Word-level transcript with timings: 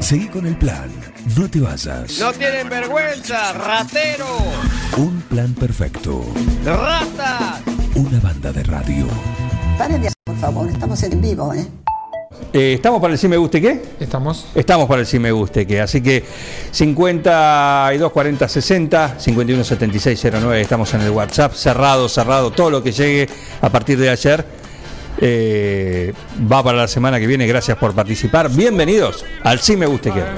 Seguí 0.00 0.28
con 0.28 0.46
el 0.46 0.56
plan. 0.56 0.90
No 1.36 1.48
te 1.48 1.60
vayas. 1.60 2.18
No 2.18 2.32
tienen 2.32 2.68
vergüenza, 2.68 3.52
ratero. 3.52 4.38
Un 4.96 5.20
plan 5.22 5.52
perfecto. 5.54 6.24
Rata. 6.64 7.60
Una 7.94 8.18
banda 8.20 8.50
de 8.50 8.62
radio. 8.62 9.06
Paren 9.76 10.00
de 10.00 10.08
hacer, 10.08 10.16
por 10.24 10.36
favor, 10.36 10.68
estamos 10.70 11.02
en 11.02 11.20
vivo, 11.20 11.52
¿eh? 11.52 11.66
Eh, 12.52 12.72
¿Estamos 12.74 13.00
para 13.00 13.12
el 13.12 13.18
sí 13.18 13.28
me 13.28 13.36
guste 13.36 13.60
qué? 13.60 13.82
Estamos. 14.00 14.46
Estamos 14.54 14.88
para 14.88 15.02
el 15.02 15.06
sí 15.06 15.18
me 15.18 15.30
guste 15.32 15.66
qué. 15.66 15.82
Así 15.82 16.00
que 16.00 16.24
52 16.70 18.10
40 18.10 18.48
60, 18.48 19.20
51 19.20 19.64
76 19.64 20.26
09, 20.32 20.60
estamos 20.60 20.94
en 20.94 21.02
el 21.02 21.10
WhatsApp. 21.10 21.52
Cerrado, 21.52 22.08
cerrado. 22.08 22.50
Todo 22.50 22.70
lo 22.70 22.82
que 22.82 22.92
llegue 22.92 23.28
a 23.60 23.68
partir 23.68 23.98
de 23.98 24.08
ayer 24.08 24.59
eh, 25.18 26.12
va 26.50 26.62
para 26.62 26.78
la 26.78 26.88
semana 26.88 27.18
que 27.20 27.26
viene. 27.26 27.46
Gracias 27.46 27.76
por 27.78 27.94
participar. 27.94 28.50
Bienvenidos 28.50 29.24
al 29.42 29.58
sí 29.60 29.76
me 29.76 29.86
guste 29.86 30.10
anyone. 30.10 30.30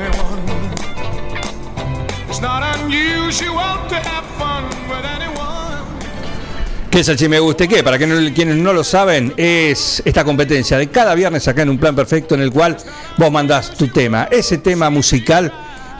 ¿Qué 6.91 7.01
es 7.01 7.09
el 7.09 7.19
Si 7.19 7.27
Me 7.27 7.39
Guste 7.39 7.67
Qué? 7.69 7.83
Para 7.83 7.97
que 7.99 8.07
no- 8.07 8.35
quienes 8.35 8.57
no 8.57 8.75
lo 8.75 8.85
saben, 8.85 9.33
es 9.39 10.03
esta 10.05 10.25
competencia 10.25 10.77
de 10.77 10.89
cada 10.89 11.15
viernes 11.15 11.49
acá 11.49 11.63
en 11.63 11.71
un 11.71 11.79
plan 11.79 11.97
perfecto 11.97 12.35
en 12.35 12.43
el 12.43 12.51
cual 12.51 12.77
vos 13.17 13.33
mandás 13.33 13.71
tu 13.71 13.89
tema, 13.89 14.29
ese 14.31 14.59
tema 14.59 14.91
musical 14.91 15.51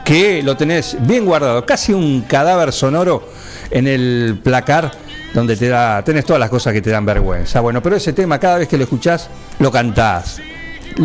que 0.05 0.43
lo 0.43 0.55
tenés 0.55 0.97
bien 1.07 1.25
guardado, 1.25 1.65
casi 1.65 1.95
un 1.95 2.21
cadáver 2.23 2.75
sonoro 2.75 3.27
en 3.71 3.87
el 3.87 4.39
placar 4.45 4.91
donde 5.33 5.57
te 5.57 5.69
da, 5.69 6.03
tenés 6.03 6.25
todas 6.25 6.41
las 6.41 6.51
cosas 6.51 6.73
que 6.73 6.83
te 6.83 6.91
dan 6.91 7.05
vergüenza. 7.05 7.61
Bueno, 7.61 7.83
pero 7.83 7.97
ese 7.97 8.13
tema 8.13 8.39
cada 8.39 8.59
vez 8.59 8.69
que 8.69 8.77
lo 8.77 8.85
escuchás, 8.85 9.29
lo 9.59 9.71
cantás. 9.71 10.41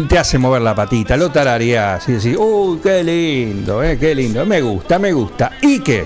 Te 0.09 0.19
hace 0.19 0.37
mover 0.37 0.61
la 0.61 0.75
patita, 0.75 1.15
lo 1.15 1.31
tarareás 1.31 2.07
y 2.09 2.13
decís, 2.13 2.35
uy, 2.37 2.79
qué 2.83 3.03
lindo, 3.03 3.81
eh, 3.81 3.97
qué 3.97 4.13
lindo, 4.13 4.45
me 4.45 4.61
gusta, 4.61 4.99
me 4.99 5.13
gusta. 5.13 5.53
¿Y 5.61 5.79
qué? 5.79 6.05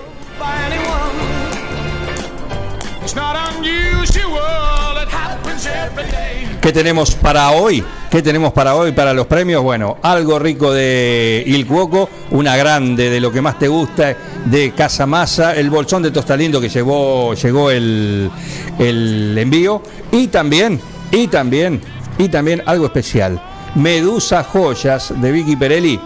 ¿Qué 6.62 6.72
tenemos 6.72 7.16
para 7.16 7.50
hoy? 7.52 7.84
¿Qué 8.12 8.22
tenemos 8.22 8.54
para 8.54 8.76
hoy 8.76 8.92
para 8.92 9.16
los 9.16 9.26
premios? 9.26 9.64
Bueno, 9.64 9.98
algo 10.04 10.38
rico 10.38 10.72
de 10.72 11.44
Il 11.48 11.66
Cuoco, 11.66 12.08
una 12.30 12.56
grande 12.56 13.10
de 13.10 13.20
lo 13.20 13.32
que 13.32 13.42
más 13.42 13.58
te 13.58 13.68
gusta 13.68 14.16
de 14.46 14.72
Casa 14.72 15.08
Masa, 15.08 15.56
el 15.56 15.72
bolsón 15.72 16.04
de 16.04 16.12
Tostalindo 16.12 16.62
que 16.62 16.70
llegó, 16.70 17.34
llegó 17.34 17.72
el, 17.72 18.30
el 18.78 19.36
envío 19.40 19.82
y 20.12 20.28
también, 20.28 20.80
y 21.10 21.28
también, 21.30 21.82
y 22.20 22.30
también 22.30 22.62
algo 22.68 22.86
especial. 22.86 23.42
Medusa 23.74 24.44
Joyas 24.44 25.20
de 25.20 25.32
Vicky 25.32 25.56
Perelli 25.56 26.00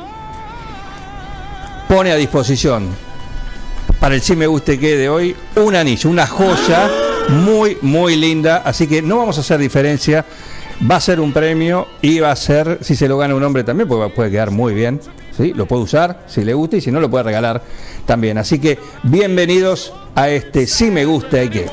pone 1.89 2.13
a 2.13 2.15
disposición 2.15 2.95
para 3.99 4.15
el 4.15 4.21
sí 4.21 4.35
me 4.35 4.47
guste 4.47 4.79
que 4.79 4.95
de 4.97 5.09
hoy 5.09 5.35
un 5.55 5.75
anillo, 5.75 6.09
una 6.09 6.27
joya 6.27 6.89
muy, 7.29 7.77
muy 7.81 8.15
linda. 8.15 8.61
Así 8.65 8.87
que 8.87 9.01
no 9.01 9.17
vamos 9.17 9.37
a 9.37 9.41
hacer 9.41 9.59
diferencia. 9.59 10.25
Va 10.89 10.97
a 10.97 11.01
ser 11.01 11.19
un 11.19 11.31
premio 11.31 11.87
y 12.01 12.19
va 12.19 12.31
a 12.31 12.35
ser, 12.35 12.79
si 12.81 12.95
se 12.95 13.07
lo 13.07 13.17
gana 13.17 13.33
un 13.33 13.43
hombre 13.43 13.63
también, 13.63 13.87
pues 13.87 14.11
puede 14.11 14.29
quedar 14.29 14.51
muy 14.51 14.73
bien. 14.73 14.99
¿sí? 15.35 15.53
Lo 15.53 15.65
puede 15.65 15.83
usar 15.83 16.23
si 16.27 16.43
le 16.43 16.53
gusta 16.53 16.77
y 16.77 16.81
si 16.81 16.91
no 16.91 16.99
lo 16.99 17.09
puede 17.09 17.23
regalar 17.23 17.61
también. 18.05 18.37
Así 18.37 18.59
que 18.59 18.77
bienvenidos 19.03 19.93
a 20.15 20.29
este 20.29 20.67
sí 20.67 20.91
me 20.91 21.05
gusta 21.05 21.43
y 21.43 21.49
que. 21.49 21.69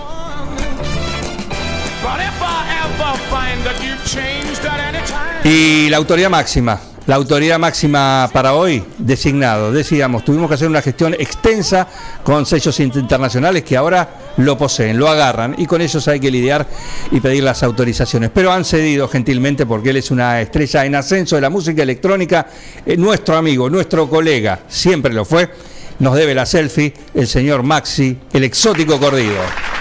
Y 5.45 5.89
la 5.89 5.97
autoridad 5.97 6.30
máxima, 6.30 6.80
la 7.06 7.17
autoridad 7.17 7.58
máxima 7.58 8.31
para 8.33 8.55
hoy, 8.55 8.84
designado. 8.98 9.72
Decíamos, 9.72 10.25
tuvimos 10.25 10.48
que 10.48 10.55
hacer 10.55 10.69
una 10.69 10.83
gestión 10.83 11.14
extensa 11.14 11.89
con 12.22 12.47
sellos 12.47 12.78
internacionales 12.81 13.64
que 13.64 13.77
ahora 13.77 14.08
lo 14.36 14.56
poseen, 14.56 14.98
lo 14.98 15.08
agarran 15.08 15.55
y 15.58 15.67
con 15.67 15.80
ellos 15.80 16.07
hay 16.08 16.20
que 16.20 16.30
lidiar 16.30 16.67
y 17.11 17.20
pedir 17.20 17.42
las 17.42 17.63
autorizaciones. 17.63 18.30
Pero 18.33 18.52
han 18.52 18.64
cedido 18.64 19.08
gentilmente 19.08 19.67
porque 19.67 19.90
él 19.90 19.96
es 19.96 20.11
una 20.11 20.40
estrella 20.40 20.85
en 20.85 20.95
ascenso 20.95 21.36
de 21.36 21.42
la 21.42 21.51
música 21.51 21.83
electrónica, 21.83 22.46
eh, 22.86 22.96
nuestro 22.96 23.36
amigo, 23.36 23.69
nuestro 23.69 24.08
colega, 24.08 24.61
siempre 24.69 25.13
lo 25.13 25.24
fue. 25.24 25.51
Nos 25.98 26.17
debe 26.17 26.34
la 26.34 26.46
selfie 26.46 26.95
el 27.14 27.27
señor 27.27 27.63
Maxi, 27.63 28.19
el 28.33 28.45
exótico 28.45 28.98
Cordido. 28.98 29.71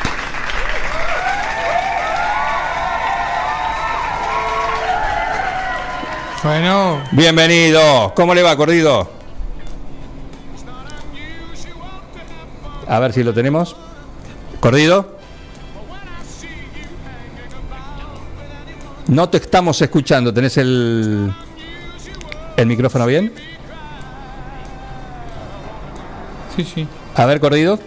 Bueno, 6.44 7.03
Bienvenido. 7.12 8.13
¿Cómo 8.16 8.34
le 8.34 8.41
va, 8.41 8.56
Cordido? 8.56 9.07
A 12.88 13.00
ver 13.00 13.13
si 13.13 13.24
lo 13.24 13.31
tenemos. 13.31 13.75
Cordido. 14.59 15.18
No 19.07 19.29
te 19.29 19.38
estamos 19.38 19.79
escuchando. 19.84 20.34
¿Tenés 20.34 20.57
el, 20.57 21.31
el 22.58 22.66
micrófono 22.66 23.06
bien? 23.06 23.31
sí, 26.56 26.63
sí. 26.63 26.88
A 27.16 27.25
ver, 27.25 27.40
Cordido. 27.40 27.78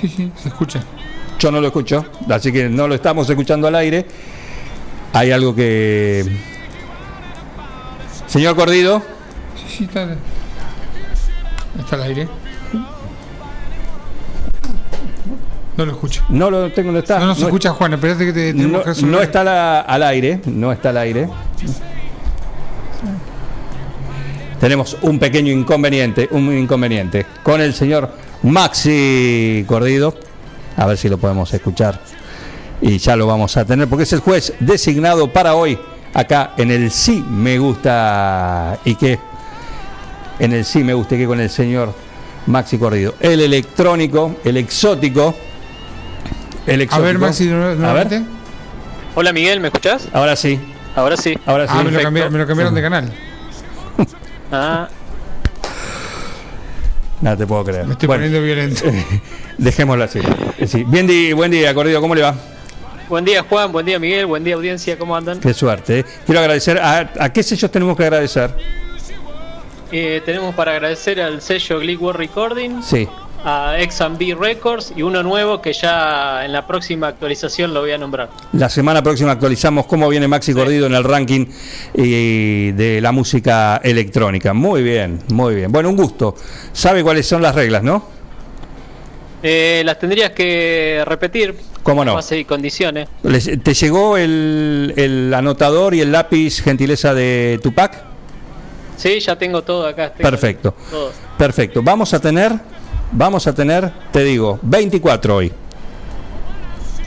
Sí, 0.00 0.06
sí, 0.08 0.30
se 0.40 0.48
escucha. 0.48 0.80
Yo 1.40 1.50
no 1.50 1.60
lo 1.60 1.66
escucho, 1.66 2.06
así 2.30 2.52
que 2.52 2.68
no 2.68 2.86
lo 2.86 2.94
estamos 2.94 3.28
escuchando 3.28 3.66
al 3.66 3.74
aire. 3.74 4.06
Hay 5.12 5.32
algo 5.32 5.54
que... 5.54 6.55
Señor 8.26 8.56
Cordido. 8.56 9.02
Sí, 9.56 9.74
sí, 9.78 9.84
está. 9.84 10.08
Está 11.78 11.96
al 11.96 12.02
aire. 12.02 12.28
No 15.76 15.84
lo 15.84 15.92
escucho. 15.92 16.22
No 16.30 16.50
lo 16.50 16.72
tengo, 16.72 16.90
no 16.90 16.98
está. 16.98 17.18
No 17.18 17.26
nos 17.26 17.38
no- 17.40 17.46
escucha 17.46 17.70
Juan, 17.70 17.92
espérate 17.94 18.24
que 18.26 18.32
te 18.32 18.54
No, 18.54 18.82
que 18.82 19.02
no 19.02 19.20
está 19.20 19.44
la- 19.44 19.80
al 19.82 20.02
aire, 20.02 20.40
no 20.46 20.72
está 20.72 20.88
al 20.90 20.96
aire. 20.98 21.28
Tenemos 24.60 24.96
un 25.02 25.18
pequeño 25.18 25.52
inconveniente, 25.52 26.28
un 26.30 26.56
inconveniente 26.56 27.26
con 27.42 27.60
el 27.60 27.74
señor 27.74 28.10
Maxi 28.42 29.64
Cordido. 29.68 30.14
A 30.78 30.86
ver 30.86 30.96
si 30.96 31.08
lo 31.10 31.18
podemos 31.18 31.52
escuchar. 31.52 32.00
Y 32.80 32.96
ya 32.98 33.16
lo 33.16 33.26
vamos 33.26 33.56
a 33.56 33.64
tener, 33.64 33.86
porque 33.88 34.04
es 34.04 34.12
el 34.14 34.20
juez 34.20 34.54
designado 34.60 35.30
para 35.32 35.54
hoy, 35.54 35.78
acá 36.16 36.52
en 36.56 36.70
el 36.70 36.90
sí 36.90 37.24
me 37.28 37.58
gusta 37.58 38.78
y 38.84 38.94
qué. 38.94 39.18
En 40.38 40.52
el 40.52 40.64
sí 40.64 40.82
me 40.82 40.94
gusta 40.94 41.14
y 41.14 41.18
qué 41.18 41.26
con 41.26 41.40
el 41.40 41.50
señor 41.50 41.94
Maxi 42.46 42.78
Cordido. 42.78 43.14
El 43.20 43.40
electrónico, 43.40 44.36
el 44.44 44.56
exótico. 44.56 45.34
El 46.66 46.80
A 46.80 46.84
exótico. 46.84 47.06
ver, 47.06 47.18
Maxi, 47.18 47.50
A 47.50 47.56
ver. 47.56 47.76
nuevamente. 47.76 48.22
Hola 49.14 49.32
Miguel, 49.32 49.60
¿me 49.60 49.68
escuchás? 49.68 50.08
Ahora 50.12 50.36
sí, 50.36 50.58
Ahora 50.94 51.16
sí. 51.16 51.38
ahora 51.46 51.66
sí. 51.66 51.72
Ah, 51.76 51.82
me 51.84 51.90
lo, 51.90 52.00
cambiaron, 52.02 52.32
me 52.32 52.38
lo 52.38 52.46
cambiaron 52.46 52.74
de 52.74 52.82
canal. 52.82 53.12
Ah, 54.52 54.88
No 57.20 57.36
te 57.36 57.46
puedo 57.46 57.64
creer. 57.64 57.86
Me 57.86 57.92
estoy 57.92 58.06
Bueno, 58.06 58.24
poniendo 58.24 58.42
violento. 58.46 58.84
dejémoslo 59.58 60.04
así. 60.04 60.20
Sí. 60.66 60.84
Bien 60.86 61.06
buen 61.36 61.50
día, 61.50 61.74
Cordido, 61.74 62.00
¿cómo 62.00 62.14
le 62.14 62.22
va? 62.22 62.34
Buen 63.08 63.24
día 63.24 63.44
Juan, 63.48 63.72
buen 63.72 63.86
día 63.86 63.98
Miguel, 63.98 64.26
buen 64.26 64.44
día 64.44 64.54
audiencia, 64.54 64.98
¿cómo 64.98 65.16
andan? 65.16 65.40
Qué 65.40 65.54
suerte. 65.54 66.00
¿eh? 66.00 66.04
Quiero 66.24 66.40
agradecer. 66.40 66.78
A, 66.78 67.10
¿A 67.20 67.32
qué 67.32 67.42
sellos 67.42 67.70
tenemos 67.70 67.96
que 67.96 68.04
agradecer? 68.04 68.50
Eh, 69.92 70.20
tenemos 70.24 70.54
para 70.54 70.72
agradecer 70.72 71.20
al 71.20 71.40
sello 71.40 71.78
Glee 71.78 71.96
World 71.96 72.18
Recording, 72.18 72.82
Sí. 72.82 73.08
a 73.44 73.76
X&B 73.78 74.34
Records 74.38 74.92
y 74.96 75.02
uno 75.02 75.22
nuevo 75.22 75.62
que 75.62 75.72
ya 75.72 76.44
en 76.44 76.52
la 76.52 76.66
próxima 76.66 77.06
actualización 77.06 77.72
lo 77.72 77.80
voy 77.82 77.92
a 77.92 77.98
nombrar. 77.98 78.28
La 78.52 78.68
semana 78.68 79.00
próxima 79.02 79.30
actualizamos 79.30 79.86
cómo 79.86 80.08
viene 80.08 80.26
Maxi 80.26 80.52
Cordido 80.52 80.86
en 80.86 80.94
el 80.94 81.04
ranking 81.04 81.46
eh, 81.94 82.72
de 82.76 83.00
la 83.00 83.12
música 83.12 83.80
electrónica. 83.84 84.52
Muy 84.52 84.82
bien, 84.82 85.20
muy 85.28 85.54
bien. 85.54 85.70
Bueno, 85.70 85.90
un 85.90 85.96
gusto. 85.96 86.34
¿Sabe 86.72 87.04
cuáles 87.04 87.26
son 87.28 87.40
las 87.42 87.54
reglas, 87.54 87.84
no? 87.84 88.15
Eh, 89.48 89.82
las 89.84 89.96
tendrías 90.00 90.32
que 90.32 91.04
repetir, 91.06 91.54
¿Cómo 91.84 92.04
no? 92.04 92.14
base 92.14 92.36
y 92.36 92.44
condiciones. 92.44 93.08
Les- 93.22 93.62
¿Te 93.62 93.74
llegó 93.74 94.16
el, 94.16 94.92
el 94.96 95.32
anotador 95.32 95.94
y 95.94 96.00
el 96.00 96.10
lápiz 96.10 96.60
gentileza 96.60 97.14
de 97.14 97.60
Tupac? 97.62 97.96
Sí, 98.96 99.20
ya 99.20 99.36
tengo 99.38 99.62
todo 99.62 99.86
acá. 99.86 100.12
tengo 100.12 100.28
Perfecto. 100.28 100.74
todo. 100.90 101.12
Perfecto. 101.38 101.80
Vamos 101.80 102.12
a 102.12 102.18
tener, 102.18 102.52
vamos 103.12 103.46
a 103.46 103.54
tener, 103.54 103.88
te 104.10 104.24
digo, 104.24 104.58
24 104.62 105.36
hoy. 105.36 105.52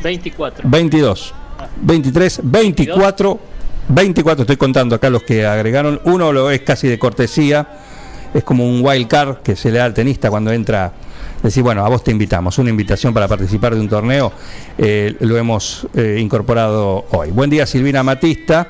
24. 0.01 0.69
22, 0.69 1.33
23, 1.81 2.39
24, 2.43 3.39
24 3.89 4.43
estoy 4.43 4.55
contando 4.55 4.95
acá 4.95 5.09
los 5.09 5.23
que 5.23 5.45
agregaron. 5.45 5.99
Uno 6.05 6.31
lo 6.31 6.49
es 6.51 6.61
casi 6.61 6.87
de 6.87 6.97
cortesía, 6.97 7.67
es 8.33 8.43
como 8.43 8.65
un 8.65 8.85
wild 8.85 9.07
card 9.07 9.37
que 9.37 9.55
se 9.55 9.71
le 9.71 9.79
da 9.79 9.85
al 9.85 9.93
tenista 9.93 10.29
cuando 10.29 10.51
entra. 10.51 10.91
Decir, 11.41 11.63
bueno, 11.63 11.85
a 11.85 11.89
vos 11.89 12.03
te 12.03 12.11
invitamos, 12.11 12.57
una 12.57 12.69
invitación 12.69 13.13
para 13.13 13.25
participar 13.25 13.73
de 13.73 13.79
un 13.79 13.87
torneo, 13.87 14.29
eh, 14.77 15.15
lo 15.21 15.37
hemos 15.37 15.87
eh, 15.95 16.17
incorporado 16.19 17.05
hoy. 17.11 17.31
Buen 17.31 17.49
día 17.49 17.65
Silvina 17.65 18.03
Matista, 18.03 18.67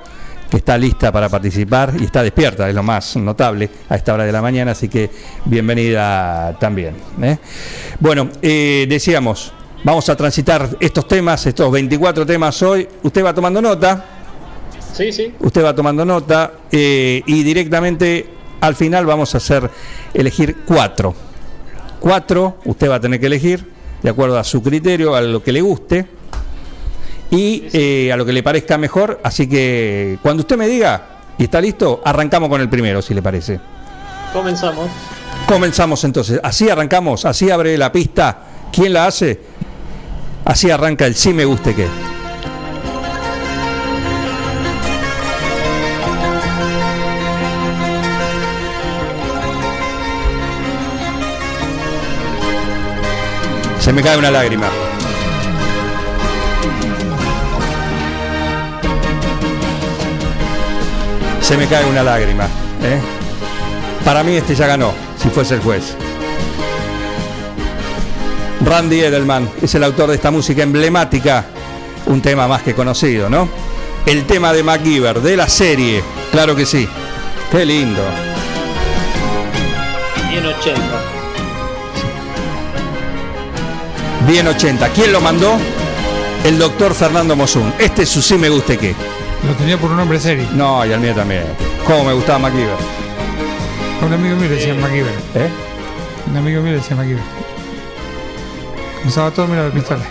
que 0.50 0.58
está 0.58 0.78
lista 0.78 1.12
para 1.12 1.30
participar 1.30 1.94
y 2.00 2.04
está 2.06 2.22
despierta, 2.24 2.70
es 2.70 2.76
lo 2.76 2.84
más 2.84 3.16
notable 3.18 3.70
a 3.90 3.96
esta 3.96 4.14
hora 4.14 4.26
de 4.26 4.32
la 4.32 4.42
mañana, 4.42 4.72
así 4.72 4.88
que 4.88 5.10
bienvenida 5.46 6.58
también. 6.60 6.96
¿eh? 7.22 7.38
Bueno, 8.00 8.30
eh, 8.42 8.86
decíamos, 8.88 9.52
vamos 9.84 10.08
a 10.10 10.16
transitar 10.16 10.70
estos 10.80 11.08
temas, 11.08 11.46
estos 11.48 11.72
24 11.72 12.26
temas 12.26 12.62
hoy. 12.62 12.88
Usted 13.04 13.24
va 13.24 13.34
tomando 13.34 13.62
nota, 13.62 14.06
Sí, 14.94 15.12
sí. 15.12 15.34
usted 15.40 15.64
va 15.64 15.74
tomando 15.74 16.04
nota 16.04 16.54
eh, 16.72 17.22
y 17.26 17.44
directamente 17.44 18.39
al 18.62 18.76
final 18.76 19.06
vamos 19.06 19.34
a 19.36 19.38
hacer 19.38 19.70
elegir 20.14 20.58
cuatro. 20.66 21.16
Cuatro, 22.00 22.58
usted 22.66 22.90
va 22.90 22.96
a 22.96 23.00
tener 23.00 23.20
que 23.20 23.26
elegir 23.26 23.66
de 24.02 24.10
acuerdo 24.10 24.38
a 24.38 24.44
su 24.44 24.62
criterio, 24.62 25.16
a 25.16 25.22
lo 25.22 25.44
que 25.44 25.52
le 25.52 25.62
guste 25.62 26.06
y 27.32 27.66
eh, 27.74 28.12
a 28.12 28.18
lo 28.18 28.26
que 28.26 28.34
le 28.34 28.44
parezca 28.44 28.78
mejor. 28.78 29.20
Así 29.24 29.48
que 29.48 30.18
cuando 30.22 30.42
usted 30.42 30.58
me 30.58 30.68
diga 30.68 31.02
y 31.38 31.44
está 31.44 31.62
listo, 31.62 32.02
arrancamos 32.04 32.50
con 32.50 32.62
el 32.62 32.70
primero, 32.70 33.02
si 33.02 33.14
le 33.14 33.22
parece. 33.22 33.60
Comenzamos. 34.34 34.90
Comenzamos 35.48 36.04
entonces. 36.04 36.40
Así 36.44 36.70
arrancamos, 36.70 37.26
así 37.26 37.50
abre 37.50 37.78
la 37.78 37.92
pista. 37.92 38.44
¿Quién 38.72 38.94
la 38.94 39.08
hace? 39.08 39.40
Así 40.46 40.70
arranca 40.70 41.06
el 41.06 41.16
sí 41.16 41.34
me 41.34 41.46
guste 41.46 41.76
que. 41.76 41.88
Se 53.90 53.94
me 53.94 54.04
cae 54.04 54.18
una 54.20 54.30
lágrima. 54.30 54.68
Se 61.42 61.58
me 61.58 61.66
cae 61.66 61.90
una 61.90 62.04
lágrima. 62.04 62.44
¿eh? 62.84 63.00
Para 64.06 64.24
mí 64.24 64.36
este 64.36 64.54
ya 64.54 64.68
ganó, 64.68 64.94
si 65.18 65.30
fuese 65.30 65.56
el 65.56 65.62
juez. 65.62 65.96
Randy 68.64 69.00
Edelman 69.00 69.50
es 69.60 69.74
el 69.74 69.84
autor 69.84 70.10
de 70.10 70.18
esta 70.18 70.30
música 70.30 70.62
emblemática, 70.62 71.46
un 72.06 72.22
tema 72.22 72.48
más 72.48 72.62
que 72.62 72.76
conocido, 72.76 73.28
¿no? 73.28 73.50
El 74.06 74.26
tema 74.26 74.54
de 74.54 74.62
MacGyver, 74.62 75.20
de 75.20 75.36
la 75.36 75.50
serie, 75.50 76.04
claro 76.32 76.56
que 76.56 76.68
sí. 76.68 76.88
Qué 77.52 77.66
lindo. 77.66 78.04
Bien 80.30 80.46
80. 80.46 81.09
Bien 84.28 84.48
80. 84.48 84.90
¿Quién 84.90 85.12
lo 85.12 85.22
mandó? 85.22 85.58
El 86.44 86.58
doctor 86.58 86.94
Fernando 86.94 87.36
Mosun. 87.36 87.74
Este 87.80 88.04
es 88.04 88.10
su 88.10 88.22
sí 88.22 88.38
me 88.38 88.50
guste 88.50 88.78
qué. 88.78 88.96
Lo 89.48 89.54
tenía 89.54 89.78
por 89.78 89.92
un 89.92 89.98
nombre 89.98 90.20
serio. 90.20 90.48
No, 90.54 90.86
y 90.86 90.92
al 90.92 91.00
mío 91.00 91.14
también. 91.16 91.44
¿Cómo 91.86 92.06
me 92.06 92.14
gustaba 92.14 92.40
MacGyver? 92.40 92.76
A 94.02 94.06
un 94.06 94.14
amigo 94.14 94.36
mío 94.36 94.50
le 94.50 94.56
decían 94.56 94.80
MacGyver. 94.80 95.14
¿Eh? 95.36 95.50
Un 96.30 96.38
amigo 96.38 96.62
mío 96.62 96.74
le 96.74 96.78
decía 96.78 96.96
MacGyver. 96.96 97.24
Usaba 99.06 99.32
todo 99.32 99.48
mira 99.48 99.64
de 99.64 99.72
pistola. 99.72 100.04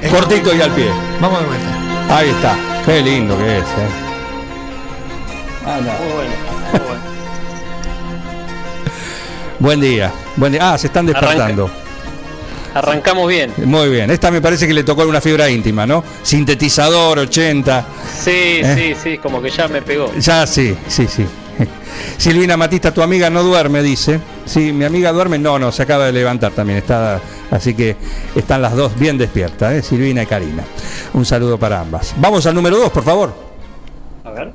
Es 0.00 0.10
Cortito 0.10 0.54
y 0.54 0.60
al 0.60 0.70
pie. 0.72 0.88
Vamos 1.20 1.40
de 1.40 1.46
vuelta. 1.46 2.16
Ahí 2.16 2.28
está. 2.30 2.56
Qué 2.84 3.02
lindo 3.02 3.36
que 3.38 3.58
es, 3.58 3.64
¿eh? 3.64 3.66
Muy 5.64 5.82
bueno. 5.82 6.32
Muy 6.72 6.80
bueno. 6.80 7.09
Buen 9.60 9.78
día. 9.78 10.10
Buen 10.36 10.52
día. 10.52 10.72
Ah, 10.72 10.78
se 10.78 10.86
están 10.86 11.04
despertando. 11.04 11.70
Arrancamos 12.72 13.28
bien. 13.28 13.52
Muy 13.64 13.90
bien. 13.90 14.10
Esta 14.10 14.30
me 14.30 14.40
parece 14.40 14.66
que 14.66 14.72
le 14.72 14.84
tocó 14.84 15.06
una 15.06 15.20
fibra 15.20 15.50
íntima, 15.50 15.86
¿no? 15.86 16.02
Sintetizador 16.22 17.18
80. 17.18 17.86
Sí, 18.18 18.30
¿Eh? 18.30 18.94
sí, 18.94 19.00
sí, 19.00 19.18
como 19.18 19.42
que 19.42 19.50
ya 19.50 19.68
me 19.68 19.82
pegó. 19.82 20.10
Ya 20.18 20.46
sí, 20.46 20.74
sí, 20.88 21.06
sí. 21.06 21.26
Silvina 22.16 22.56
Matista, 22.56 22.94
tu 22.94 23.02
amiga 23.02 23.28
no 23.28 23.42
duerme, 23.42 23.82
dice. 23.82 24.18
Sí, 24.46 24.72
mi 24.72 24.84
amiga 24.84 25.12
duerme, 25.12 25.38
no, 25.38 25.58
no, 25.58 25.70
se 25.72 25.82
acaba 25.82 26.06
de 26.06 26.12
levantar 26.12 26.52
también, 26.52 26.78
está, 26.78 27.20
así 27.50 27.74
que 27.74 27.96
están 28.34 28.62
las 28.62 28.74
dos 28.74 28.98
bien 28.98 29.18
despiertas, 29.18 29.74
¿eh? 29.74 29.82
Silvina 29.82 30.22
y 30.22 30.26
Karina. 30.26 30.64
Un 31.12 31.26
saludo 31.26 31.58
para 31.58 31.80
ambas. 31.80 32.14
Vamos 32.16 32.46
al 32.46 32.54
número 32.54 32.78
dos, 32.78 32.90
por 32.90 33.02
favor. 33.02 33.34
A 34.24 34.30
ver. 34.30 34.52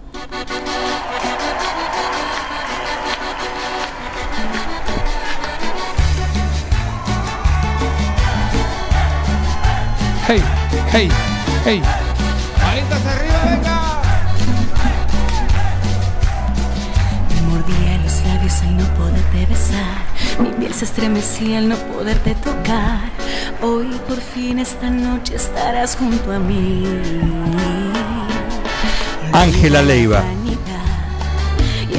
Hey, 10.92 11.10
hey. 11.66 11.82
Manitas 12.62 13.06
arriba, 13.06 13.42
venga. 13.46 14.02
Me 17.30 17.42
mordía 17.50 17.98
los 18.04 18.24
labios 18.26 18.62
al 18.62 18.78
no 18.78 18.84
poderte 18.96 19.46
besar. 19.46 20.06
Mi 20.40 20.50
piel 20.50 20.74
se 20.74 20.86
estremecía 20.86 21.60
al 21.60 21.70
no 21.70 21.76
poderte 21.76 22.36
tocar. 22.36 23.10
Hoy 23.62 23.88
por 24.08 24.20
fin 24.20 24.60
esta 24.60 24.90
noche 24.90 25.36
estarás 25.36 25.96
junto 25.96 26.32
a 26.32 26.40
mí. 26.40 26.86
Ángela 29.32 29.82
Leiva. 29.82 30.24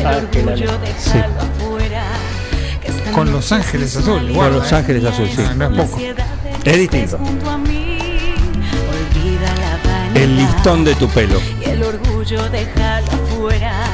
Ángela 0.04 0.54
Leiva. 0.56 0.78
esta 2.84 3.12
Con 3.12 3.32
Los 3.32 3.52
Ángeles 3.52 3.96
guarda, 4.06 4.22
Con 4.34 4.52
Los. 4.52 4.72
Ángeles 4.72 5.04
Azules, 5.04 5.34
sí. 5.34 5.42
No 5.56 5.66
es 5.66 5.88
poco. 5.88 6.00
Es 6.64 6.78
distinto. 6.78 7.18
De 10.66 10.94
tu 10.96 11.08
pelo. 11.08 11.40
Y 11.64 11.70
el 11.70 11.80
orgullo 11.84 12.48
déjalo 12.50 13.06
afuera. 13.12 13.84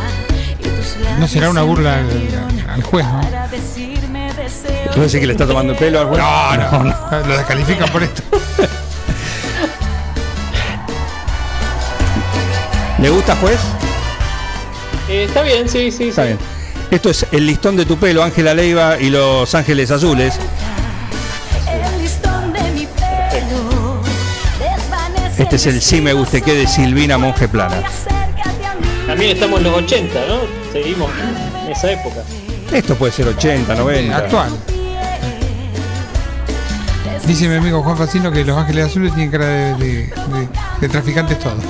Y 0.59 0.63
tus 0.63 0.97
No 1.19 1.29
será 1.29 1.51
una 1.51 1.61
burla 1.63 1.99
al- 1.99 2.83
juez, 2.83 3.05
¿no? 3.05 3.21
para 3.21 3.47
decirme 3.49 4.33
deseo 4.33 4.91
¿No 4.97 5.03
decir 5.03 5.21
que 5.21 5.27
le 5.27 5.33
está 5.35 5.47
tomando 5.47 5.75
el 5.75 5.79
pelo 5.79 6.01
al 6.01 6.07
juez? 6.07 6.19
No, 6.23 6.57
no, 6.57 6.85
no. 6.85 7.27
Lo 7.29 7.37
descalifican 7.37 7.91
por 7.91 8.03
esto. 8.03 8.23
¿Le 12.99 13.11
gusta, 13.11 13.37
juez? 13.37 13.61
Eh, 15.11 15.25
está 15.25 15.43
bien, 15.43 15.69
sí, 15.69 15.91
sí, 15.91 16.09
Está 16.09 16.23
sí. 16.23 16.29
bien. 16.29 16.39
Esto 16.91 17.11
es 17.11 17.27
el 17.33 17.45
listón 17.47 17.77
de 17.77 17.85
tu 17.85 17.99
pelo, 17.99 18.23
Ángela 18.23 18.55
Leiva 18.55 18.99
y 18.99 19.11
Los 19.11 19.55
Ángeles 19.55 19.91
Azules. 19.91 20.39
Este 25.43 25.57
es 25.57 25.67
el 25.67 25.83
sí 25.83 26.01
me 26.01 26.13
guste 26.13 26.41
que 26.41 26.55
de 26.55 26.67
Silvina 26.67 27.19
Monje 27.19 27.49
Plana. 27.49 27.83
También 29.07 29.33
estamos 29.33 29.59
en 29.59 29.65
los 29.65 29.77
80, 29.79 30.15
¿no? 30.29 30.73
Seguimos 30.73 31.11
en 31.67 31.73
esa 31.73 31.91
época. 31.93 32.23
Esto 32.73 32.95
puede 32.95 33.13
ser 33.13 33.29
80, 33.29 33.75
90. 33.75 34.17
Actual. 34.17 34.51
Dice 37.27 37.49
mi 37.49 37.57
amigo 37.57 37.83
Juan 37.83 37.97
Facino 37.97 38.31
que 38.33 38.45
Los 38.45 38.57
Ángeles 38.57 38.87
Azules 38.87 39.13
tienen 39.15 39.31
cara 39.31 39.47
de, 39.47 39.75
de- 39.77 40.07
de- 40.07 40.49
de 40.81 40.89
traficantes 40.89 41.39
todos. 41.39 41.63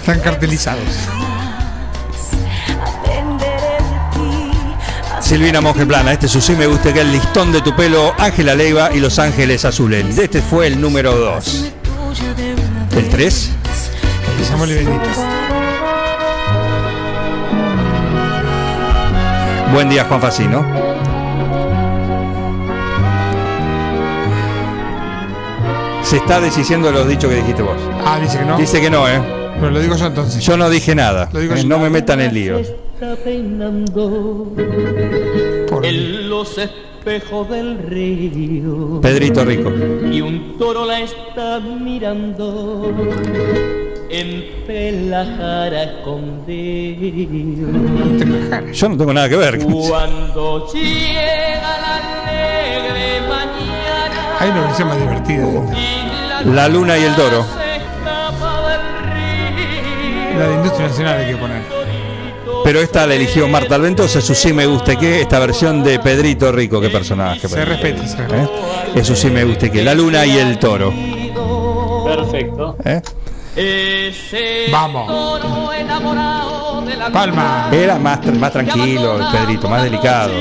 Están 0.00 0.20
cartelizados. 0.20 0.82
Silvina 5.26 5.60
Monje 5.60 5.84
Plana, 5.86 6.12
este 6.12 6.26
es 6.26 6.32
su 6.32 6.40
sí 6.40 6.52
me 6.54 6.66
gusta 6.66 6.92
que 6.92 7.00
el 7.00 7.10
listón 7.10 7.50
de 7.50 7.60
tu 7.60 7.74
pelo, 7.74 8.14
Ángela 8.16 8.54
Leiva 8.54 8.90
y 8.94 9.00
Los 9.00 9.18
Ángeles 9.18 9.64
Azules. 9.64 10.16
Este 10.18 10.40
fue 10.40 10.68
el 10.68 10.80
número 10.80 11.16
2. 11.16 11.72
Tuyo 11.82 12.34
de 12.34 12.54
una 12.54 12.88
¿El 12.92 13.02
vez. 13.02 13.10
3? 13.10 13.50
Y 14.40 14.44
Samuel 14.44 14.70
y 14.70 14.74
Benito. 14.74 15.02
Buen 19.72 19.88
día, 19.88 20.04
Juan 20.04 20.20
Facino. 20.20 20.64
Se 26.02 26.18
está 26.18 26.40
deshiciendo 26.40 26.86
de 26.86 26.92
los 26.94 27.08
dichos 27.08 27.28
que 27.28 27.36
dijiste 27.36 27.62
vos. 27.62 27.76
Ah, 28.04 28.18
dice 28.20 28.38
que 28.38 28.44
no. 28.44 28.56
Dice 28.56 28.80
que 28.80 28.90
no, 28.90 29.08
¿eh? 29.08 29.20
Pero 29.58 29.70
lo 29.72 29.80
digo 29.80 29.96
yo 29.96 30.06
entonces. 30.06 30.44
Yo 30.44 30.56
no 30.56 30.70
dije 30.70 30.94
nada. 30.94 31.28
Lo 31.32 31.40
digo 31.40 31.54
Eh, 31.54 31.62
yo. 31.62 31.68
No 31.68 31.78
me 31.80 31.90
metan 31.90 32.20
en 32.20 32.32
lío. 32.32 32.60
Está 32.98 33.14
peinando 33.16 34.52
Por- 35.68 35.84
en 35.84 36.28
los 36.30 36.56
espejos 36.58 37.48
del 37.50 37.78
río 37.78 39.00
Pedrito 39.02 39.44
Rico. 39.44 39.70
y 40.10 40.20
un 40.22 40.56
toro 40.58 40.86
la 40.86 41.00
está 41.00 41.60
mirando 41.60 42.90
en 44.08 44.44
Pelajara 44.66 45.82
escondido. 45.82 47.68
Yo 48.72 48.88
no 48.88 48.96
tengo 48.96 49.12
nada 49.12 49.28
que 49.28 49.36
ver. 49.36 49.58
Cuando 49.62 50.66
llega 50.72 51.78
la 51.80 51.96
alegre 51.96 53.20
mañana 53.28 54.36
Hay 54.40 54.50
una 54.50 54.60
versión 54.62 54.88
más 54.88 54.98
divertida. 54.98 55.46
y 56.44 56.48
La 56.54 56.68
luna 56.68 56.96
y 56.98 57.02
el 57.02 57.14
toro. 57.14 57.44
La 60.38 60.46
de 60.48 60.54
Industria 60.54 60.86
Nacional 60.88 61.18
hay 61.18 61.30
que 61.32 61.36
poner. 61.36 61.75
Pero 62.66 62.80
esta 62.80 63.06
la 63.06 63.14
eligió 63.14 63.46
Marta 63.46 63.76
Alventosa, 63.76 64.20
su 64.20 64.34
sí 64.34 64.52
me 64.52 64.66
guste 64.66 64.96
que, 64.96 65.20
esta 65.20 65.38
versión 65.38 65.84
de 65.84 66.00
Pedrito 66.00 66.50
Rico, 66.50 66.80
qué 66.80 66.90
personaje. 66.90 67.46
Se 67.46 67.64
respeta, 67.64 68.04
se 68.08 68.26
respeta. 68.26 68.42
¿Eh? 68.42 68.48
Eso 68.96 69.14
sí 69.14 69.30
me 69.30 69.44
guste 69.44 69.70
que, 69.70 69.84
la 69.84 69.94
luna 69.94 70.26
y 70.26 70.36
el 70.36 70.58
toro. 70.58 70.92
Perfecto. 72.04 72.76
¿eh? 72.84 73.00
Vamos. 74.72 75.40
Palma. 77.12 77.68
Era 77.70 78.00
más, 78.00 78.26
más 78.34 78.50
tranquilo, 78.50 79.16
el 79.16 79.26
Pedrito, 79.30 79.68
más 79.68 79.84
delicado. 79.84 80.32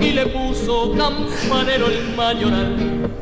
Y 0.00 0.12
le 0.12 0.26
puso 0.26 0.94
el 0.94 2.16
mayoral. 2.16 3.21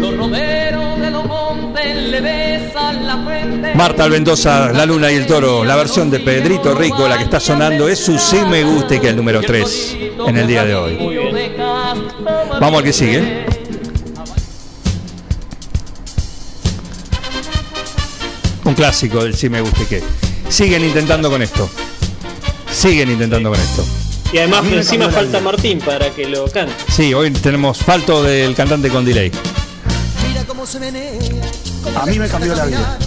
Los 0.00 0.16
romeros 0.16 0.98
de 0.98 1.10
los 1.10 1.26
montes 1.26 1.94
le 1.94 2.20
besan 2.22 3.06
la 3.06 3.22
frente. 3.22 3.74
Marta 3.74 4.04
Alvendosa, 4.04 4.72
La 4.72 4.86
Luna 4.86 5.12
y 5.12 5.16
el 5.16 5.26
Toro, 5.26 5.62
la 5.62 5.76
versión 5.76 6.10
de 6.10 6.20
Pedrito 6.20 6.74
Rico, 6.74 7.06
la 7.06 7.18
que 7.18 7.24
está 7.24 7.38
sonando, 7.38 7.86
es 7.86 7.98
su 7.98 8.18
sí 8.18 8.38
me 8.48 8.64
guste 8.64 8.98
que 8.98 9.08
es 9.08 9.10
el 9.10 9.16
número 9.16 9.42
3 9.42 9.96
en 10.26 10.36
el 10.38 10.46
día 10.46 10.64
de 10.64 10.74
hoy. 10.74 10.98
Vamos 12.58 12.78
al 12.78 12.82
que 12.84 12.92
sigue. 12.94 13.44
Un 18.64 18.74
clásico 18.74 19.22
del 19.22 19.34
sí 19.34 19.50
me 19.50 19.60
guste 19.60 19.84
que. 19.86 20.02
Siguen 20.48 20.82
intentando 20.82 21.30
con 21.30 21.42
esto. 21.42 21.68
Siguen 22.70 23.10
intentando 23.10 23.50
con 23.50 23.60
esto. 23.60 23.84
Y 24.32 24.38
además 24.38 24.64
encima 24.72 25.10
falta 25.10 25.40
Martín 25.40 25.78
para 25.80 26.08
que 26.10 26.26
lo 26.26 26.46
cante. 26.46 26.72
Sí, 26.88 27.12
hoy 27.12 27.30
tenemos 27.32 27.78
falto 27.78 28.22
del 28.22 28.54
cantante 28.54 28.88
con 28.88 29.04
delay. 29.04 29.30
A 31.96 32.06
mí 32.06 32.18
me 32.18 32.28
cambió 32.28 32.54
la 32.54 32.64
vida. 32.66 32.98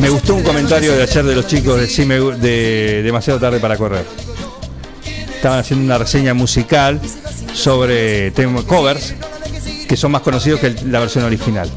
Me 0.00 0.08
gustó 0.08 0.34
un 0.34 0.42
comentario 0.42 0.96
de 0.96 1.02
ayer 1.02 1.24
de 1.24 1.34
los 1.34 1.46
chicos 1.46 1.80
de, 1.80 1.88
sí 1.88 2.04
me 2.06 2.20
gu- 2.20 2.36
de 2.36 3.02
Demasiado 3.02 3.38
Tarde 3.40 3.60
para 3.60 3.76
Correr. 3.76 4.04
Estaban 5.34 5.58
haciendo 5.60 5.84
una 5.84 5.98
reseña 5.98 6.34
musical 6.34 7.00
sobre 7.54 8.32
tem- 8.34 8.64
covers 8.64 9.14
que 9.88 9.96
son 9.96 10.12
más 10.12 10.22
conocidos 10.22 10.60
que 10.60 10.70
la 10.86 11.00
versión 11.00 11.24
original. 11.24 11.68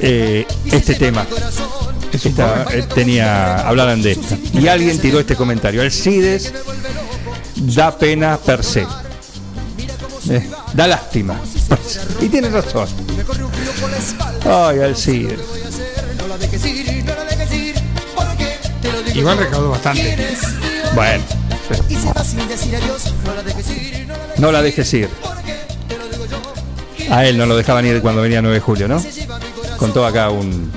Eh, 0.00 0.46
este 0.66 0.94
tema 0.96 1.26
esta- 2.14 2.66
eh, 2.70 2.82
tenía 2.94 3.66
hablaban 3.66 4.02
de 4.02 4.12
esto. 4.12 4.36
Y 4.54 4.68
alguien 4.68 4.98
tiró 4.98 5.20
este 5.20 5.36
comentario. 5.36 5.82
Alcides 5.82 6.52
da 7.56 7.96
pena 7.96 8.36
per 8.38 8.64
se. 8.64 8.86
Eh, 10.30 10.48
da 10.72 10.86
lástima 10.86 11.38
y 12.20 12.28
tiene 12.28 12.48
razón. 12.48 12.88
Ay 14.46 14.78
lo 18.92 19.02
digo 19.02 19.18
Igual 19.20 19.38
recaudó 19.38 19.70
bastante. 19.70 20.16
Bueno 20.94 21.24
no. 24.38 24.52
la 24.52 24.62
dejes 24.62 24.92
ir 24.94 25.08
a 27.10 27.24
él 27.26 27.36
no 27.38 27.46
lo 27.46 27.56
dejaban 27.56 27.86
ir 27.86 28.00
cuando 28.02 28.22
venía 28.22 28.40
9 28.42 28.54
de 28.56 28.60
julio 28.60 28.88
¿no? 28.88 29.02
contó 29.78 30.06
acá 30.06 30.30
un 30.30 30.70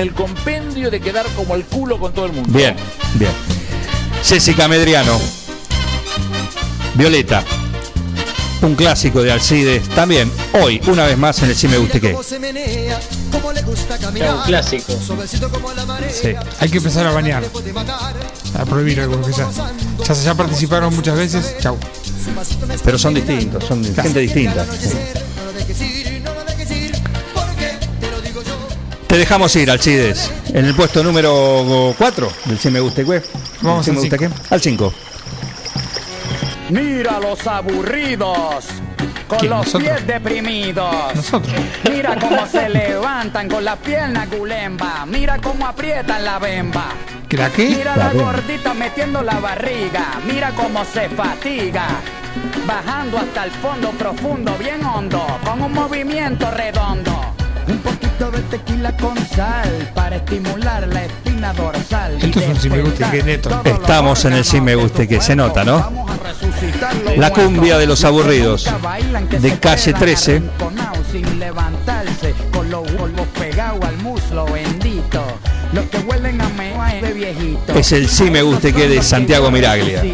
El 0.00 0.14
compendio 0.14 0.90
de 0.90 0.98
quedar 0.98 1.26
como 1.36 1.54
el 1.54 1.62
culo 1.66 2.00
con 2.00 2.14
todo 2.14 2.24
el 2.24 2.32
mundo. 2.32 2.48
Bien, 2.50 2.74
bien. 3.16 3.30
Jessica 4.24 4.66
Medriano. 4.66 5.20
Violeta. 6.94 7.44
Un 8.62 8.76
clásico 8.76 9.22
de 9.22 9.30
Alcides. 9.30 9.86
También 9.90 10.32
hoy, 10.54 10.80
una 10.86 11.04
vez 11.04 11.18
más 11.18 11.42
en 11.42 11.50
el 11.50 11.54
Sí 11.54 11.68
Me 11.68 11.76
Guste 11.76 12.00
Qué. 12.00 12.12
cómo 12.12 12.22
se 12.22 12.38
menea. 12.38 12.98
Cómo 13.30 13.52
le 13.52 13.60
gusta 13.60 13.98
caminar. 13.98 14.36
un 14.36 14.42
clásico. 14.44 14.94
Sí. 16.10 16.32
Hay 16.60 16.70
que 16.70 16.78
empezar 16.78 17.06
a 17.06 17.12
bañar. 17.12 17.44
A 18.58 18.64
prohibir 18.64 19.00
algunos 19.00 19.26
que 19.26 19.34
ya. 19.34 19.50
Ya, 20.02 20.14
ya 20.14 20.34
participaron 20.34 20.96
muchas 20.96 21.18
veces. 21.18 21.56
Chau. 21.60 21.76
Pero 22.82 22.98
son 22.98 23.12
distintos, 23.12 23.64
son 23.64 23.84
gente 23.84 24.20
distinta. 24.20 24.64
Te 29.10 29.18
dejamos 29.18 29.54
ir, 29.56 29.68
Alcides. 29.68 30.30
En 30.54 30.64
el 30.66 30.74
puesto 30.76 31.02
número 31.02 31.92
4 31.98 32.32
del 32.44 32.58
Sí 32.60 32.70
Me 32.70 32.78
Guste 32.78 33.04
Qué. 33.04 33.20
Vamos 33.60 33.84
¿Sí 33.84 33.90
al 33.90 33.96
Me 33.96 34.02
Guste 34.02 34.16
cinco. 34.18 34.34
Qué? 34.48 34.54
Al 34.54 34.60
5. 34.60 34.94
Mira 36.70 37.18
los 37.18 37.44
aburridos. 37.44 38.66
Con 39.26 39.38
¿Quién? 39.40 39.50
los 39.50 39.66
¿Nosotros? 39.66 39.82
pies 39.90 40.06
deprimidos. 40.06 41.14
Nosotros. 41.16 41.52
Mira 41.90 42.16
cómo 42.20 42.46
se 42.46 42.68
levantan 42.68 43.48
con 43.48 43.64
la 43.64 43.74
pierna 43.74 44.26
gulemba. 44.26 45.04
Mira 45.06 45.38
cómo 45.38 45.66
aprietan 45.66 46.24
la 46.24 46.38
bemba. 46.38 46.90
¿Que 47.28 47.36
la 47.36 47.50
qué? 47.50 47.64
Mira 47.68 47.96
La 47.96 48.12
la 48.12 48.22
gordita 48.22 48.74
metiendo 48.74 49.22
la 49.22 49.40
barriga. 49.40 50.20
Mira 50.24 50.52
cómo 50.52 50.84
se 50.84 51.08
fatiga. 51.08 51.88
Bajando 52.64 53.18
hasta 53.18 53.42
el 53.44 53.50
fondo 53.50 53.90
profundo, 53.90 54.54
bien 54.56 54.84
hondo. 54.84 55.26
Con 55.44 55.62
un 55.62 55.72
movimiento 55.72 56.48
redondo. 56.52 57.34
Un 57.66 57.78
poquito 57.78 58.09
de 58.28 58.42
tequila 58.42 58.94
con 58.98 59.16
sal 59.28 59.90
para 59.94 60.16
estimular 60.16 60.86
la 60.86 61.04
espina 61.06 61.54
dorsal. 61.54 62.18
y 62.20 62.26
Esto 62.26 62.40
es 62.40 62.48
un 62.48 62.56
sí 62.56 62.68
me 62.68 62.82
guste 62.82 62.98
despertar 62.98 63.10
que 63.12 63.22
neto. 63.22 63.62
Estamos 63.64 64.24
en 64.26 64.32
el 64.34 64.44
sí 64.44 64.60
me 64.60 64.74
tu 64.74 65.08
que 65.08 65.20
se 65.22 65.34
nota, 65.34 65.64
¿no? 65.64 66.06
La 67.16 67.32
cumbia 67.32 67.78
de 67.78 67.86
los 67.86 68.04
aburridos. 68.04 68.68
De 69.30 69.58
calle 69.58 69.84
quedan 69.84 70.00
13. 70.00 70.36
arrinconados 70.36 71.06
Sin 71.10 71.38
levantarse, 71.38 72.34
con 72.52 72.70
los 72.70 72.82
polvos 72.92 73.26
pegados 73.38 73.82
al 73.84 73.96
muslo 73.98 74.44
bendito. 74.44 75.24
Los 75.72 75.86
que 75.86 75.98
huelen 75.98 76.40
a 76.42 76.48
mea 76.50 77.00
de 77.00 77.12
viejito. 77.14 77.72
Es 77.72 77.92
el 77.92 78.08
sí 78.08 78.30
me 78.30 78.42
guste 78.42 78.74
que 78.74 78.86
de 78.86 79.02
Santiago 79.02 79.50
Miraglia. 79.50 80.04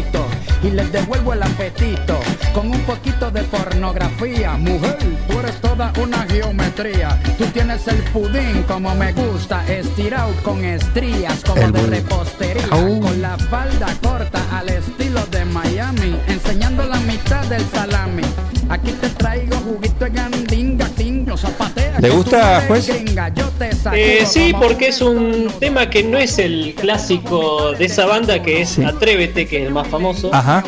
Y 0.63 0.71
les 0.71 0.91
devuelvo 0.93 1.33
el 1.33 1.43
apetito 1.43 2.19
con 2.57 2.71
un 2.71 2.81
poquito 2.81 3.29
de 3.29 3.43
pornografía. 3.43 4.53
Mujer, 4.57 4.97
tú 5.27 5.39
eres 5.39 5.61
toda 5.61 5.93
una 6.01 6.25
geometría. 6.25 7.21
Tú 7.37 7.45
tienes 7.53 7.87
el 7.87 7.97
pudín 8.11 8.63
como 8.67 8.95
me 8.95 9.13
gusta, 9.13 9.63
estirado 9.67 10.33
con 10.41 10.65
estrías 10.65 11.39
como 11.45 11.61
El 11.61 11.71
de 11.71 11.79
budín. 11.81 11.91
repostería. 11.91 12.67
Con 12.67 13.21
la 13.21 13.37
falda 13.37 13.95
corta 14.01 14.41
al 14.57 14.69
estilo 14.69 15.23
de 15.27 15.45
Miami, 15.45 16.15
enseñando 16.27 16.83
la 16.87 16.99
mitad 17.01 17.45
del 17.45 17.63
salami. 17.69 18.23
Aquí 18.69 18.91
te 18.93 19.09
traigo 19.09 19.55
juguito 19.57 20.05
de 20.05 20.09
gandinga, 20.09 20.87
tingo, 20.97 21.37
zapatea. 21.37 21.99
¿Le 21.99 22.09
gusta, 22.09 22.63
juez? 22.67 22.87
gringa, 22.87 23.29
yo 23.35 23.49
te 23.59 23.71
sacudo 23.71 24.01
Eh, 24.01 24.25
sí, 24.25 24.51
porque 24.59 24.87
es 24.87 25.01
un 25.01 25.47
tema 25.59 25.91
que 25.91 26.03
no 26.03 26.17
es 26.17 26.39
el 26.39 26.73
clásico 26.75 27.73
de 27.73 27.85
esa 27.85 28.07
banda 28.07 28.41
que 28.41 28.61
es 28.63 28.69
Sí. 28.69 28.83
Atrévete, 28.83 29.45
que 29.47 29.61
es 29.61 29.67
el 29.67 29.73
más 29.73 29.87
famoso. 29.87 30.33
Ajá. 30.33 30.63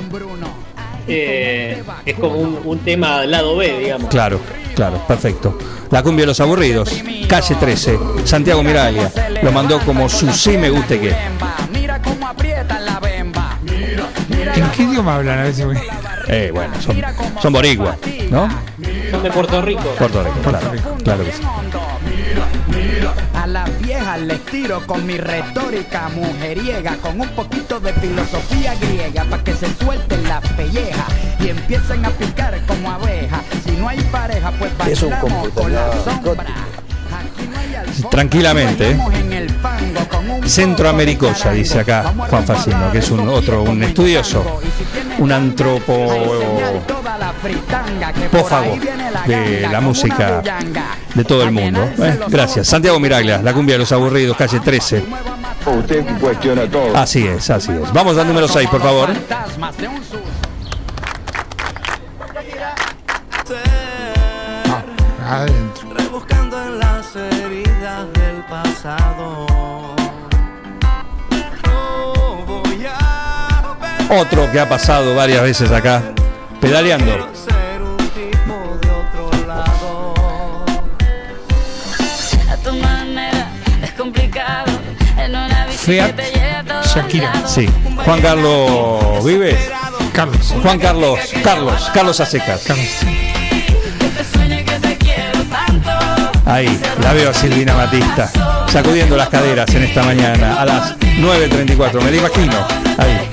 Eh, 1.10 1.84
es 2.06 2.14
como 2.16 2.36
un, 2.36 2.60
un 2.64 2.80
tema 2.80 3.26
lado 3.26 3.56
B, 3.58 3.80
digamos. 3.80 4.10
Claro, 4.10 4.40
claro, 4.76 5.02
perfecto. 5.08 5.58
La 5.90 6.04
cumbia 6.04 6.24
de 6.24 6.28
los 6.28 6.40
aburridos. 6.40 6.90
Calle 7.28 7.56
13. 7.56 8.00
Santiago 8.26 8.62
Miraglia. 8.64 9.12
Lo 9.42 9.52
mandó 9.52 9.80
como 9.80 10.08
su 10.08 10.32
sí 10.32 10.58
me 10.58 10.70
guste 10.70 11.00
que. 11.00 11.16
Mira 11.74 12.02
cómo 12.02 12.28
aprietan 12.28 12.86
la 12.86 13.00
bemba. 13.00 13.58
¿En 14.56 14.70
qué 14.72 14.84
idioma 14.84 15.16
hablan 15.16 15.40
a 15.40 15.44
veces? 15.44 15.66
Eh, 16.28 16.52
bueno, 16.54 16.74
son, 16.80 17.02
son 17.42 17.54
boricua, 17.54 17.98
¿no? 18.30 18.48
Son 19.10 19.24
de 19.24 19.32
Puerto 19.32 19.62
Rico. 19.64 19.82
Puerto 19.98 20.24
Rico, 20.24 20.40
claro. 20.44 20.72
Claro 21.04 21.24
que 21.24 21.32
sí. 21.32 21.42
A 23.40 23.48
las 23.48 23.82
viejas 23.82 24.20
les 24.20 24.46
tiro 24.48 24.86
con 24.86 25.06
mi 25.06 25.16
retórica 25.16 26.10
mujeriega, 26.10 26.98
con 26.98 27.22
un 27.22 27.30
poquito 27.30 27.80
de 27.80 27.94
filosofía 27.94 28.76
griega, 28.76 29.24
para 29.24 29.42
que 29.42 29.54
se 29.54 29.74
suelten 29.76 30.28
las 30.28 30.46
pellejas 30.50 31.08
y 31.40 31.48
empiecen 31.48 32.04
a 32.06 32.10
picar 32.10 32.60
como 32.68 32.92
abejas. 32.92 33.40
Si 33.64 33.72
no 33.78 33.88
hay 33.88 34.02
pareja, 34.12 34.52
pues 34.60 34.78
bailamos 34.78 35.50
con 35.54 35.74
la 35.74 35.90
sombra. 36.04 36.44
Aquí 36.44 37.48
no 37.50 37.58
hay 37.58 37.76
alfombra, 37.76 38.10
Tranquilamente, 38.10 38.92
¿eh? 38.92 39.00
Centroamericosa, 40.46 41.54
dice 41.54 41.80
acá. 41.80 42.14
Juan 42.30 42.46
Facino, 42.46 42.92
que 42.92 42.98
es 42.98 43.10
un 43.10 43.26
otro, 43.30 43.64
un 43.64 43.82
estudioso, 43.82 44.60
un 45.18 45.32
antropófago 47.30 48.78
de 49.28 49.68
la 49.72 49.82
música 49.82 50.42
de 51.14 51.24
todo 51.24 51.44
el 51.44 51.52
mundo. 51.52 51.90
Eh, 52.00 52.20
gracias. 52.28 52.68
Santiago 52.68 53.00
Miraglia, 53.00 53.42
la 53.42 53.54
cumbia 53.54 53.76
de 53.76 53.80
los 53.80 53.92
aburridos, 53.92 54.36
calle 54.38 54.60
13. 54.60 55.04
Usted 55.66 56.06
cuestiona 56.20 56.66
todo. 56.68 56.96
Así 56.98 57.28
es, 57.28 57.50
así 57.50 57.72
es. 57.72 57.92
Vamos 57.94 58.18
al 58.18 58.28
número 58.28 58.48
6, 58.48 58.70
por 58.70 58.82
favor. 58.82 59.14
Fantasmas 59.14 59.78
de 59.78 59.88
un 59.88 59.98
susto. 59.98 60.20
Adentro. 65.30 65.94
Rebuscando 65.96 66.64
en 66.64 66.80
las 66.80 67.16
heridas 67.16 68.12
del 68.14 68.44
pasado. 68.50 69.46
No 71.66 72.46
voy 72.46 72.86
a 72.88 73.78
Otro 74.10 74.52
que 74.52 74.60
ha 74.60 74.68
pasado 74.68 75.14
varias 75.14 75.44
veces 75.44 75.72
acá, 75.72 76.02
pedaleando. 76.60 77.30
Fiat, 85.70 86.16
Shakira. 86.94 87.48
Sí, 87.48 87.68
Juan 88.06 88.22
Carlos 88.22 89.24
Vives. 89.24 89.58
Carlos. 90.14 90.54
Juan 90.62 90.80
Carlos, 90.80 91.20
Carlos, 91.44 91.90
Carlos 91.94 92.20
Acecas. 92.20 92.64
Carlos. 92.64 92.88
Ahí, 96.46 96.80
la 97.04 97.14
veo 97.14 97.30
a 97.30 97.34
Silvina 97.34 97.76
Batista, 97.76 98.32
sacudiendo 98.68 99.16
las 99.16 99.30
caderas 99.30 99.70
en 99.76 99.84
esta 99.84 100.02
mañana 100.04 100.60
a 100.60 100.66
las 100.66 101.00
9.34, 101.00 102.02
me 102.02 102.12
la 102.12 102.18
imagino. 102.18 102.68
Ahí, 102.98 103.29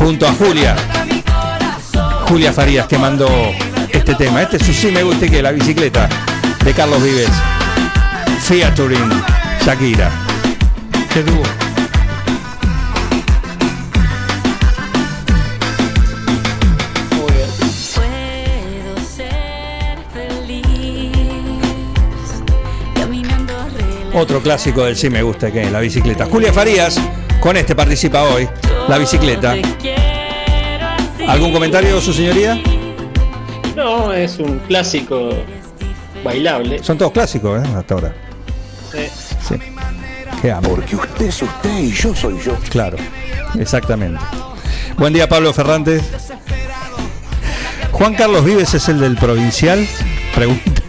junto 0.00 0.26
a 0.26 0.32
Julia. 0.32 0.74
Julia 2.26 2.52
Farías 2.52 2.86
que 2.86 2.96
mandó 2.96 3.28
este 3.92 4.14
tema. 4.14 4.42
Este 4.42 4.56
es 4.56 4.64
su 4.64 4.72
sí 4.72 4.90
me 4.90 5.02
gusta 5.02 5.28
que 5.28 5.42
la 5.42 5.52
bicicleta 5.52 6.08
de 6.64 6.72
Carlos 6.72 7.02
Vives. 7.02 7.30
Fiat 8.40 8.74
Turín, 8.74 9.10
Shakira. 9.64 10.10
Qué 11.12 11.22
dúo. 11.22 11.42
Otro 24.12 24.42
clásico 24.42 24.84
del 24.84 24.96
sí 24.96 25.08
me 25.08 25.22
gusta 25.22 25.50
que 25.52 25.62
es 25.62 25.70
la 25.70 25.80
bicicleta. 25.80 26.26
Julia 26.26 26.52
Farías, 26.52 26.98
con 27.40 27.56
este 27.56 27.74
participa 27.74 28.22
hoy, 28.22 28.48
la 28.88 28.98
bicicleta. 28.98 29.54
¿Algún 31.30 31.52
comentario, 31.52 32.00
su 32.00 32.12
señoría? 32.12 32.60
No, 33.76 34.12
es 34.12 34.40
un 34.40 34.58
clásico 34.66 35.30
bailable. 36.24 36.82
Son 36.82 36.98
todos 36.98 37.12
clásicos, 37.12 37.64
¿eh? 37.64 37.70
Hasta 37.76 37.94
ahora. 37.94 38.14
Sí. 38.90 39.06
Sí. 39.48 39.54
Qué 40.42 40.50
amo. 40.50 40.70
Porque 40.70 40.96
usted 40.96 41.26
es 41.26 41.40
usted 41.40 41.78
y 41.78 41.92
yo 41.92 42.16
soy 42.16 42.36
yo. 42.44 42.56
Claro, 42.68 42.96
exactamente. 43.56 44.20
Buen 44.98 45.12
día, 45.12 45.28
Pablo 45.28 45.52
Ferrantes. 45.52 46.02
Juan 47.92 48.14
Carlos 48.14 48.44
Vives 48.44 48.74
es 48.74 48.88
el 48.88 48.98
del 48.98 49.16
provincial. 49.16 49.86
Pregunta. 50.34 50.82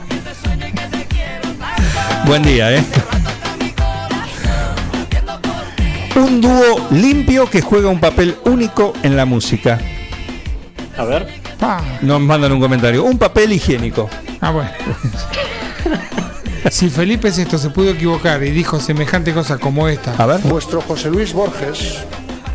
Buen 2.25 2.41
día, 2.41 2.77
¿eh? 2.77 2.83
Un 6.15 6.41
dúo 6.41 6.87
limpio 6.89 7.47
que 7.47 7.61
juega 7.61 7.89
un 7.89 7.99
papel 7.99 8.37
único 8.45 8.93
en 9.03 9.15
la 9.15 9.25
música. 9.25 9.79
A 11.01 11.05
ver. 11.05 11.27
Pa. 11.59 11.81
Nos 12.01 12.21
mandan 12.21 12.51
un 12.51 12.59
comentario. 12.59 13.03
Un 13.03 13.17
papel 13.17 13.53
higiénico. 13.53 14.07
Ah, 14.39 14.51
bueno. 14.51 14.69
Si 16.69 16.89
Felipe 16.91 17.27
esto 17.29 17.57
se 17.57 17.71
pudo 17.71 17.89
equivocar 17.89 18.43
y 18.43 18.51
dijo 18.51 18.79
semejante 18.79 19.33
cosa 19.33 19.57
como 19.57 19.87
esta, 19.87 20.13
A 20.15 20.25
ver. 20.27 20.39
Vuestro 20.41 20.79
José 20.81 21.09
Luis 21.09 21.33
Borges 21.33 21.97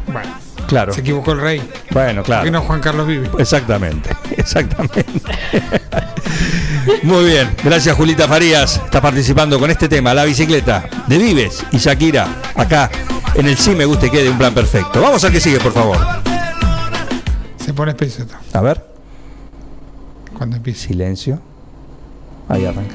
bueno, 0.07 0.31
Claro. 0.69 0.93
se 0.95 1.01
equivocó 1.01 1.33
el 1.33 1.41
rey. 1.41 1.71
Bueno, 1.91 2.23
¿Por 2.23 2.25
qué 2.25 2.31
claro. 2.43 2.51
no 2.53 2.63
Juan 2.63 2.81
Carlos 2.81 3.07
Vive? 3.09 3.29
Exactamente, 3.39 4.11
exactamente. 4.37 5.05
Muy 7.03 7.25
bien, 7.25 7.51
gracias 7.65 7.97
Julita 7.97 8.29
Farías. 8.29 8.81
Está 8.85 9.01
participando 9.01 9.59
con 9.59 9.71
este 9.73 9.89
tema, 9.89 10.15
la 10.15 10.25
bicicleta 10.25 10.85
de 11.09 11.19
Vives 11.19 11.65
y 11.73 11.79
Shakira, 11.79 12.29
acá 12.55 12.89
en 13.35 13.47
el 13.49 13.57
Sí 13.59 13.71
Me 13.75 13.85
Guste 13.85 14.09
Que 14.11 14.23
de 14.23 14.31
un 14.31 14.39
plan 14.39 14.55
perfecto. 14.55 15.01
Vamos 15.03 15.23
al 15.25 15.33
que 15.33 15.41
sigue, 15.41 15.59
por 15.59 15.73
favor. 15.73 15.99
Se 17.67 17.75
pone 17.75 17.91
espeso 17.91 18.23
esto 18.23 18.37
A 18.53 18.61
ver, 18.61 18.81
cuando 20.39 20.55
empieza. 20.57 20.87
silencio. 20.87 21.41
Ahí 22.49 22.65
arranca. 22.65 22.95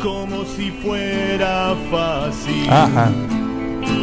Como 0.00 0.44
si 0.44 0.70
fuera 0.70 1.74
fácil. 1.90 2.70
Ajá. 2.70 3.10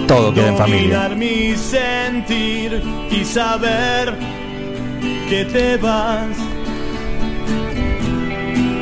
Todo 0.09 0.33
queda 0.33 0.49
en 0.49 0.57
familia. 0.57 1.07
Mi 1.09 1.55
sentir 1.55 2.83
y 3.09 3.23
saber 3.23 4.13
que 5.29 5.45
te 5.45 5.77
vas. 5.77 6.35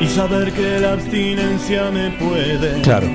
Y 0.00 0.06
saber 0.08 0.52
que 0.52 0.80
la 0.80 0.94
abstinencia 0.94 1.90
me 1.92 2.10
puede. 2.18 2.82
Claro, 2.82 3.06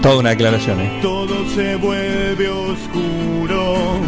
toda 0.00 0.20
una 0.20 0.30
declaración. 0.30 0.80
¿eh? 0.80 0.98
Todo 1.02 1.46
se 1.50 1.76
vuelve 1.76 2.48
oscuro. 2.48 4.00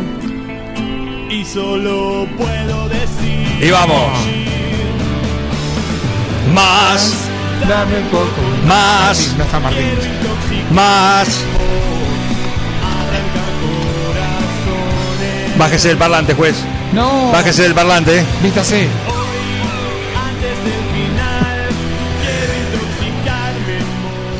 Y 1.34 1.44
solo 1.44 2.28
puedo 2.38 2.88
decir. 2.88 3.58
Y 3.60 3.68
vamos. 3.68 4.12
Más, 6.54 7.12
Dame 7.68 7.98
un 7.98 8.06
poco. 8.08 8.40
más, 8.68 9.34
No 9.36 9.42
está 9.42 9.58
Martín. 9.58 9.98
más. 10.70 11.28
Bájese 15.58 15.88
del 15.88 15.96
parlante, 15.98 16.34
juez. 16.34 16.54
No. 16.92 17.32
Bájese 17.32 17.62
del 17.64 17.74
parlante. 17.74 18.20
¿eh? 18.20 18.24
Vístase. 18.40 18.86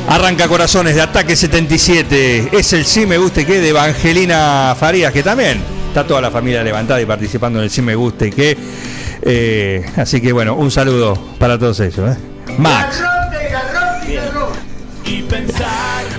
Arranca 0.07 0.47
Corazones 0.47 0.95
de 0.95 1.01
Ataque 1.01 1.35
77. 1.35 2.49
Es 2.57 2.71
el 2.71 2.85
Sí 2.85 3.05
Me 3.05 3.17
Guste 3.17 3.45
Que 3.45 3.59
de 3.59 3.69
Evangelina 3.69 4.73
Farías, 4.79 5.11
que 5.11 5.23
también 5.23 5.74
está 5.95 6.05
toda 6.05 6.19
la 6.19 6.29
familia 6.29 6.61
levantada 6.61 7.01
y 7.01 7.05
participando 7.05 7.59
en 7.59 7.63
el 7.63 7.69
Sí 7.71 7.81
Me 7.81 7.95
Guste 7.95 8.29
Que. 8.29 8.57
Eh, 9.21 9.85
así 9.95 10.19
que 10.19 10.33
bueno, 10.33 10.53
un 10.55 10.69
saludo 10.69 11.17
para 11.39 11.57
todos 11.57 11.79
ellos. 11.79 11.99
¿eh? 11.99 12.17
Max. 12.57 13.01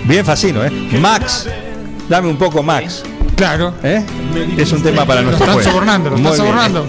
Bien 0.05 0.25
Facino, 0.25 0.65
¿eh? 0.65 0.71
Max. 0.99 1.47
Dame 2.09 2.27
un 2.29 2.39
poco 2.39 2.63
Max. 2.63 3.03
Claro. 3.37 3.75
¿eh? 3.83 4.03
Es 4.57 4.73
un 4.73 4.83
tema 4.83 5.05
para 5.05 5.21
nuestro 5.21 5.45
están 5.45 5.63
sobornando, 5.63 6.09
lo 6.09 6.17
están 6.17 6.37
sobornando. 6.37 6.89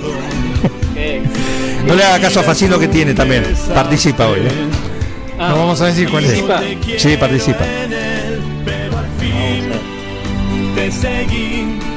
No 1.86 1.93
le 1.93 2.04
haga 2.06 2.21
caso 2.21 2.39
a 2.39 2.43
Facino 2.43 2.80
que 2.80 2.88
tiene 2.88 3.13
también. 3.13 3.43
Participa 3.73 4.28
hoy. 4.28 4.39
¿eh? 4.39 4.52
ah, 5.38 5.50
No 5.50 5.58
vamos 5.58 5.82
a 5.82 5.88
decir 5.88 6.10
cuál 6.10 6.23
es. 6.23 6.41
participa. 6.41 6.97
Sí, 6.97 7.17
participa. 7.17 7.65
Te 10.76 10.91
seguí 10.91 11.97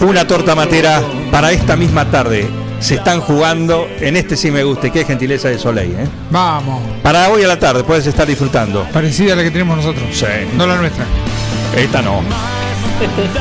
Una 0.00 0.26
torta 0.26 0.54
matera 0.54 1.00
para 1.30 1.52
esta 1.52 1.76
misma 1.76 2.10
tarde. 2.10 2.48
Se 2.80 2.96
están 2.96 3.20
jugando 3.20 3.88
en 4.00 4.16
este 4.16 4.36
sí 4.36 4.50
me 4.50 4.64
guste, 4.64 4.90
qué 4.90 5.04
gentileza 5.04 5.48
de 5.48 5.58
Soleil. 5.58 5.92
¿eh? 5.92 6.08
Vamos. 6.30 6.82
Para 7.02 7.30
hoy 7.30 7.44
a 7.44 7.48
la 7.48 7.58
tarde 7.58 7.84
puedes 7.84 8.06
estar 8.06 8.26
disfrutando. 8.26 8.84
Parecida 8.92 9.34
a 9.34 9.36
la 9.36 9.44
que 9.44 9.52
tenemos 9.52 9.76
nosotros. 9.76 10.04
Sí. 10.12 10.26
No 10.56 10.66
la 10.66 10.76
nuestra. 10.76 11.04
Esta 11.76 12.02
no. 12.02 12.22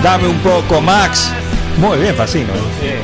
Dame 0.04 0.28
un 0.28 0.38
poco, 0.38 0.80
Max. 0.80 1.32
Muy 1.78 1.98
bien, 1.98 2.14
Facino. 2.16 2.54
¿eh? 2.84 3.02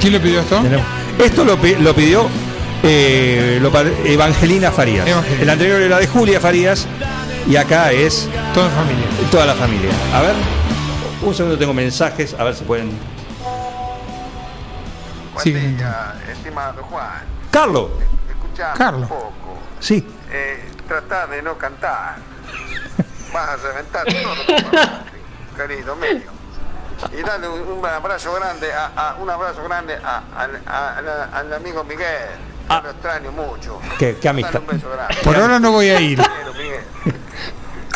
¿Quién 0.00 0.12
le 0.12 0.20
pidió 0.20 0.40
esto? 0.40 0.60
Tenemos- 0.62 0.86
Esto 1.18 1.44
lo, 1.44 1.56
pi- 1.60 1.74
lo 1.76 1.94
pidió 1.94 2.28
eh, 2.82 3.58
lo 3.60 3.70
Evangelina 4.04 4.70
Farías. 4.70 5.06
Evangelina. 5.06 5.42
El 5.42 5.50
anterior 5.50 5.82
era 5.82 5.98
de 5.98 6.06
Julia 6.06 6.40
Farías 6.40 6.86
y 7.48 7.56
acá 7.56 7.90
es 7.92 8.28
Todo 8.54 8.66
en 8.66 8.72
familia. 8.72 9.06
toda 9.30 9.46
la 9.46 9.54
familia. 9.54 9.90
A 10.14 10.22
ver, 10.22 10.34
un 11.22 11.34
segundo 11.34 11.58
tengo 11.58 11.74
mensajes, 11.74 12.34
a 12.38 12.44
ver 12.44 12.54
si 12.54 12.64
pueden. 12.64 12.92
Sí. 15.42 15.54
estimado 16.32 16.82
Juan. 16.84 17.22
Carlos, 17.50 17.90
Escuchame 18.28 18.76
Carlos. 18.78 19.02
un 19.02 19.08
poco. 19.08 19.58
sí. 19.80 20.06
Eh, 20.30 20.64
tratá 20.86 21.26
de 21.26 21.42
no 21.42 21.56
cantar. 21.56 22.16
Vas 23.32 23.48
a 23.50 23.56
reventar 23.56 24.04
todo, 24.04 25.56
querido 25.56 25.96
mío. 25.96 26.37
Y 27.18 27.22
dale 27.22 27.48
un, 27.48 27.78
un 27.78 27.86
abrazo 27.86 28.32
grande, 28.34 28.72
a, 28.72 28.90
a- 28.96 29.16
un 29.20 29.30
abrazo 29.30 29.62
grande 29.64 29.94
a- 29.94 30.22
al- 30.36 30.60
a- 30.66 30.98
a- 31.32 31.38
al 31.38 31.52
amigo 31.52 31.84
Miguel. 31.84 32.06
Ah. 32.68 32.80
Lo 32.84 32.90
extraño 32.90 33.32
mucho. 33.32 33.80
Qué- 33.98 34.16
qué 34.20 34.28
amistad. 34.28 34.54
Dale 34.60 34.64
un 34.66 34.76
beso 34.76 34.90
grande. 34.94 35.14
Por 35.24 35.36
ahora 35.36 35.58
no 35.58 35.72
voy 35.72 35.88
a 35.88 36.00
ir. 36.00 36.20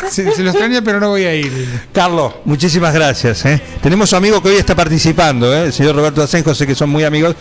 Se, 0.09 0.29
se 0.33 0.43
lo 0.43 0.49
extraña, 0.49 0.81
pero 0.81 0.99
no 0.99 1.09
voy 1.09 1.23
a 1.25 1.33
ir. 1.33 1.81
Carlos, 1.93 2.33
muchísimas 2.43 2.93
gracias. 2.93 3.45
¿eh? 3.45 3.61
Tenemos 3.81 4.11
un 4.11 4.17
amigo 4.17 4.41
que 4.41 4.49
hoy 4.49 4.55
está 4.57 4.75
participando, 4.75 5.53
¿eh? 5.53 5.65
el 5.67 5.73
señor 5.73 5.95
Roberto 5.95 6.21
Asenjo, 6.21 6.53
sé 6.53 6.67
que 6.67 6.75
son 6.75 6.89
muy 6.89 7.05
amigos, 7.05 7.35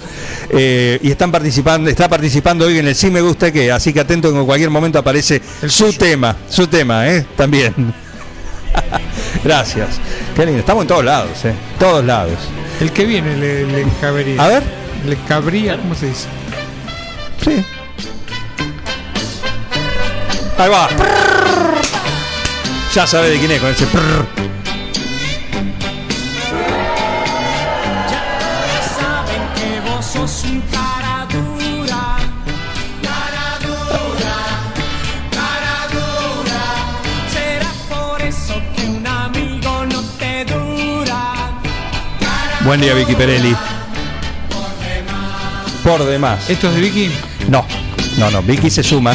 eh, 0.50 0.98
y 1.02 1.10
están 1.10 1.32
participando, 1.32 1.90
está 1.90 2.08
participando 2.08 2.66
hoy 2.66 2.78
en 2.78 2.86
el 2.86 2.94
Sí 2.94 3.10
Me 3.10 3.20
Gusta 3.20 3.50
Que, 3.50 3.72
así 3.72 3.92
que 3.92 3.98
atento 4.00 4.30
que 4.32 4.38
en 4.38 4.46
cualquier 4.46 4.70
momento 4.70 4.98
aparece 5.00 5.42
su 5.66 5.92
tema, 5.94 6.36
su 6.48 6.68
tema, 6.68 7.08
¿eh? 7.08 7.26
también. 7.36 7.74
gracias. 9.44 10.00
Qué 10.34 10.44
lindo. 10.46 10.60
Estamos 10.60 10.82
en 10.82 10.88
todos 10.88 11.04
lados, 11.04 11.44
¿eh? 11.44 11.54
Todos 11.78 12.04
lados. 12.04 12.38
El 12.80 12.92
que 12.92 13.04
viene 13.04 13.36
le, 13.36 13.64
le 13.66 13.86
cabría. 14.00 14.42
A 14.42 14.48
ver. 14.48 14.62
Le 15.06 15.16
cabría, 15.26 15.76
¿cómo 15.76 15.94
se 15.94 16.06
dice? 16.06 16.28
Sí. 17.44 17.64
Ahí 20.58 20.70
va. 20.70 20.88
Ya 22.94 23.06
sabe 23.06 23.30
de 23.30 23.38
quién 23.38 23.50
es 23.50 23.60
con 23.60 23.70
ese. 23.70 23.86
Buen 42.64 42.80
día, 42.80 42.94
Vicky 42.94 43.14
Perelli. 43.14 43.54
Por 45.82 46.04
demás. 46.04 46.48
¿Esto 46.48 46.68
es 46.68 46.74
de 46.76 46.80
Vicky? 46.80 47.10
No, 47.48 47.66
no, 48.18 48.30
no. 48.30 48.42
Vicky 48.42 48.70
se 48.70 48.82
suma. 48.82 49.14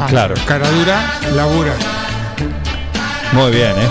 Ah, 0.00 0.06
Claro. 0.08 0.34
Cara 0.46 0.68
dura, 0.70 1.18
labura. 1.34 1.72
Muy 3.32 3.50
bien, 3.52 3.70
¿eh? 3.70 3.88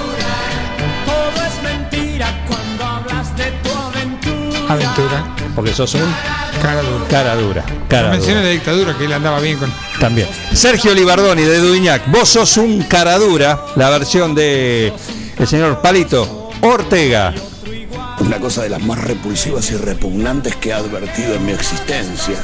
Todo 1.06 1.46
es 1.46 1.64
mentira 1.64 2.28
cuando 2.48 2.84
hablas 2.86 3.36
de 3.38 3.52
tu 3.64 3.70
aventura. 3.72 4.74
Aventura. 4.74 5.26
Porque 5.56 5.74
sos 5.74 5.94
un 5.96 6.14
Cara 6.62 6.82
dura. 6.82 7.06
cara 7.10 7.36
dura. 7.36 7.64
Cara 7.90 8.10
Mencioné 8.12 8.36
dura. 8.36 8.48
de 8.48 8.54
dictadura 8.54 8.98
que 8.98 9.06
él 9.06 9.14
andaba 9.14 9.40
bien 9.40 9.58
con. 9.58 9.74
También. 10.00 10.28
Sergio 10.54 10.94
Libardoni 10.94 11.42
de 11.44 11.60
Dudiñac. 11.60 12.04
Vos 12.12 12.30
sos 12.30 12.58
un 12.58 12.84
cara 12.84 13.18
dura. 13.18 13.60
La 13.76 13.90
versión 13.90 14.36
de 14.36 14.94
el 15.38 15.48
señor 15.48 15.82
Palito 15.82 16.50
Ortega. 16.62 17.34
Una 18.20 18.40
cosa 18.40 18.62
de 18.64 18.70
las 18.70 18.82
más 18.82 19.00
repulsivas 19.00 19.70
y 19.72 19.78
repugnantes 19.78 20.56
que 20.56 20.70
he 20.70 20.74
advertido 20.74 21.36
en 21.36 21.46
mi 21.46 21.52
existencia. 21.52 22.36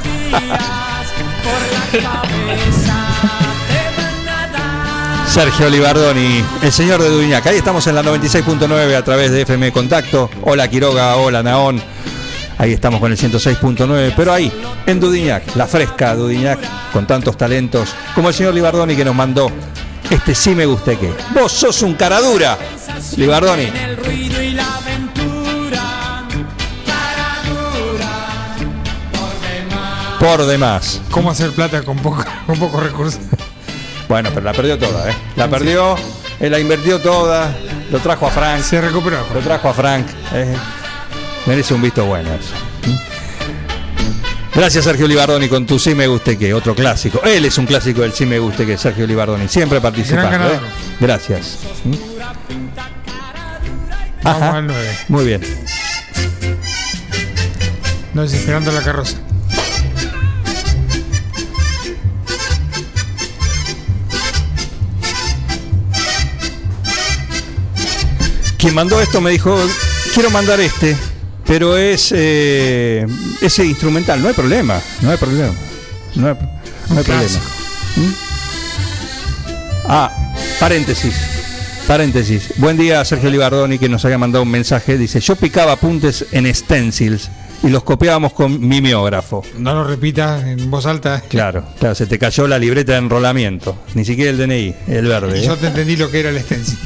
Sergio 5.28 5.70
Libardoni, 5.70 6.44
el 6.60 6.72
señor 6.72 7.00
de 7.00 7.08
Dudiñac. 7.08 7.46
Ahí 7.46 7.56
estamos 7.56 7.86
en 7.86 7.94
la 7.94 8.02
96.9 8.02 8.96
a 8.96 9.04
través 9.04 9.30
de 9.30 9.42
FM 9.42 9.70
Contacto. 9.70 10.28
Hola 10.42 10.68
Quiroga, 10.68 11.16
hola 11.16 11.42
Naón. 11.42 11.80
Ahí 12.58 12.72
estamos 12.72 13.00
con 13.00 13.12
el 13.12 13.16
106.9, 13.16 14.12
pero 14.16 14.32
ahí, 14.34 14.52
en 14.86 15.00
Dudiñac, 15.00 15.56
la 15.56 15.66
fresca 15.66 16.14
Dudiñac, 16.14 16.58
con 16.92 17.06
tantos 17.06 17.38
talentos, 17.38 17.94
como 18.14 18.28
el 18.28 18.34
señor 18.34 18.52
Libardoni 18.54 18.94
que 18.96 19.04
nos 19.04 19.14
mandó 19.14 19.50
este 20.10 20.34
sí 20.34 20.56
me 20.56 20.66
guste 20.66 20.98
que. 20.98 21.12
Vos 21.32 21.52
sos 21.52 21.82
un 21.82 21.94
cara 21.94 22.20
dura, 22.20 22.58
Libardoni. 23.16 23.64
El 23.64 23.96
ruido 23.96 24.42
y 24.42 24.50
la 24.50 24.76
aventura. 24.76 26.26
Cara 26.86 27.38
dura. 27.48 28.58
Por 30.18 30.46
demás. 30.46 31.00
¿Cómo 31.10 31.30
hacer 31.30 31.50
plata 31.52 31.82
con, 31.82 31.96
poco, 31.98 32.24
con 32.46 32.58
pocos 32.58 32.82
recursos? 32.82 33.20
Bueno, 34.08 34.30
pero 34.34 34.44
la 34.44 34.52
perdió 34.52 34.78
toda, 34.78 35.10
¿eh? 35.10 35.14
La 35.36 35.48
perdió, 35.48 35.94
él 36.40 36.50
la 36.50 36.58
invirtió 36.58 36.98
toda, 37.00 37.54
lo 37.90 37.98
trajo 38.00 38.26
a 38.26 38.30
Frank. 38.30 38.62
Se 38.62 38.80
recuperó. 38.80 39.24
Lo 39.32 39.40
trajo 39.40 39.68
a 39.68 39.74
Frank. 39.74 40.06
eh. 40.32 40.56
Merece 41.46 41.72
un 41.74 41.82
visto 41.82 42.04
bueno 42.04 42.28
eso. 42.34 42.54
Gracias 44.54 44.84
Sergio 44.84 45.06
Libardoni 45.06 45.48
con 45.48 45.64
tu 45.64 45.78
Sí 45.78 45.94
me 45.94 46.06
guste 46.06 46.36
que, 46.36 46.52
otro 46.52 46.74
clásico. 46.74 47.22
Él 47.24 47.44
es 47.46 47.56
un 47.56 47.66
clásico 47.66 48.02
del 48.02 48.12
Sí 48.12 48.26
me 48.26 48.38
guste 48.38 48.66
que, 48.66 48.76
Sergio 48.76 49.06
Libardoni. 49.06 49.48
Siempre 49.48 49.80
participando. 49.80 50.48
¿eh? 50.48 50.60
Gracias. 51.00 51.58
Vamos 54.22 54.42
Ajá. 54.42 54.56
al 54.58 54.66
9. 54.66 54.98
Muy 55.08 55.24
bien. 55.24 55.40
No 58.14 58.22
desesperando 58.22 58.72
la 58.72 58.82
carroza. 58.82 59.16
Quien 68.58 68.74
mandó 68.74 69.00
esto 69.00 69.22
me 69.22 69.30
dijo, 69.30 69.58
quiero 70.12 70.30
mandar 70.30 70.60
este, 70.60 70.94
pero 71.46 71.78
es 71.78 72.12
eh, 72.14 73.06
ese 73.40 73.64
instrumental. 73.64 74.20
No 74.20 74.28
hay 74.28 74.34
problema, 74.34 74.78
no 75.00 75.10
hay 75.10 75.16
problema. 75.16 75.54
No 76.14 76.28
hay, 76.28 76.34
no 76.90 76.98
hay 76.98 77.04
problema. 77.04 77.38
¿Mm? 77.96 78.12
Ah, 79.88 80.12
paréntesis. 80.58 81.29
Paréntesis. 81.90 82.52
Buen 82.58 82.76
día 82.76 83.04
Sergio 83.04 83.30
Libardoni 83.30 83.76
que 83.76 83.88
nos 83.88 84.04
haya 84.04 84.16
mandado 84.16 84.44
un 84.44 84.50
mensaje. 84.52 84.96
Dice, 84.96 85.18
yo 85.18 85.34
picaba 85.34 85.72
apuntes 85.72 86.24
en 86.30 86.54
stencils 86.54 87.28
y 87.64 87.68
los 87.68 87.82
copiábamos 87.82 88.32
con 88.32 88.60
mimeógrafo. 88.60 89.42
No 89.58 89.74
lo 89.74 89.82
repitas 89.82 90.44
en 90.44 90.70
voz 90.70 90.86
alta. 90.86 91.20
Claro, 91.28 91.64
claro, 91.80 91.96
se 91.96 92.06
te 92.06 92.16
cayó 92.16 92.46
la 92.46 92.60
libreta 92.60 92.92
de 92.92 92.98
enrolamiento. 92.98 93.76
Ni 93.94 94.04
siquiera 94.04 94.30
el 94.30 94.38
DNI, 94.38 94.76
el 94.86 95.08
verde. 95.08 95.40
Y 95.40 95.42
¿eh? 95.42 95.46
yo 95.48 95.56
te 95.56 95.66
entendí 95.66 95.96
lo 95.96 96.08
que 96.12 96.20
era 96.20 96.28
el 96.30 96.38
stencil. 96.40 96.78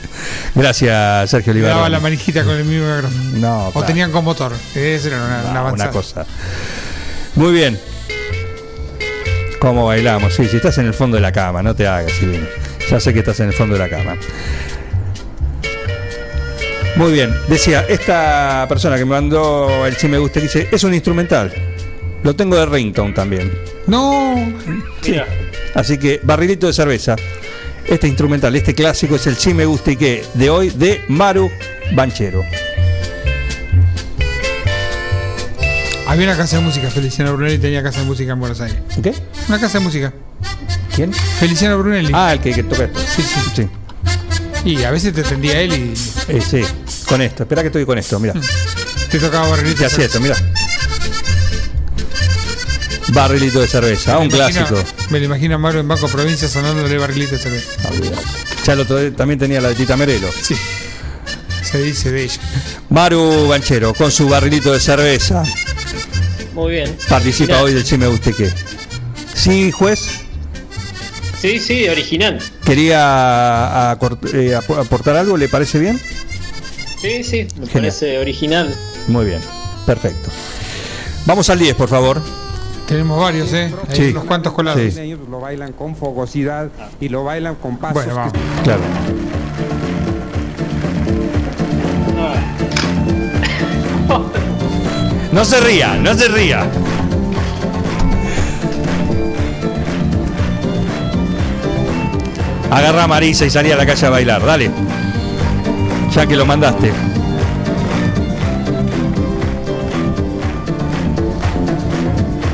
Gracias, 0.54 1.28
Sergio 1.28 1.52
Le 1.52 1.60
daba 1.60 1.90
la 1.90 2.00
manijita 2.00 2.42
con 2.42 2.56
el 2.56 2.64
micrófono. 2.64 3.10
No, 3.34 3.68
O 3.68 3.72
claro. 3.72 3.86
tenían 3.86 4.10
con 4.10 4.24
motor. 4.24 4.52
Esa 4.74 5.08
era 5.08 5.18
una, 5.18 5.50
una 5.50 5.68
Ah, 5.68 5.72
una 5.74 5.90
cosa. 5.90 6.24
Muy 7.34 7.52
bien. 7.52 7.78
¿Cómo 9.60 9.84
bailamos? 9.84 10.32
Sí, 10.32 10.48
si 10.48 10.56
estás 10.56 10.78
en 10.78 10.86
el 10.86 10.94
fondo 10.94 11.16
de 11.16 11.20
la 11.20 11.32
cama, 11.32 11.62
no 11.62 11.76
te 11.76 11.86
hagas, 11.86 12.10
Silvina. 12.12 12.46
Ya 12.90 13.00
sé 13.00 13.12
que 13.12 13.20
estás 13.20 13.40
en 13.40 13.48
el 13.48 13.52
fondo 13.52 13.74
de 13.74 13.80
la 13.80 13.88
cama. 13.88 14.16
Muy 16.96 17.12
bien, 17.12 17.34
decía, 17.48 17.84
esta 17.88 18.64
persona 18.68 18.96
que 18.96 19.04
me 19.04 19.10
mandó 19.10 19.84
el 19.84 19.96
sí 19.96 20.08
me 20.08 20.18
gusta, 20.18 20.40
dice, 20.40 20.68
es 20.72 20.82
un 20.82 20.94
instrumental. 20.94 21.52
Lo 22.22 22.34
tengo 22.34 22.56
de 22.56 22.64
ringtone 22.64 23.12
también. 23.12 23.52
No. 23.86 24.34
Sí. 25.02 25.16
Así 25.74 25.98
que, 25.98 26.20
barrilito 26.22 26.66
de 26.66 26.72
cerveza. 26.72 27.16
Este 27.86 28.08
instrumental, 28.08 28.56
este 28.56 28.74
clásico 28.74 29.16
es 29.16 29.26
el 29.26 29.36
sí 29.36 29.54
me 29.54 29.64
gusta 29.64 29.92
y 29.92 29.96
que 29.96 30.24
de 30.34 30.50
hoy 30.50 30.70
de 30.70 31.02
Maru 31.08 31.50
Banchero. 31.92 32.42
Había 36.06 36.26
una 36.28 36.36
casa 36.36 36.56
de 36.56 36.62
música. 36.62 36.88
Feliciano 36.88 37.34
Brunelli 37.34 37.58
tenía 37.58 37.82
casa 37.82 38.00
de 38.00 38.06
música 38.06 38.32
en 38.32 38.40
Buenos 38.40 38.60
Aires. 38.60 38.78
¿Qué? 39.02 39.12
Una 39.48 39.60
casa 39.60 39.78
de 39.78 39.84
música. 39.84 40.12
¿Quién? 40.96 41.12
Feliciano 41.12 41.78
Brunelli. 41.78 42.10
Ah, 42.14 42.32
el 42.32 42.40
que, 42.40 42.52
que 42.52 42.62
toca 42.64 42.84
esto. 42.84 42.98
Sí, 43.14 43.22
sí. 43.22 43.50
Sí. 43.54 43.68
Y 44.70 44.82
a 44.82 44.90
veces 44.90 45.14
te 45.14 45.22
tendía 45.22 45.60
él 45.60 45.72
y 45.72 46.32
Eh, 46.32 46.40
sí, 46.40 46.62
con 47.06 47.22
esto. 47.22 47.44
Espera 47.44 47.62
que 47.62 47.68
estoy 47.68 47.84
con 47.86 47.98
esto, 47.98 48.18
mira. 48.18 48.34
te 49.10 49.18
tocaba 49.20 49.48
barrilito. 49.50 49.86
Ya 49.86 49.86
esto, 50.04 50.20
mira. 50.20 50.34
Barrilito 53.08 53.60
de 53.60 53.68
cerveza, 53.68 54.18
un 54.18 54.26
Me 54.26 54.32
lo 54.32 54.38
imagino- 54.48 54.66
clásico. 54.66 54.90
Me 55.10 55.18
lo 55.20 55.24
imagino 55.26 55.54
a 55.54 55.58
Mauro 55.58 55.78
en 55.80 55.86
Banco 55.88 56.08
Provincia 56.08 56.48
sonándole 56.48 56.98
barrilito 56.98 57.36
de 57.36 57.38
cerveza. 57.42 57.70
Ya 58.66 58.74
lo 58.74 58.82
otro 58.82 58.98
día 58.98 59.14
también 59.14 59.38
tenía 59.38 59.60
la 59.60 59.68
de 59.68 59.74
Tita 59.76 59.96
Merelo. 59.96 60.28
Sí. 60.42 60.56
Se 61.62 61.78
dice 61.82 62.10
de 62.10 62.24
ella. 62.24 62.40
Maru 62.90 63.46
Banchero, 63.48 63.94
con 63.94 64.10
su 64.10 64.28
barrilito 64.28 64.72
de 64.72 64.80
cerveza, 64.80 65.44
Muy 66.54 66.72
bien. 66.72 66.96
participa 67.08 67.60
Original. 67.60 67.64
hoy 67.64 67.74
del 67.74 67.84
Sí 67.86 67.96
Me 67.98 68.06
Guste 68.08 68.32
Qué. 68.32 68.52
Sí, 69.34 69.70
juez, 69.70 70.08
Sí, 71.40 71.58
sí, 71.60 71.88
original. 71.88 72.38
quería 72.64 73.96
eh, 74.32 74.54
ap- 74.54 74.78
aportar 74.78 75.16
algo, 75.16 75.36
¿le 75.36 75.48
parece 75.48 75.78
bien? 75.78 76.00
Sí, 77.00 77.22
sí, 77.22 77.46
me 77.58 77.66
Genial. 77.66 77.72
parece 77.72 78.18
original. 78.18 78.74
Muy 79.08 79.26
bien, 79.26 79.40
perfecto. 79.84 80.30
Vamos 81.26 81.48
al 81.50 81.58
10, 81.58 81.74
por 81.74 81.88
favor. 81.88 82.20
Tenemos 82.88 83.20
varios, 83.20 83.52
¿eh? 83.52 83.72
Hay 83.88 83.96
Sí. 83.96 84.02
unos 84.12 84.24
cuantos 84.24 84.52
colados. 84.52 84.80
Sí. 84.94 85.00
Ellos 85.00 85.20
lo 85.28 85.40
bailan 85.40 85.72
con 85.72 85.94
fogosidad 85.96 86.68
y 87.00 87.08
lo 87.08 87.24
bailan 87.24 87.56
con 87.56 87.78
pasos. 87.78 87.94
Bueno, 87.94 88.14
vamos. 88.14 88.32
que- 88.32 88.62
Claro. 88.62 88.80
No 95.32 95.44
se 95.44 95.60
ría, 95.60 95.94
no 95.96 96.14
se 96.14 96.28
ría. 96.28 96.64
Agarra 102.70 103.04
a 103.04 103.06
Marisa 103.06 103.46
y 103.46 103.50
salí 103.50 103.70
a 103.70 103.76
la 103.76 103.86
calle 103.86 104.06
a 104.06 104.10
bailar, 104.10 104.44
dale. 104.44 104.70
Ya 106.14 106.26
que 106.26 106.36
lo 106.36 106.44
mandaste. 106.44 106.92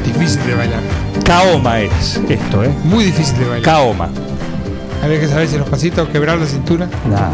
Difícil 0.04 0.46
de 0.46 0.54
bailar. 0.54 0.80
Kaoma 1.24 1.80
es 1.80 2.20
esto, 2.28 2.64
¿eh? 2.64 2.70
Muy 2.84 3.04
difícil 3.04 3.38
de 3.38 3.44
bailar. 3.46 3.62
Kaoma. 3.62 4.08
Había 5.02 5.18
que 5.18 5.28
saberse 5.28 5.58
los 5.58 5.68
pasitos, 5.68 6.08
quebrar 6.10 6.38
la 6.38 6.46
cintura. 6.46 6.88
Nah. 7.08 7.30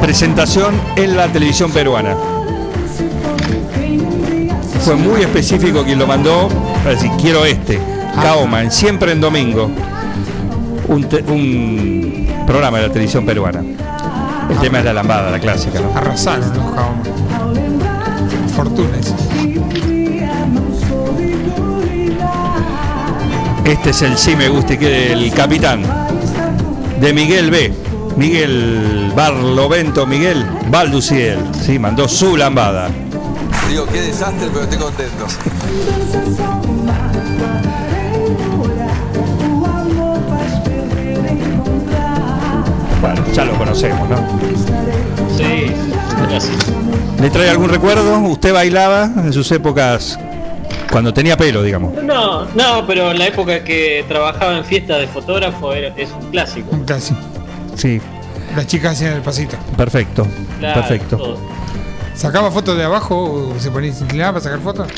Presentación 0.00 0.74
en 0.96 1.16
la 1.16 1.28
televisión 1.28 1.70
peruana. 1.72 2.16
Fue 4.80 4.96
muy 4.96 5.20
específico 5.22 5.84
quien 5.84 5.98
lo 5.98 6.06
mandó. 6.06 6.48
Para 6.82 6.90
decir, 6.90 7.10
quiero 7.20 7.44
este. 7.44 7.78
Kaoma, 8.22 8.62
en 8.62 8.70
Siempre 8.70 9.12
en 9.12 9.20
Domingo. 9.20 9.70
Un, 10.88 11.04
te- 11.04 11.22
un 11.22 12.26
programa 12.46 12.78
de 12.78 12.86
la 12.88 12.92
televisión 12.92 13.24
peruana. 13.24 13.62
El 14.50 14.58
tema 14.58 14.78
es 14.80 14.84
la 14.84 14.92
lambada, 14.92 15.30
la 15.30 15.38
clásica, 15.38 15.78
¿no? 15.80 15.96
Arrasaron 15.96 16.40
los 16.40 16.74
Kaoma. 16.74 17.02
Fortunas. 18.56 19.14
Este 23.64 23.90
es 23.90 24.02
el 24.02 24.16
sí 24.18 24.34
me 24.34 24.48
gusta 24.48 24.74
y 24.74 24.78
que 24.78 24.88
del 24.88 25.32
capitán 25.32 25.82
de 27.00 27.12
Miguel 27.12 27.50
B. 27.50 27.72
Miguel 28.16 29.12
Barlovento, 29.14 30.06
Miguel 30.06 30.44
Balduciel. 30.68 31.38
Sí, 31.64 31.78
mandó 31.78 32.08
su 32.08 32.36
lambada. 32.36 32.88
Digo, 33.70 33.86
qué 33.86 34.00
desastre, 34.00 34.48
pero 34.52 34.62
estoy 34.64 34.78
contento. 34.78 35.26
Bueno, 43.00 43.24
ya 43.32 43.44
lo 43.44 43.54
conocemos, 43.56 44.08
¿no? 44.08 44.16
Sí, 45.36 45.72
gracias. 46.28 46.56
¿Le 47.20 47.30
trae 47.30 47.50
algún 47.50 47.68
recuerdo? 47.70 48.18
¿Usted 48.20 48.52
bailaba 48.52 49.04
en 49.16 49.32
sus 49.32 49.50
épocas 49.52 50.18
cuando 50.90 51.12
tenía 51.14 51.36
pelo, 51.36 51.62
digamos? 51.62 51.94
No, 52.02 52.44
no, 52.54 52.86
pero 52.86 53.10
en 53.10 53.18
la 53.18 53.26
época 53.28 53.64
que 53.64 54.04
trabajaba 54.08 54.56
en 54.58 54.64
fiestas 54.64 55.00
de 55.00 55.06
fotógrafo 55.06 55.72
era, 55.72 55.88
es 55.96 56.10
un 56.12 56.30
clásico. 56.30 56.68
Un 56.72 56.84
clásico. 56.84 57.20
Sí, 57.74 58.00
Las 58.54 58.66
chicas 58.66 58.92
hacían 58.92 59.14
el 59.14 59.22
pasito. 59.22 59.56
perfecto. 59.76 60.26
Claro, 60.58 60.80
perfecto. 60.80 61.16
Todo, 61.16 61.38
¿Sacaba 62.20 62.50
fotos 62.50 62.76
de 62.76 62.84
abajo 62.84 63.48
o 63.54 63.58
se 63.58 63.70
ponía 63.70 63.94
se 63.94 64.04
inclinaba 64.04 64.32
para 64.32 64.44
sacar 64.44 64.60
fotos? 64.60 64.88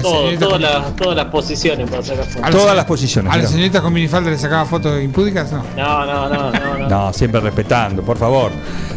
Todo, 0.00 0.38
todas, 0.38 0.60
las, 0.60 0.94
todas 0.94 1.16
las 1.16 1.26
posiciones 1.26 1.90
para 1.90 2.04
sacar 2.04 2.24
fotos. 2.24 2.50
Todas 2.52 2.76
las 2.76 2.84
posiciones, 2.84 3.32
¿A 3.32 3.36
las 3.36 3.50
señoritas 3.50 3.82
con 3.82 3.92
minifalda 3.92 4.30
le 4.30 4.38
sacaba 4.38 4.64
fotos 4.64 5.02
impúdicas? 5.02 5.50
No. 5.50 5.64
No, 5.76 6.06
no, 6.06 6.28
no, 6.28 6.52
no, 6.52 6.78
no. 6.78 6.88
No, 6.88 7.12
siempre 7.12 7.40
respetando, 7.40 8.02
por 8.02 8.16
favor. 8.16 8.52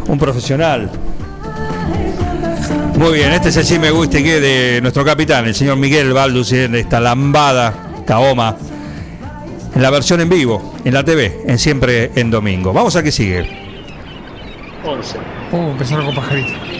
Un 0.07 0.19
profesional. 0.19 0.91
Muy 2.99 3.13
bien, 3.13 3.33
este 3.33 3.49
es 3.49 3.57
el 3.57 3.65
sí 3.65 3.79
me 3.79 3.89
gusta 3.89 4.19
y 4.19 4.23
que 4.23 4.39
de 4.39 4.81
nuestro 4.81 5.03
capitán, 5.03 5.47
el 5.47 5.55
señor 5.55 5.77
Miguel 5.77 6.13
Baldus, 6.13 6.51
en 6.51 6.75
esta 6.75 6.99
lambada, 6.99 7.73
Kaoma, 8.05 8.55
en 9.73 9.81
la 9.81 9.89
versión 9.89 10.21
en 10.21 10.29
vivo, 10.29 10.75
en 10.85 10.93
la 10.93 11.03
TV, 11.03 11.41
en 11.47 11.57
siempre 11.57 12.11
en 12.13 12.29
domingo. 12.29 12.73
Vamos 12.73 12.95
a 12.95 13.01
que 13.01 13.11
sigue. 13.11 13.49
11. 14.85 15.17
Uh, 15.51 15.71
empezaron 15.71 16.05
con 16.05 16.13
pajarito. 16.13 16.73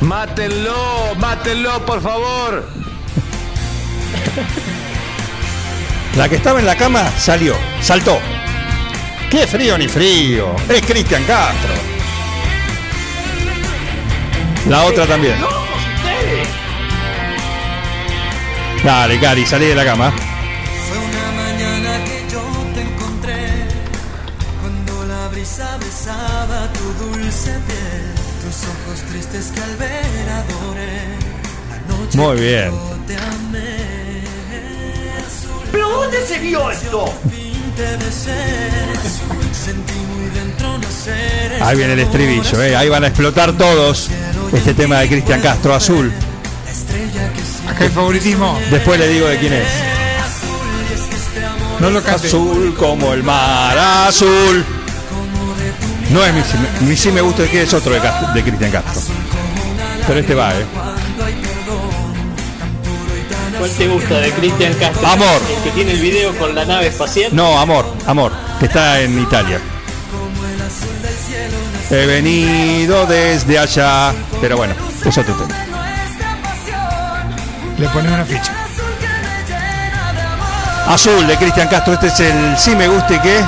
Mátenlo, 0.00 1.14
mátenlo, 1.16 1.86
por 1.86 2.02
favor. 2.02 2.68
La 6.16 6.28
que 6.28 6.36
estaba 6.36 6.60
en 6.60 6.66
la 6.66 6.76
cama 6.76 7.10
salió, 7.18 7.56
saltó. 7.80 8.20
Qué 9.30 9.48
frío 9.48 9.76
ni 9.76 9.88
frío. 9.88 10.54
Es 10.68 10.82
Cristian 10.82 11.24
Castro. 11.24 11.74
La 14.68 14.84
otra 14.84 15.06
también. 15.06 15.34
Dale, 18.84 19.18
Cari, 19.18 19.44
salí 19.44 19.66
de 19.66 19.74
la 19.74 19.84
cama. 19.84 20.14
Ojos 29.34 29.46
tristes 29.46 29.50
que 29.52 29.60
al 29.62 29.76
ver 29.76 30.28
adoré. 30.30 31.04
La 31.70 31.96
noche 31.96 32.18
Muy 32.18 32.36
que 32.36 32.42
bien. 32.42 32.70
yo 32.70 32.96
te 33.06 33.16
amé. 33.16 34.22
¿Pero 35.72 35.88
dónde 35.88 36.26
se 36.26 36.38
vio 36.38 36.70
esto? 36.70 37.12
Ahí 41.60 41.76
viene 41.76 41.92
el 41.94 41.98
estribillo, 42.00 42.62
eh. 42.62 42.76
ahí 42.76 42.88
van 42.88 43.04
a 43.04 43.08
explotar 43.08 43.52
todos 43.52 44.08
este 44.52 44.74
tema 44.74 44.98
de 45.00 45.08
Cristian 45.08 45.40
Castro 45.40 45.74
Azul. 45.74 46.12
Acá 47.68 47.84
hay 47.84 47.90
favoritismo. 47.90 48.58
Después 48.70 48.98
le 48.98 49.08
digo 49.08 49.26
de 49.26 49.38
quién 49.38 49.52
es. 49.54 49.62
es 49.62 51.00
este 51.00 51.40
No 51.80 51.90
lo 51.90 52.02
cante. 52.02 52.26
Azul 52.28 52.74
como 52.78 53.12
el 53.12 53.22
mar 53.22 53.76
azul. 53.78 54.64
No 56.10 56.24
es 56.24 56.34
mi, 56.34 56.40
sí- 56.42 56.84
mi 56.84 56.96
sí 56.96 57.10
me 57.10 57.20
gusta 57.22 57.44
que 57.46 57.62
es 57.62 57.72
otro 57.74 57.92
de, 57.94 58.00
Castro- 58.00 58.32
de 58.34 58.42
Cristian 58.42 58.70
Castro. 58.70 59.00
Pero 60.06 60.20
este 60.20 60.34
va, 60.34 60.52
eh. 60.52 60.64
¿Cuál 63.58 63.70
te 63.70 63.88
gusta 63.88 64.20
de 64.20 64.30
Cristian 64.32 64.74
Castro? 64.74 65.06
Amor. 65.06 65.40
El 65.48 65.62
que 65.62 65.70
tiene 65.70 65.92
el 65.92 66.00
video 66.00 66.36
con 66.36 66.54
la 66.54 66.64
nave 66.64 66.88
espacial. 66.88 67.34
No, 67.34 67.58
amor, 67.58 67.86
amor, 68.06 68.32
que 68.58 68.66
está 68.66 69.00
en 69.00 69.18
Italia. 69.18 69.60
He 71.90 72.06
venido 72.06 73.06
desde 73.06 73.58
allá. 73.58 74.12
Pero 74.40 74.56
bueno, 74.56 74.74
es 75.04 75.16
otro 75.16 75.34
tema. 75.34 75.54
Le 77.78 77.88
pones 77.88 78.12
una 78.12 78.24
ficha. 78.24 78.52
Azul 80.86 81.26
de 81.26 81.36
Cristian 81.36 81.68
Castro, 81.68 81.94
este 81.94 82.08
es 82.08 82.20
el 82.20 82.58
sí 82.58 82.76
me 82.76 82.88
gusta 82.88 83.14
y 83.14 83.18
qué. 83.20 83.42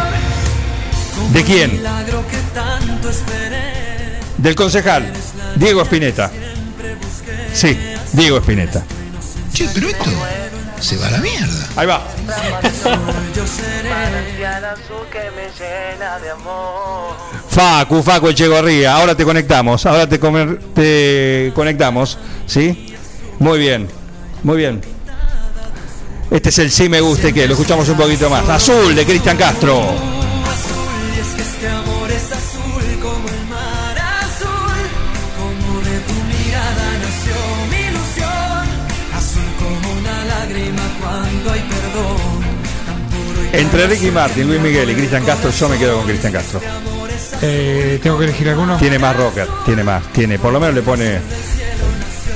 ¿De 1.32 1.44
quién? 1.44 1.70
que. 1.70 1.82
Del 4.38 4.54
concejal, 4.54 5.12
Diego 5.56 5.82
Espineta. 5.82 6.30
Sí, 7.56 7.76
Diego 8.12 8.38
Espineta. 8.38 8.84
Che, 9.52 9.66
pero 9.72 9.88
esto 9.88 10.10
se 10.80 10.96
va 10.98 11.06
a 11.06 11.10
la 11.12 11.18
mierda. 11.18 11.66
Ahí 11.76 11.86
va. 11.86 12.02
Facu, 17.48 18.02
Facu 18.02 18.28
Echegorría, 18.28 18.94
ahora 18.94 19.14
te 19.14 19.24
conectamos, 19.24 19.86
ahora 19.86 20.06
te, 20.06 20.18
comer- 20.20 20.60
te 20.74 21.52
conectamos, 21.54 22.18
¿sí? 22.46 22.94
Muy 23.38 23.58
bien, 23.58 23.88
muy 24.42 24.56
bien. 24.58 24.80
Este 26.30 26.48
es 26.48 26.58
el 26.58 26.70
sí 26.70 26.88
me 26.88 27.00
gusta 27.00 27.28
y 27.28 27.32
que 27.32 27.46
lo 27.46 27.54
escuchamos 27.54 27.88
un 27.88 27.96
poquito 27.96 28.28
más. 28.28 28.48
Azul 28.48 28.94
de 28.94 29.04
Cristian 29.06 29.36
Castro. 29.36 30.15
Entre 43.52 43.86
Ricky 43.86 44.10
Martin, 44.10 44.46
Luis 44.48 44.60
Miguel 44.60 44.90
y 44.90 44.94
Cristian 44.94 45.24
Castro, 45.24 45.50
yo 45.50 45.68
me 45.68 45.78
quedo 45.78 45.96
con 45.96 46.06
Cristian 46.06 46.32
Castro. 46.32 46.60
Eh, 47.42 47.98
Tengo 48.02 48.18
que 48.18 48.24
elegir 48.24 48.48
alguno. 48.50 48.76
Tiene 48.76 48.98
más 48.98 49.16
rocker, 49.16 49.48
tiene 49.64 49.82
más, 49.82 50.02
tiene, 50.12 50.38
por 50.38 50.52
lo 50.52 50.60
menos 50.60 50.74
le 50.74 50.82
pone 50.82 51.18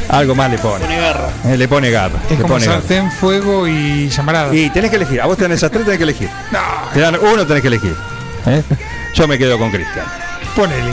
algo 0.09 0.35
más 0.35 0.51
le 0.51 0.59
pone. 0.59 0.85
Pone 0.85 1.01
garra. 1.01 1.29
Eh, 1.45 1.57
le 1.57 1.69
pone 1.69 1.91
garra, 1.91 2.19
Es 2.25 2.31
le 2.31 2.37
como 2.43 2.55
pone 2.55 2.67
garra. 2.67 2.79
sartén, 2.81 3.11
fuego 3.13 3.69
y 3.69 4.09
llamarada. 4.09 4.55
Y 4.55 4.71
tenés 4.71 4.91
que 4.91 4.97
elegir, 4.97 5.21
a 5.21 5.27
vos 5.27 5.37
tenés 5.37 5.59
esas 5.59 5.71
tres, 5.71 5.85
tenés 5.85 5.99
que 5.99 6.05
elegir. 6.05 6.29
No, 6.51 6.59
Te 6.93 7.01
dan 7.01 7.17
uno, 7.21 7.47
tenés 7.47 7.63
que 7.63 7.69
elegir. 7.69 7.95
¿eh? 8.47 8.63
Yo 9.15 9.29
me 9.29 9.37
quedo 9.39 9.59
con 9.59 9.71
Cristian. 9.71 10.07
ponele. 10.57 10.91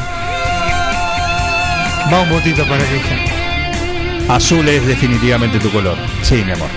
Va 2.14 2.22
un 2.22 2.30
votito 2.30 2.64
para 2.68 2.84
Cristian. 2.86 3.20
Azul 4.30 4.68
es 4.68 4.86
definitivamente 4.86 5.58
tu 5.60 5.72
color. 5.72 5.98
Sí, 6.22 6.44
mi 6.46 6.52
amor. 6.52 6.68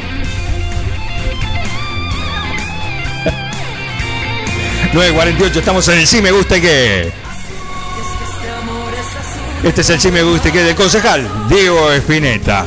...9.48, 4.93 5.57
estamos 5.57 5.87
en 5.89 5.99
el 5.99 6.07
Sí 6.07 6.21
Me 6.21 6.33
Gusta 6.33 6.57
y 6.57 6.61
que... 6.61 7.13
Este 9.63 9.83
es 9.83 9.91
el 9.91 10.01
Sí 10.01 10.11
Me 10.11 10.23
Gusta 10.23 10.49
y 10.49 10.53
que 10.53 10.63
del 10.65 10.75
concejal, 10.75 11.29
Diego 11.49 11.93
Espineta. 11.93 12.65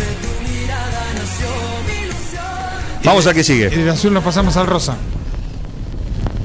Vamos 3.04 3.28
a 3.28 3.34
que 3.34 3.42
Y 3.42 3.44
sigue. 3.44 3.70
del 3.70 3.90
azul 3.90 4.14
nos 4.14 4.24
pasamos 4.24 4.56
al 4.56 4.68
rosa. 4.68 4.96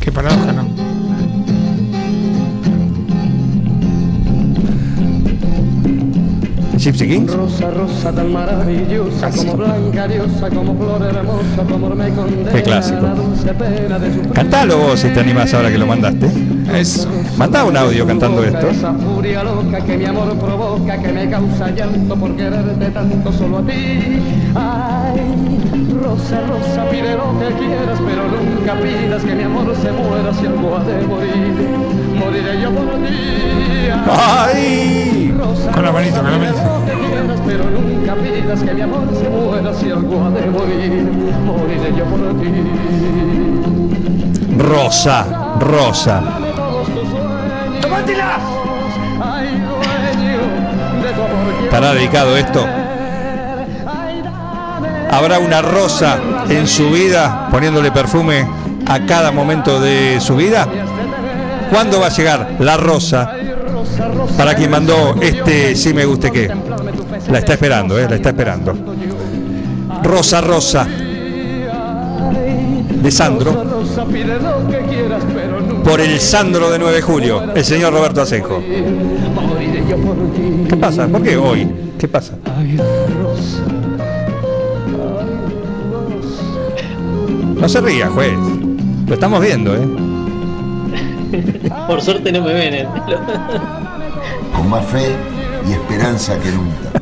Qué 0.00 0.10
paradoja, 0.10 0.52
Gypsy 6.88 7.06
Kings. 7.06 7.34
Rosa, 7.34 7.70
rosa 7.70 8.10
tan 8.12 8.32
maravillosa, 8.32 9.28
como 9.30 9.56
blanca 9.58 10.08
diosa, 10.08 10.48
como 10.48 10.74
flor 10.74 11.02
hermosa, 11.02 11.60
amor 11.60 11.94
me 11.94 12.08
condena 12.14 12.50
Qué 12.50 12.62
clásico. 12.62 12.98
a 13.00 13.02
la 13.02 13.14
dulce 13.14 13.52
pena 13.52 13.98
de 13.98 14.14
sufrir. 14.14 14.32
Cantalo 14.32 14.78
vos 14.78 14.98
si 15.00 15.08
te 15.10 15.20
animas 15.20 15.52
ahora 15.52 15.70
que 15.70 15.76
lo 15.76 15.86
mandaste. 15.86 16.30
Eso. 16.74 17.06
Mandá 17.36 17.64
un 17.66 17.76
audio 17.76 18.06
cantando 18.06 18.42
esto. 18.42 18.70
Esa 18.70 18.94
furia 18.94 19.44
loca 19.44 19.84
que 19.84 19.98
mi 19.98 20.06
amor 20.06 20.34
provoca, 20.38 20.98
que 20.98 21.12
me 21.12 21.28
causa 21.28 21.70
llanto 21.72 22.16
por 22.16 22.34
quererte 22.36 22.86
tanto 22.86 23.32
solo 23.34 23.58
a 23.58 23.62
ti. 23.66 24.22
Ay, 24.54 25.20
rosa, 26.02 26.40
rosa, 26.48 26.84
pide 26.90 27.14
lo 27.16 27.38
que 27.38 27.46
quieras, 27.54 27.98
pero 28.06 28.22
nunca 28.28 28.74
pidas 28.80 29.22
que 29.24 29.34
mi 29.34 29.42
amor 29.44 29.74
se 29.76 29.92
muera 29.92 30.32
si 30.32 30.46
algo 30.46 30.76
ha 30.76 30.84
de 30.84 31.06
morir. 31.06 31.68
Moriré 32.18 32.60
yo 32.60 32.70
por 32.70 32.84
ti. 33.06 33.88
¡Ay! 34.10 35.32
Rosa, 35.38 35.70
Con 35.72 35.84
la 35.84 35.92
manito, 35.92 36.16
con 36.16 36.24
la 36.30 36.38
manito. 36.38 36.58
lo 36.58 36.84
que 36.84 36.92
quieras, 37.06 37.40
pero 37.46 37.64
nunca 37.70 38.14
pidas 38.16 38.62
que 38.62 38.74
mi 38.74 38.80
amor 38.82 39.08
se 39.14 39.28
muera 39.28 39.72
si 39.74 39.90
algo 39.90 40.24
ha 40.24 40.30
de 40.30 40.46
morir, 40.50 41.08
moriré 41.44 41.92
yo 41.96 42.04
por 42.04 42.20
ti. 42.40 42.50
Rosa, 44.58 45.26
Rosa. 45.60 46.22
Quiero 48.06 48.22
¿Estará 51.64 51.92
dedicado 51.94 52.36
esto? 52.36 52.66
¿Habrá 55.10 55.38
una 55.38 55.62
rosa 55.62 56.18
en 56.48 56.66
su 56.66 56.90
vida 56.90 57.48
poniéndole 57.50 57.90
perfume 57.90 58.46
a 58.86 59.06
cada 59.06 59.30
momento 59.30 59.80
de 59.80 60.20
su 60.20 60.36
vida? 60.36 60.66
¿Cuándo 61.70 62.00
va 62.00 62.06
a 62.06 62.10
llegar 62.10 62.56
la 62.60 62.76
rosa 62.76 63.32
para 64.36 64.54
quien 64.54 64.70
mandó 64.70 65.16
este 65.20 65.74
sí 65.74 65.92
me 65.92 66.04
guste 66.04 66.30
qué? 66.30 66.50
La 67.30 67.38
está 67.38 67.54
esperando, 67.54 67.98
¿eh? 67.98 68.06
La 68.08 68.16
está 68.16 68.30
esperando. 68.30 68.74
Rosa 70.02 70.40
Rosa 70.40 70.86
de 73.02 73.10
Sandro 73.10 73.64
por 75.84 76.00
el 76.00 76.20
Sandro 76.20 76.70
de 76.70 76.78
9 76.78 76.96
de 76.96 77.02
julio, 77.02 77.42
el 77.54 77.64
señor 77.64 77.92
Roberto 77.92 78.24
ti. 78.24 78.38
¿Qué 80.68 80.76
pasa? 80.76 81.06
¿Por 81.06 81.22
qué 81.22 81.36
hoy? 81.36 81.66
¿Qué 81.98 82.08
pasa? 82.08 82.34
No 87.60 87.68
se 87.68 87.80
ría, 87.80 88.08
juez. 88.08 88.32
Lo 89.06 89.14
estamos 89.14 89.40
viendo, 89.40 89.74
¿eh? 89.74 89.86
Por 91.86 92.00
suerte 92.00 92.32
no 92.32 92.42
me 92.42 92.52
ven. 92.54 92.74
eh. 92.74 92.86
Con 94.54 94.68
más 94.70 94.84
fe 94.86 95.14
y 95.68 95.72
esperanza 95.72 96.38
que 96.38 96.50
nunca. 96.52 97.00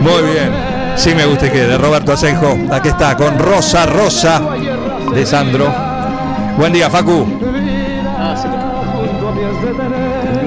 Muy 0.00 0.22
bien. 0.32 0.50
Sí 0.96 1.14
me 1.14 1.26
gusta 1.26 1.50
que 1.50 1.60
de 1.66 1.76
Roberto 1.76 2.12
Asenjo. 2.12 2.56
Aquí 2.72 2.88
está, 2.88 3.16
con 3.16 3.38
Rosa 3.38 3.84
Rosa 3.86 4.40
de 5.12 5.26
Sandro. 5.26 5.66
Buen 6.56 6.72
día, 6.72 6.88
Facu. 6.88 7.24
Buen 7.26 7.54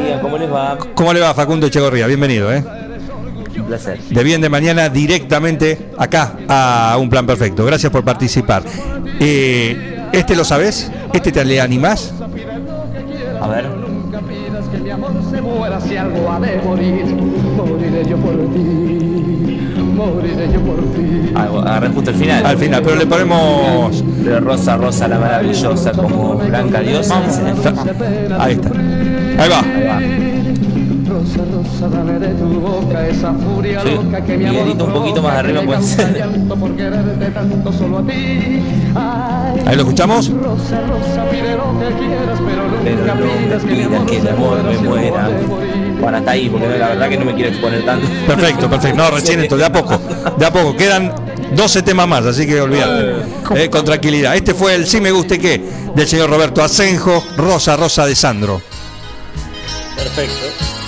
día, 0.03 0.19
¿cómo 0.21 0.37
les 0.37 0.51
va? 0.51 0.77
¿Cómo 0.95 1.13
le 1.13 1.19
va, 1.19 1.33
Facundo 1.33 1.67
Echegorría? 1.67 2.07
Bienvenido, 2.07 2.51
¿eh? 2.51 2.63
Placer. 3.69 3.99
De 3.99 4.23
bien 4.23 4.41
de 4.41 4.49
mañana 4.49 4.89
directamente 4.89 5.91
acá 5.97 6.37
a 6.47 6.97
Un 6.99 7.09
Plan 7.09 7.25
Perfecto. 7.27 7.63
Gracias 7.65 7.91
por 7.91 8.03
participar. 8.03 8.63
Eh, 9.19 10.07
¿Este 10.11 10.35
lo 10.35 10.43
sabes? 10.43 10.91
¿Este 11.13 11.31
te 11.31 11.45
le 11.45 11.61
animás? 11.61 12.11
A 13.41 13.47
ver. 13.47 13.65
De 14.81 14.91
Agarré 21.35 21.89
justo 21.89 22.09
el 22.09 22.15
final. 22.15 22.45
Al 22.45 22.57
final, 22.57 22.81
pero 22.83 22.95
le 22.95 23.05
ponemos. 23.05 24.03
Pero 24.23 24.39
Rosa, 24.39 24.77
Rosa, 24.77 25.07
la 25.07 25.19
maravillosa, 25.19 25.91
como 25.91 26.35
Blanca 26.35 26.79
Diosa. 26.81 27.21
Ahí 28.39 28.53
está. 28.53 28.71
Ahí 29.37 29.49
va. 29.49 30.28
Rosa, 31.19 31.43
rosa, 31.51 31.87
dame 31.89 32.17
de 32.19 32.27
tu 32.35 32.45
boca 32.61 33.07
esa 33.07 33.33
furia 33.33 33.81
Sí, 33.81 33.89
loca 33.91 34.23
que 34.23 34.37
mi 34.37 34.45
amor 34.45 34.67
un 34.69 34.93
poquito 34.93 35.21
más 35.21 35.33
arriba 35.35 35.61
puede 35.63 35.79
me 35.79 35.85
ser. 35.85 36.05
causa 36.05 36.17
llanto 36.25 36.55
por 36.55 36.75
quererte 36.77 37.25
tanto 37.31 37.73
solo 37.73 37.97
a 37.99 38.03
ti. 38.03 38.63
Ay, 38.95 39.61
Ahí 39.65 39.75
lo 39.75 39.81
escuchamos. 39.81 40.29
Rosa, 40.31 40.81
rosa, 40.87 41.29
pide 41.29 41.55
lo 41.57 41.77
que 41.77 41.95
quieras, 41.97 42.39
pero 42.45 42.63
nunca 42.67 42.83
Pero 42.83 43.15
no 43.15 43.15
me 43.25 43.45
pidas 43.45 43.63
que 43.63 43.75
mi 43.75 44.05
que 44.05 44.21
mi 44.21 44.29
amor 44.29 44.63
me 44.63 44.77
muera. 44.77 45.29
Bueno, 45.99 46.17
hasta 46.17 46.31
ahí, 46.31 46.49
porque 46.49 46.67
la 46.77 46.87
verdad 46.89 47.09
que 47.09 47.17
no 47.17 47.25
me 47.25 47.33
quiero 47.35 47.49
exponer 47.49 47.85
tanto. 47.85 48.07
Perfecto, 48.25 48.69
perfecto. 48.69 48.97
No, 48.97 49.11
recién 49.11 49.41
esto, 49.41 49.57
de 49.57 49.65
a 49.65 49.71
poco. 49.73 49.99
De 50.37 50.45
a 50.45 50.51
poco. 50.53 50.75
Quedan 50.77 51.13
12 51.53 51.81
temas 51.81 52.07
más, 52.07 52.25
así 52.25 52.47
que 52.47 52.61
olvídate. 52.61 53.23
Eh, 53.55 53.69
con 53.69 53.83
tranquilidad. 53.83 54.35
Este 54.37 54.53
fue 54.53 54.75
el 54.75 54.87
Sí 54.87 55.01
me 55.01 55.11
guste 55.11 55.37
qué 55.37 55.61
del 55.93 56.07
señor 56.07 56.29
Roberto 56.29 56.63
Asenjo, 56.63 57.21
Rosa 57.35 57.75
Rosa 57.75 58.05
de 58.05 58.15
Sandro. 58.15 58.61
Perfecto. 59.97 60.78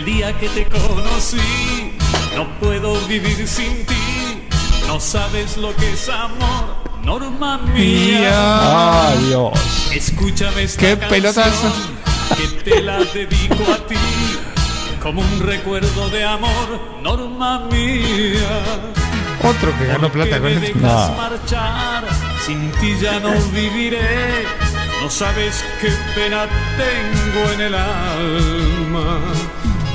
El 0.00 0.06
día 0.06 0.32
que 0.38 0.48
te 0.48 0.64
conocí, 0.64 1.92
no 2.34 2.48
puedo 2.58 2.98
vivir 3.06 3.46
sin 3.46 3.84
ti. 3.84 4.48
No 4.86 4.98
sabes 4.98 5.58
lo 5.58 5.76
que 5.76 5.92
es 5.92 6.08
amor, 6.08 6.76
norma 7.04 7.58
mía. 7.58 9.10
Ay, 9.10 9.18
Dios. 9.26 9.52
Escúchame 9.92 10.62
esta 10.62 10.80
Qué. 10.80 10.96
Que 12.34 12.48
te 12.64 12.80
la 12.80 13.00
dedico 13.00 13.62
a 13.70 13.76
ti, 13.86 13.96
como 15.02 15.20
un 15.20 15.40
recuerdo 15.40 16.08
de 16.08 16.24
amor, 16.24 16.80
norma 17.02 17.66
mía. 17.70 18.62
Otro 19.44 19.78
que 19.78 19.84
ganó 19.84 20.10
plata 20.10 20.40
con 20.40 20.44
me 20.44 20.60
dejas 20.60 21.14
marchar, 21.14 22.04
sin 22.46 22.70
ti 22.80 22.96
ya 23.02 23.20
no 23.20 23.32
viviré. 23.52 24.46
No 25.02 25.10
sabes 25.10 25.62
qué 25.78 25.92
pena 26.14 26.46
tengo 26.78 27.50
en 27.52 27.60
el 27.60 27.74
alma. 27.74 29.18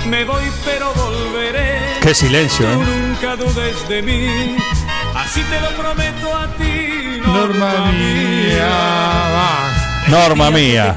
Me 0.08 0.24
voy 0.24 0.44
pero 0.64 0.94
volveré. 0.94 2.00
Qué 2.02 2.14
silencio, 2.14 2.66
Tú 2.68 2.82
¿eh? 2.82 2.86
nunca 2.86 3.36
dudes 3.36 3.88
de 3.90 4.02
mí. 4.02 4.58
Así 5.16 5.42
te 5.44 5.60
lo 5.62 5.70
prometo 5.72 6.36
a 6.36 6.48
ti. 6.58 7.20
Norma 7.26 7.92
mía. 7.92 8.68
Va. 9.36 10.06
Norma 10.08 10.52
mía. 10.52 10.96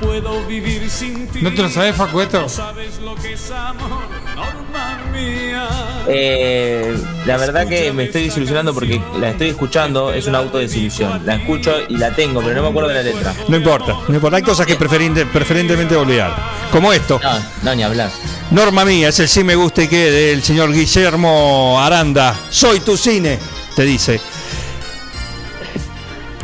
Puedo 0.00 0.44
vivir 0.46 0.88
sin 0.88 1.26
ti. 1.28 1.40
¿No 1.42 1.52
te 1.52 1.62
lo 1.62 1.68
sabes, 1.68 1.94
Facu, 1.94 2.20
esto? 2.22 2.40
No 2.40 2.48
sabes 2.48 2.98
lo 3.00 3.14
que 3.16 3.34
es 3.34 3.50
amor. 3.50 4.00
Norma 4.34 4.98
mía. 5.12 5.68
Eh, 6.08 6.96
la 7.26 7.36
verdad 7.36 7.66
que 7.68 7.92
me 7.92 8.04
estoy 8.04 8.24
desilusionando 8.24 8.72
porque 8.72 9.00
la 9.18 9.30
estoy 9.30 9.50
escuchando, 9.50 10.10
es 10.12 10.26
una 10.26 10.38
autodesilusión. 10.38 11.24
La 11.26 11.34
escucho 11.34 11.74
y 11.88 11.98
la 11.98 12.14
tengo, 12.14 12.40
pero 12.40 12.54
no 12.54 12.62
me 12.62 12.68
acuerdo 12.68 12.88
de 12.88 12.94
la 12.94 13.02
letra. 13.02 13.34
No 13.48 13.56
importa, 13.56 13.94
no 14.08 14.14
importa. 14.14 14.38
Hay 14.38 14.42
cosas 14.42 14.66
que 14.66 14.76
preferente- 14.78 15.26
preferentemente 15.26 15.94
olvidar. 15.96 16.34
Como 16.72 16.92
esto. 16.92 17.20
No, 17.22 17.30
no, 17.62 17.74
ni 17.74 17.82
hablar. 17.82 18.10
Norma 18.50 18.84
mía, 18.86 19.08
es 19.10 19.20
el 19.20 19.28
sí 19.28 19.44
me 19.44 19.54
guste 19.54 19.88
que 19.88 20.10
del 20.10 20.42
señor 20.42 20.72
Guillermo 20.72 21.78
Aranda. 21.80 22.34
Soy 22.48 22.80
tu 22.80 22.96
cine, 22.96 23.38
te 23.76 23.82
dice. 23.82 24.18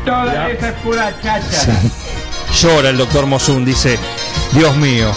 Toda 0.04 0.50
esa 0.50 0.68
es 0.68 0.74
pura 0.80 1.20
chacha. 1.22 1.80
Llora 2.62 2.88
el 2.88 2.96
doctor 2.96 3.26
Mosun, 3.26 3.66
dice, 3.66 3.98
Dios 4.52 4.74
mío. 4.76 5.12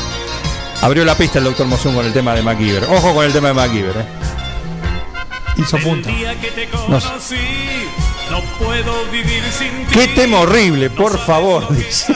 Abrió 0.82 1.06
la 1.06 1.16
pista 1.16 1.40
el 1.40 1.46
doctor 1.46 1.68
Mosun 1.68 1.96
con 1.96 2.06
el 2.06 2.12
tema 2.12 2.36
de 2.36 2.42
MacGyver. 2.42 2.84
Ojo 2.84 3.14
con 3.14 3.24
el 3.24 3.32
tema 3.32 3.48
de 3.50 3.54
MacGyver. 3.54 3.96
¿eh? 3.96 4.06
Hizo 5.56 5.78
te 5.78 6.70
No 6.90 7.00
sé. 7.00 7.08
Qué 9.92 10.08
tema 10.10 10.40
horrible, 10.40 10.90
por 10.90 11.18
favor, 11.18 11.74
dice 11.74 12.14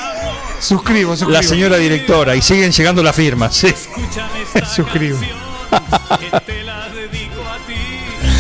Suscribo, 0.60 1.16
suscribo. 1.16 1.32
la 1.32 1.44
señora 1.44 1.78
directora. 1.78 2.36
Y 2.36 2.42
siguen 2.42 2.72
llegando 2.72 3.02
las 3.02 3.16
firmas. 3.16 3.56
Sí. 3.56 3.74
Suscribo. 4.76 5.20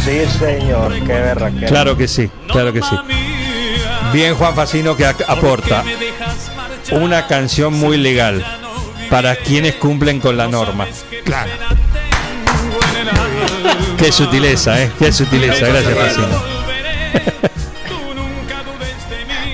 Sí, 0.03 0.21
señor, 0.37 0.93
qué 1.05 1.65
Claro 1.67 1.95
que 1.95 2.09
sí, 2.09 2.29
claro 2.47 2.73
que 2.73 2.81
sí. 2.81 2.95
Bien 4.11 4.35
Juan 4.35 4.53
Facino 4.53 4.95
que 4.95 5.05
aporta 5.05 5.83
una 6.93 7.27
canción 7.27 7.73
muy 7.73 7.97
legal 7.97 8.45
para 9.09 9.35
quienes 9.35 9.75
cumplen 9.75 10.19
con 10.19 10.37
la 10.37 10.47
norma. 10.47 10.87
Claro. 11.23 11.51
Qué 13.97 14.11
sutileza, 14.11 14.81
¿eh? 14.81 14.91
Qué 14.99 15.11
sutileza. 15.11 15.67
Gracias 15.67 15.97
Facino. 15.97 16.43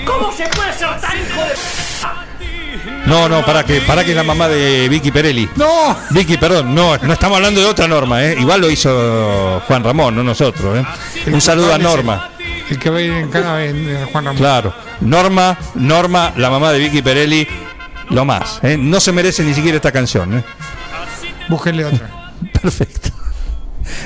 ¿Cómo 0.05 0.31
se 0.31 0.47
puede 0.47 0.73
ser 0.73 0.99
tan 1.01 1.17
hijo 1.17 1.41
de 1.41 3.05
No, 3.05 3.29
no, 3.29 3.45
para 3.45 3.63
que, 3.65 3.81
para 3.81 4.03
que 4.03 4.11
es 4.11 4.15
la 4.15 4.23
mamá 4.23 4.47
de 4.47 4.87
Vicky 4.89 5.11
Perelli. 5.11 5.49
No. 5.55 5.97
Vicky, 6.11 6.37
perdón, 6.37 6.73
no, 6.73 6.97
no 6.97 7.13
estamos 7.13 7.37
hablando 7.37 7.59
de 7.61 7.67
otra 7.67 7.87
norma, 7.87 8.23
¿eh? 8.23 8.37
Igual 8.39 8.61
lo 8.61 8.69
hizo 8.69 9.61
Juan 9.67 9.83
Ramón, 9.83 10.15
no 10.15 10.23
nosotros, 10.23 10.79
¿eh? 10.79 11.29
Un 11.31 11.41
saludo 11.41 11.73
a 11.73 11.77
Norma. 11.77 12.29
El 12.69 12.77
que 12.77 12.89
va 12.89 12.97
a 12.97 13.01
ir 13.01 13.11
en 13.11 13.29
cana 13.29 13.63
es 13.63 13.73
es 13.73 14.09
Juan 14.11 14.25
Ramón. 14.25 14.37
Claro. 14.37 14.73
Norma, 15.01 15.57
Norma, 15.75 16.33
la 16.37 16.49
mamá 16.49 16.71
de 16.71 16.79
Vicky 16.79 17.01
Perelli, 17.01 17.47
lo 18.09 18.25
más. 18.25 18.59
¿eh? 18.63 18.77
No 18.77 18.99
se 18.99 19.11
merece 19.11 19.43
ni 19.43 19.53
siquiera 19.53 19.77
esta 19.77 19.91
canción, 19.91 20.37
¿eh? 20.37 20.43
Búsquenle 21.49 21.85
otra. 21.85 22.31
Perfecto. 22.61 23.09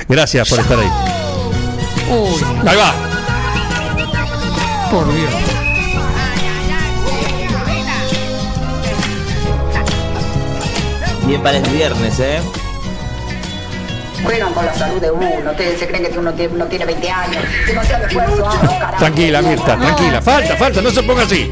Gracias 0.08 0.48
por 0.50 0.60
estar 0.60 0.80
ahí. 0.80 0.90
Uy, 2.10 2.42
Ahí 2.68 2.78
va. 2.78 2.94
por 4.90 5.14
Dios. 5.14 5.30
Bien 11.26 11.42
para 11.42 11.58
el 11.58 11.70
viernes, 11.70 12.20
¿eh? 12.20 12.42
Juegan 14.24 14.54
con 14.54 14.66
la 14.66 14.74
salud 14.74 15.02
de 15.02 15.12
uno. 15.12 15.52
Ustedes 15.52 15.80
se 15.80 15.88
creen 15.88 16.06
que 16.06 16.18
uno 16.18 16.34
tiene, 16.34 16.54
uno 16.54 16.66
tiene 16.66 16.86
20 16.86 17.12
años. 17.12 17.44
Demasiado 17.68 18.06
esfuerzo. 18.08 18.44
carajo. 18.44 18.98
Tranquila, 18.98 19.42
Mirta, 19.42 19.78
tranquila. 19.78 20.22
Falta, 20.22 20.56
falta, 20.56 20.82
no 20.82 20.92
se 20.92 21.04
ponga 21.04 21.24
así. 21.24 21.52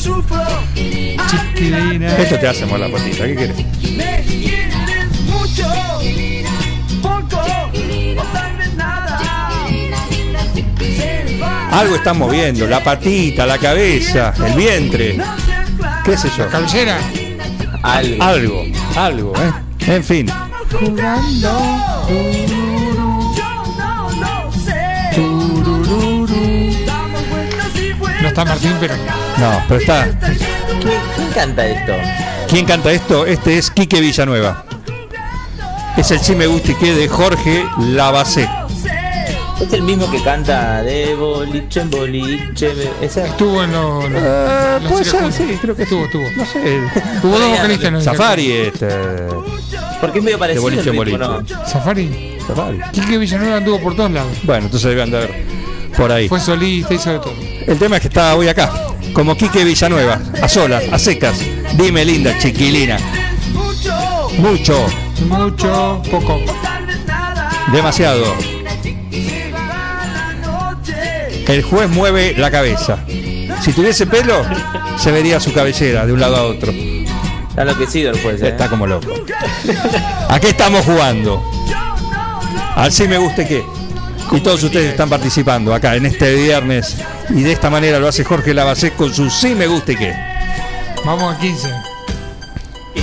sufro. 0.00 0.38
Chiquilina. 0.74 2.16
Esto 2.16 2.38
te 2.38 2.48
hace 2.48 2.64
mover 2.64 2.80
la 2.80 2.96
patita, 2.96 3.26
¿qué 3.26 3.34
quieres? 3.36 3.56
Me 3.96 4.24
quieres 4.26 5.20
mucho, 5.26 5.68
poco, 7.02 7.40
o 8.16 8.22
tal 8.32 8.56
vez 8.56 8.74
nada. 8.74 9.20
Algo 11.70 11.96
están 11.96 12.18
moviendo, 12.18 12.66
la 12.66 12.82
patita, 12.82 13.46
la 13.46 13.58
cabeza, 13.58 14.32
el 14.44 14.54
vientre. 14.54 15.18
¿Qué 16.04 16.16
sé 16.16 16.30
yo? 16.36 16.48
cabellera. 16.48 16.98
Algo. 17.82 18.22
Algo, 18.24 18.64
algo, 18.96 19.32
¿eh? 19.36 19.52
En 19.86 20.04
fin. 20.04 20.26
No 28.22 28.28
está 28.28 28.44
Martín, 28.44 28.76
pero. 28.80 28.94
No, 29.38 29.62
pero 29.68 29.80
está. 29.80 30.08
¿Quién 31.16 31.28
canta 31.34 31.66
esto? 31.66 31.92
¿Quién 32.48 32.66
canta 32.66 32.92
esto? 32.92 33.26
Este 33.26 33.58
es 33.58 33.70
Quique 33.70 34.00
Villanueva. 34.00 34.64
Es 35.96 36.10
el 36.10 36.20
Sí 36.20 36.34
Me 36.34 36.46
Gusta 36.46 36.72
y 36.72 36.74
Que 36.74 36.94
de 36.94 37.08
Jorge 37.08 37.64
Lavacé. 37.78 38.48
Es 39.70 39.74
el 39.74 39.82
mismo 39.82 40.10
que 40.10 40.20
canta 40.20 40.82
de 40.82 41.14
boliche 41.14 41.80
en 41.82 41.90
boliche. 41.90 42.72
¿Ese? 43.00 43.24
Estuvo 43.26 43.62
en 43.62 43.70
los. 43.70 44.10
los- 44.10 44.22
Eh, 44.22 44.78
los 44.82 44.90
puede 44.92 45.04
ser, 45.04 45.32
sí, 45.32 45.58
creo 45.62 45.76
que 45.76 45.84
estuvo, 45.84 46.04
estuvo. 46.06 46.24
No 46.36 46.44
sé. 46.44 46.58
Hubo 47.22 47.38
dos 47.38 47.50
vocalistas 47.50 47.88
en 47.88 47.94
el 47.94 48.02
Safari, 48.02 48.52
este. 48.52 48.88
Porque 50.00 50.18
es 50.18 50.24
medio 50.24 50.36
De 50.36 50.40
parecido. 50.40 50.62
boliche 50.62 50.90
en 50.90 50.96
boliche. 50.96 51.18
¿no? 51.18 51.42
Safari. 51.66 52.36
Safari. 52.44 52.78
Quique 52.92 53.16
Villanueva 53.18 53.58
anduvo 53.58 53.80
por 53.80 53.94
todos 53.94 54.10
lados. 54.10 54.32
Bueno, 54.42 54.64
entonces 54.64 54.88
debe 54.88 55.02
andar 55.02 55.28
por 55.96 56.10
ahí. 56.10 56.28
Fue 56.28 56.40
solista, 56.40 56.92
hizo 56.94 57.12
de 57.12 57.18
todo. 57.20 57.34
El 57.66 57.78
tema 57.78 57.96
es 57.96 58.02
que 58.02 58.08
está 58.08 58.34
hoy 58.34 58.48
acá, 58.48 58.72
como 59.12 59.36
Quique 59.36 59.62
Villanueva, 59.62 60.18
a 60.42 60.48
solas, 60.48 60.82
a 60.90 60.98
secas. 60.98 61.38
Dime 61.74 62.04
linda, 62.04 62.36
chiquilina. 62.38 62.96
Mucho, 64.38 64.84
Mucho, 65.28 66.02
poco. 66.10 66.40
demasiado. 67.72 68.24
El 71.50 71.64
juez 71.64 71.90
mueve 71.90 72.32
la 72.36 72.48
cabeza. 72.48 72.98
Si 73.60 73.72
tuviese 73.72 74.06
pelo, 74.06 74.46
se 74.96 75.10
vería 75.10 75.40
su 75.40 75.52
cabellera 75.52 76.06
de 76.06 76.12
un 76.12 76.20
lado 76.20 76.36
a 76.36 76.42
otro. 76.44 76.70
Está 76.70 77.62
enloquecido 77.62 78.12
el 78.12 78.22
juez. 78.22 78.40
¿eh? 78.40 78.50
Está 78.50 78.68
como 78.68 78.86
loco. 78.86 79.12
¿A 80.28 80.38
qué 80.38 80.50
estamos 80.50 80.84
jugando? 80.84 81.42
Al 82.76 82.92
sí 82.92 83.08
me 83.08 83.18
guste 83.18 83.48
qué. 83.48 83.64
Y 84.30 84.40
todos 84.42 84.62
ustedes 84.62 84.92
están 84.92 85.10
participando 85.10 85.74
acá 85.74 85.96
en 85.96 86.06
este 86.06 86.32
viernes. 86.36 86.98
Y 87.30 87.42
de 87.42 87.50
esta 87.50 87.68
manera 87.68 87.98
lo 87.98 88.06
hace 88.06 88.22
Jorge 88.22 88.54
Lavacé 88.54 88.92
con 88.92 89.12
su 89.12 89.28
sí 89.28 89.56
me 89.56 89.66
guste 89.66 89.96
qué. 89.96 90.14
Vamos 91.04 91.34
a 91.34 91.36
15. 91.36 91.68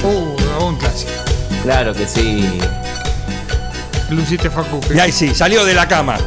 Uh, 0.04 0.64
un 0.64 0.78
clásico. 0.78 1.12
Claro 1.64 1.94
que 1.94 2.08
sí. 2.08 2.48
Lucite 4.10 4.50
Facu. 4.50 4.80
Y 4.96 5.00
ahí 5.00 5.12
sí, 5.12 5.36
salió 5.36 5.66
de 5.66 5.74
la 5.74 5.86
cama. 5.86 6.18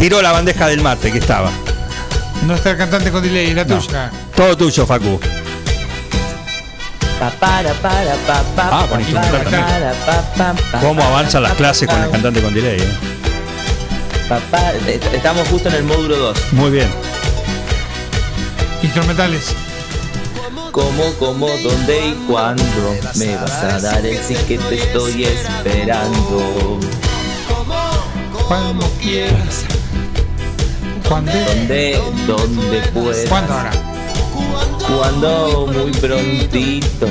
Tiró 0.00 0.20
la 0.22 0.32
bandeja 0.32 0.66
del 0.66 0.80
mate 0.80 1.12
que 1.12 1.18
estaba. 1.18 1.50
No 2.46 2.54
está 2.54 2.70
el 2.70 2.78
cantante 2.78 3.12
con 3.12 3.22
delay, 3.22 3.52
la 3.54 3.64
No. 3.64 3.78
tuya. 3.78 4.10
Todo 4.34 4.56
tuyo, 4.56 4.86
Facu. 4.86 5.20
Pa, 7.18 7.30
para, 7.38 7.74
para, 7.74 8.14
pa, 8.26 8.42
pa, 8.56 8.68
Ah, 8.72 8.86
con 8.88 8.98
pa, 8.98 9.00
instrumental 9.02 9.92
también. 10.36 10.66
¿Cómo 10.80 11.02
avanzan 11.04 11.42
las 11.42 11.52
clases 11.52 11.86
con 11.86 12.02
el 12.02 12.10
cantante 12.10 12.40
con 12.40 12.54
delay? 12.54 12.80
eh? 12.80 12.88
pa, 14.26 14.38
pa. 14.50 14.72
Est- 14.88 15.04
Estamos 15.12 15.46
justo 15.48 15.68
en 15.68 15.74
el 15.74 15.82
módulo 15.84 16.16
2. 16.16 16.38
Muy 16.52 16.70
bien. 16.70 16.88
Instrumentales. 18.82 19.54
¿Cómo, 20.72 21.12
cómo, 21.18 21.48
dónde 21.62 22.06
y 22.08 22.12
cuándo 22.26 22.64
me 23.16 23.36
vas 23.36 23.52
a 23.64 23.78
dar 23.80 24.06
el 24.06 24.16
sí 24.22 24.34
que 24.48 24.56
te 24.56 24.76
estoy 24.76 25.24
esperando? 25.24 26.80
Cuando 28.48 28.88
quieras. 29.02 29.64
¿Cuándo? 31.10 31.32
¿Dónde, 31.32 32.00
dónde 32.24 32.82
puedes? 32.94 33.28
¿Cuándo 33.28 33.52
ahora? 33.52 33.72
Cuando 34.96 35.66
muy 35.66 35.90
prontito, 35.90 37.08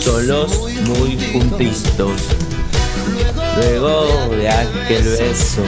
solos 0.00 0.60
muy 0.86 1.18
juntitos. 1.34 2.12
Luego 3.58 4.28
de 4.34 4.48
aquel 4.48 5.02
beso, 5.02 5.64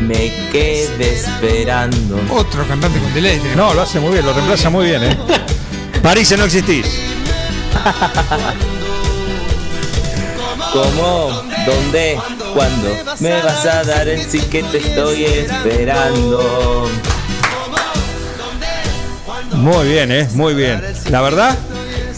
me 0.00 0.32
quedé 0.50 1.16
esperando. 1.16 2.18
Otro 2.30 2.66
cantante 2.66 2.98
con 2.98 3.12
delay. 3.12 3.36
tenemos. 3.36 3.56
No, 3.58 3.74
lo 3.74 3.82
hace 3.82 4.00
muy 4.00 4.12
bien, 4.12 4.24
lo 4.24 4.32
reemplaza 4.32 4.70
muy 4.70 4.86
bien, 4.86 5.04
¿eh? 5.04 5.18
París, 6.02 6.34
no 6.34 6.46
existís. 6.46 6.86
¿Cómo? 10.72 11.42
¿Dónde? 11.66 12.18
¿Cuándo? 12.54 12.88
Me 13.20 13.42
vas 13.42 13.64
a 13.66 13.82
dar 13.84 14.08
el 14.08 14.22
sí 14.28 14.40
que 14.40 14.62
te 14.64 14.78
estoy 14.78 15.24
esperando. 15.24 16.88
Muy 19.52 19.88
bien, 19.88 20.12
¿eh? 20.12 20.28
Muy 20.34 20.54
bien. 20.54 20.82
La 21.10 21.20
verdad, 21.20 21.56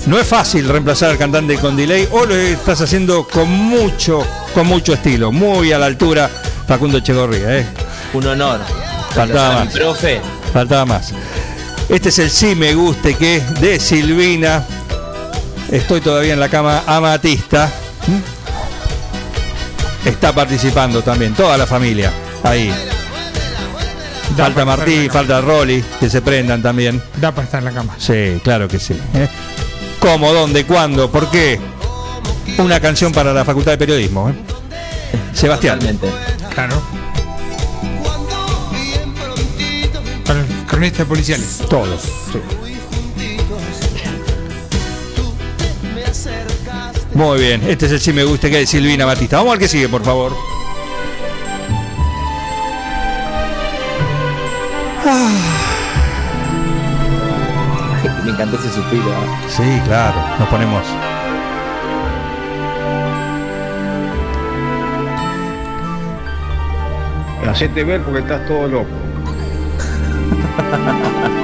no 0.06 0.18
es 0.18 0.26
fácil 0.26 0.68
reemplazar 0.68 1.10
al 1.10 1.18
cantante 1.18 1.56
con 1.56 1.76
delay 1.76 2.08
o 2.10 2.24
lo 2.24 2.34
estás 2.34 2.80
haciendo 2.80 3.26
con 3.28 3.48
mucho, 3.48 4.26
con 4.54 4.66
mucho 4.66 4.94
estilo, 4.94 5.30
muy 5.32 5.72
a 5.72 5.78
la 5.78 5.86
altura 5.86 6.30
Facundo 6.66 6.98
Echegorría, 6.98 7.58
¿eh? 7.58 7.66
Un 8.12 8.26
honor. 8.26 8.60
Faltaba 9.14 9.64
más. 9.64 9.72
profe. 9.72 10.20
Faltaba 10.52 10.84
más. 10.84 11.12
Este 11.88 12.08
es 12.08 12.18
el 12.18 12.30
sí 12.30 12.54
me 12.54 12.74
guste 12.74 13.14
que 13.14 13.36
es 13.36 13.60
de 13.60 13.78
Silvina. 13.78 14.64
Estoy 15.70 16.00
todavía 16.00 16.32
en 16.32 16.40
la 16.40 16.48
cama 16.48 16.82
amatista. 16.86 17.70
¿Mm? 18.06 18.33
Está 20.04 20.34
participando 20.34 21.02
también 21.02 21.34
toda 21.34 21.56
la 21.56 21.66
familia 21.66 22.12
ahí. 22.42 22.72
Falta 24.36 24.64
Martí, 24.64 25.08
falta 25.08 25.40
Rolly, 25.40 25.82
que 26.00 26.10
se 26.10 26.20
prendan 26.20 26.60
también. 26.60 27.00
Da 27.20 27.32
para 27.32 27.44
estar 27.44 27.60
en 27.60 27.66
la 27.66 27.72
cama. 27.72 27.94
Sí, 27.98 28.40
claro 28.42 28.66
que 28.68 28.78
sí. 28.78 28.94
¿eh? 29.14 29.28
¿Cómo, 30.00 30.32
dónde, 30.32 30.66
cuándo, 30.66 31.10
por 31.10 31.30
qué? 31.30 31.60
Una 32.58 32.80
canción 32.80 33.12
para 33.12 33.32
la 33.32 33.44
Facultad 33.44 33.72
de 33.72 33.78
Periodismo. 33.78 34.30
¿eh? 34.30 34.34
Sebastián. 35.32 35.78
Totalmente. 35.78 36.12
Claro. 36.52 36.82
Para 40.26 40.40
el 40.40 40.46
cronista 40.66 40.98
de 40.98 41.04
policiales. 41.06 41.62
Todos. 41.68 42.23
Muy 47.14 47.38
bien, 47.38 47.62
este 47.68 47.86
es 47.86 47.92
el 47.92 48.00
sí 48.00 48.12
me 48.12 48.24
gusta 48.24 48.50
que 48.50 48.60
es 48.60 48.62
de 48.62 48.66
Silvina 48.66 49.04
Batista. 49.04 49.36
Vamos 49.36 49.52
al 49.52 49.58
que 49.60 49.68
sigue, 49.68 49.88
por 49.88 50.02
favor. 50.02 50.32
Me 58.24 58.30
encantó 58.30 58.56
ese 58.56 58.68
suspiro. 58.68 59.04
¿eh? 59.04 59.48
Sí, 59.48 59.80
claro, 59.84 60.16
nos 60.40 60.48
ponemos. 60.48 60.82
Hacete 67.48 67.84
ver 67.84 68.02
porque 68.02 68.18
estás 68.20 68.44
todo 68.48 68.66
loco. 68.66 68.88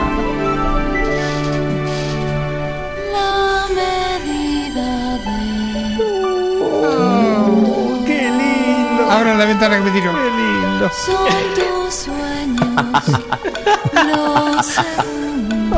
Abran 9.21 9.39
la 9.39 9.45
ventana 9.45 9.77
que 9.77 9.83
me 9.83 9.91
tiro. 9.91 10.13
¡Qué 10.15 10.31
lindo! 10.31 10.91
son 11.05 11.29
tus 11.55 11.95
sueños. 11.95 12.69
Los 13.93 14.67
segundos 14.67 15.77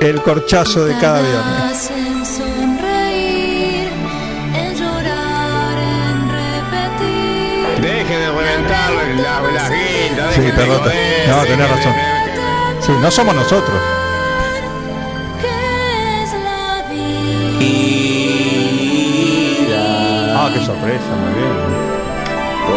El 0.00 0.22
corchazo 0.22 0.84
de 0.84 0.96
cada 0.98 1.20
viernes. 1.20 1.62
hacen 1.72 2.24
sonreír, 2.24 3.88
en 4.54 4.76
llorar, 4.76 5.78
en 5.78 6.28
repetir. 6.30 7.80
Dejen 7.82 8.18
de 8.20 8.30
reventar 8.30 8.92
la, 8.92 9.40
la 9.40 9.68
guinda. 9.68 10.32
Sí, 10.32 10.42
joder, 10.54 11.28
No, 11.28 11.42
tenés 11.42 11.68
razón. 11.70 11.94
Sí, 12.82 12.92
no 13.00 13.10
somos 13.10 13.34
nosotros. 13.34 13.80
Ah, 20.34 20.50
qué 20.52 20.60
sorpresa, 20.64 21.14
bien. 21.20 21.31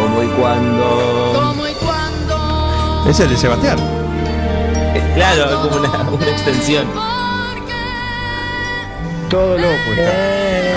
¿Cómo 0.06 0.22
y 0.22 0.28
cuándo? 0.28 1.32
¿Cómo 1.34 1.66
y 1.66 1.72
cuándo? 1.74 3.10
Es 3.10 3.18
el 3.18 3.28
de 3.28 3.36
Sebastián. 3.36 3.76
Eh, 4.94 5.12
Claro, 5.16 5.50
es 5.50 5.56
como 5.56 5.76
una, 5.78 6.10
una 6.10 6.28
extensión. 6.28 6.86
Todo 9.28 9.58
loco 9.58 9.74
está. 9.96 10.10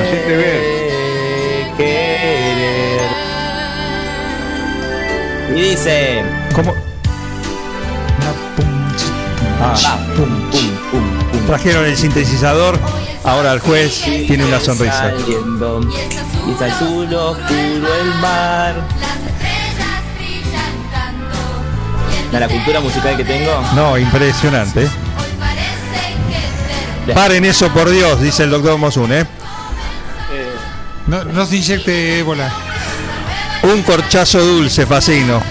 Hacete 0.01 0.35
ver. 0.35 1.77
Querer. 1.77 3.01
Y 5.55 5.61
dice. 5.61 6.23
¿Cómo? 6.55 6.73
trajeron 11.45 11.85
el 11.85 11.97
sintetizador, 11.97 12.79
ahora 13.23 13.53
el 13.53 13.59
juez 13.59 14.01
tiene 14.01 14.45
una 14.45 14.59
sonrisa. 14.59 15.11
Saliendo, 15.11 15.81
y 16.47 16.51
está 16.51 16.65
azul 16.65 17.13
oscuro 17.13 17.93
el 18.01 18.15
mar. 18.21 18.98
La 22.37 22.47
cultura 22.47 22.79
musical 22.79 23.17
que 23.17 23.23
tengo? 23.23 23.51
No, 23.75 23.97
impresionante. 23.97 24.87
Paren 27.13 27.43
eso 27.45 27.69
por 27.69 27.89
Dios, 27.89 28.21
dice 28.21 28.43
el 28.43 28.51
doctor 28.51 28.77
Mosun, 28.77 29.11
¿eh? 29.13 29.25
No, 31.07 31.23
no 31.23 31.45
se 31.45 31.55
inyecte 31.57 32.19
ébola. 32.19 32.51
Un 33.63 33.81
corchazo 33.81 34.39
dulce, 34.39 34.85
Facino. 34.85 35.41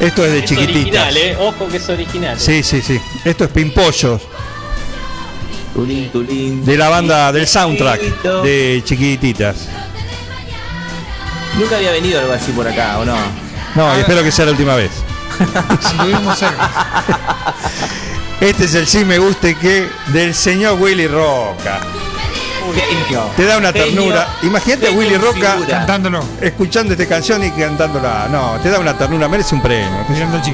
Esto 0.00 0.24
es 0.24 0.32
de 0.32 0.38
Es 0.38 0.44
chiquititas. 0.46 0.76
original, 1.08 1.16
eh. 1.16 1.36
Ojo 1.38 1.68
que 1.68 1.76
es 1.76 1.88
original. 1.88 2.38
Sí, 2.40 2.62
sí, 2.62 2.80
sí. 2.80 2.98
Esto 3.24 3.44
es 3.44 3.50
Pimpollos, 3.50 4.22
Tulín, 5.74 6.08
tulín. 6.10 6.64
de 6.64 6.76
la 6.76 6.88
banda 6.88 7.30
del 7.32 7.46
soundtrack 7.46 8.00
de 8.42 8.82
chiquititas. 8.84 9.68
Nunca 11.58 11.76
había 11.76 11.92
venido 11.92 12.20
algo 12.20 12.32
así 12.32 12.52
por 12.52 12.66
acá, 12.66 12.98
¿o 12.98 13.04
no? 13.04 13.16
No, 13.74 13.96
y 13.96 14.00
espero 14.00 14.22
que 14.22 14.30
sea 14.32 14.44
la 14.46 14.52
última 14.52 14.74
vez. 14.74 14.90
Estuvimos 15.80 16.38
cerca. 16.38 16.70
Este 18.40 18.64
es 18.64 18.74
el 18.74 18.86
sí 18.86 19.04
me 19.04 19.18
guste 19.18 19.54
que 19.56 19.88
del 20.08 20.34
señor 20.34 20.80
Willy 20.80 21.06
Roca. 21.06 21.80
Genio. 22.74 23.22
Te 23.36 23.46
da 23.46 23.58
una 23.58 23.72
ternura. 23.72 24.28
Imagínate 24.42 24.88
a 24.88 24.92
Willy 24.92 25.16
Roca. 25.16 25.56
Cantándolo. 25.68 26.22
escuchando 26.40 26.92
esta 26.92 27.06
canción 27.06 27.42
y 27.44 27.50
cantándola. 27.50 28.28
No, 28.30 28.58
te 28.62 28.70
da 28.70 28.78
una 28.78 28.96
ternura, 28.96 29.28
merece 29.28 29.54
un 29.56 29.62
premio. 29.62 29.88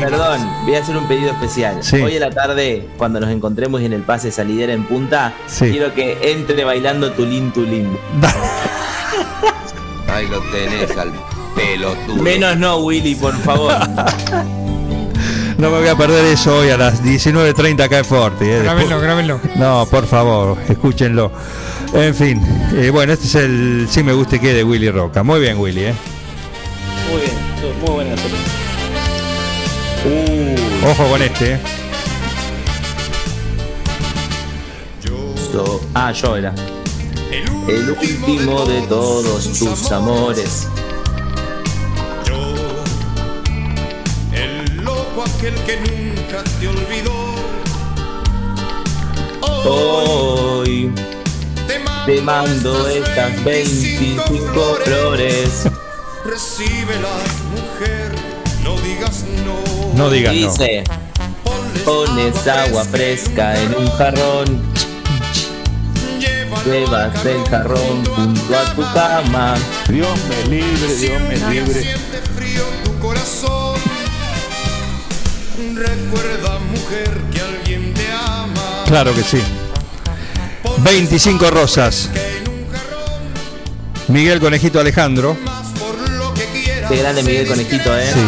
Perdón, 0.01 0.49
voy 0.65 0.75
a 0.77 0.81
hacer 0.81 0.97
un 0.97 1.07
pedido 1.07 1.33
especial. 1.33 1.77
Sí. 1.83 1.97
Hoy 2.01 2.17
a 2.17 2.21
la 2.21 2.31
tarde, 2.31 2.89
cuando 2.97 3.21
nos 3.21 3.29
encontremos 3.31 3.83
en 3.83 3.93
el 3.93 4.03
pase 4.03 4.33
salidera 4.33 4.73
en 4.73 4.85
punta, 4.85 5.35
Sí. 5.47 5.71
quiero 5.71 5.93
que 5.95 6.33
entre 6.33 6.65
bailando 6.65 7.13
tulín 7.13 7.53
tulín. 7.53 7.97
Ahí 10.27 10.31
lo 10.31 10.41
tenés 10.51 10.97
al 10.97 11.13
pelotudo. 11.55 12.23
Menos 12.23 12.57
no, 12.57 12.79
Willy, 12.79 13.15
por 13.15 13.35
favor. 13.43 13.73
No 15.59 15.71
me 15.71 15.79
voy 15.79 15.89
a 15.89 15.97
perder 15.97 16.23
eso 16.27 16.59
hoy 16.59 16.69
a 16.69 16.77
las 16.77 17.03
19.30 17.03 17.81
acá 17.85 17.99
en 18.01 18.05
Forti. 18.05 18.45
eh. 18.45 18.61
Grábenlo. 18.63 19.41
No, 19.55 19.87
por 19.91 20.07
favor, 20.07 20.59
escúchenlo. 20.69 21.33
En 21.95 22.15
fin, 22.15 22.43
eh, 22.75 22.91
bueno, 22.91 23.15
este 23.15 23.25
es 23.27 23.35
el 23.37 23.87
sí 23.89 24.03
me 24.03 24.13
guste 24.13 24.39
que 24.39 24.53
de 24.53 24.63
Willy 24.63 24.91
Roca. 24.91 25.23
Muy 25.23 25.41
bien, 25.41 25.57
Willy, 25.59 25.85
¿eh? 25.87 25.95
Muy 27.11 27.23
bien, 27.23 27.33
muy 27.81 27.91
buena. 27.91 28.15
Uh, 30.05 30.91
Ojo 30.91 31.09
con 31.09 31.23
este, 31.23 31.53
¿eh? 31.55 31.59
yo- 35.03 35.81
ah, 35.95 36.13
yo 36.13 36.37
era. 36.37 36.53
El 37.69 37.91
último 37.91 38.65
de 38.65 38.81
todos 38.83 39.53
tus 39.59 39.91
amores. 39.91 40.69
El 44.33 44.85
loco 44.85 45.25
aquel 45.25 45.55
que 45.65 45.77
nunca 45.81 46.45
te 46.61 46.69
olvidó. 46.69 47.35
Hoy 49.69 50.93
te 52.07 52.23
mando 52.23 52.87
estas 52.89 53.43
25 53.43 54.23
flores. 54.85 55.69
Recíbelas, 56.25 57.43
mujer, 57.51 58.15
no 58.63 58.81
digas 58.81 59.25
no. 59.45 60.05
No 60.05 60.11
digas 60.11 60.35
no. 60.35 60.51
Dice, 60.51 60.85
pones 61.85 62.47
agua 62.47 62.85
fresca 62.85 63.61
en 63.61 63.75
un 63.75 63.91
jarrón. 63.91 64.76
Llevas 66.67 67.25
el 67.25 67.49
jarrón 67.49 68.05
junto 68.05 68.59
a 68.59 68.75
tu 68.75 68.83
cama. 68.93 69.55
Dios 69.89 70.19
me 70.29 70.51
libre, 70.51 70.95
Dios 70.97 71.23
me 71.23 71.37
libre. 71.51 71.81
Siente 71.81 72.23
frío 72.35 72.63
tu 72.85 72.99
corazón. 72.99 73.79
Recuerda, 75.75 76.59
mujer, 76.59 77.21
que 77.33 77.41
alguien 77.41 77.95
te 77.95 78.11
ama. 78.11 78.85
Claro 78.87 79.15
que 79.15 79.23
sí. 79.23 79.41
25 80.79 81.51
rosas. 81.51 82.11
Miguel 84.09 84.41
Conejito 84.41 84.81
Alejandro. 84.81 85.37
Qué 86.89 86.97
grande 86.97 87.23
Miguel 87.23 87.47
Conejito, 87.47 87.97
eh. 87.97 88.11
Sí. 88.13 88.21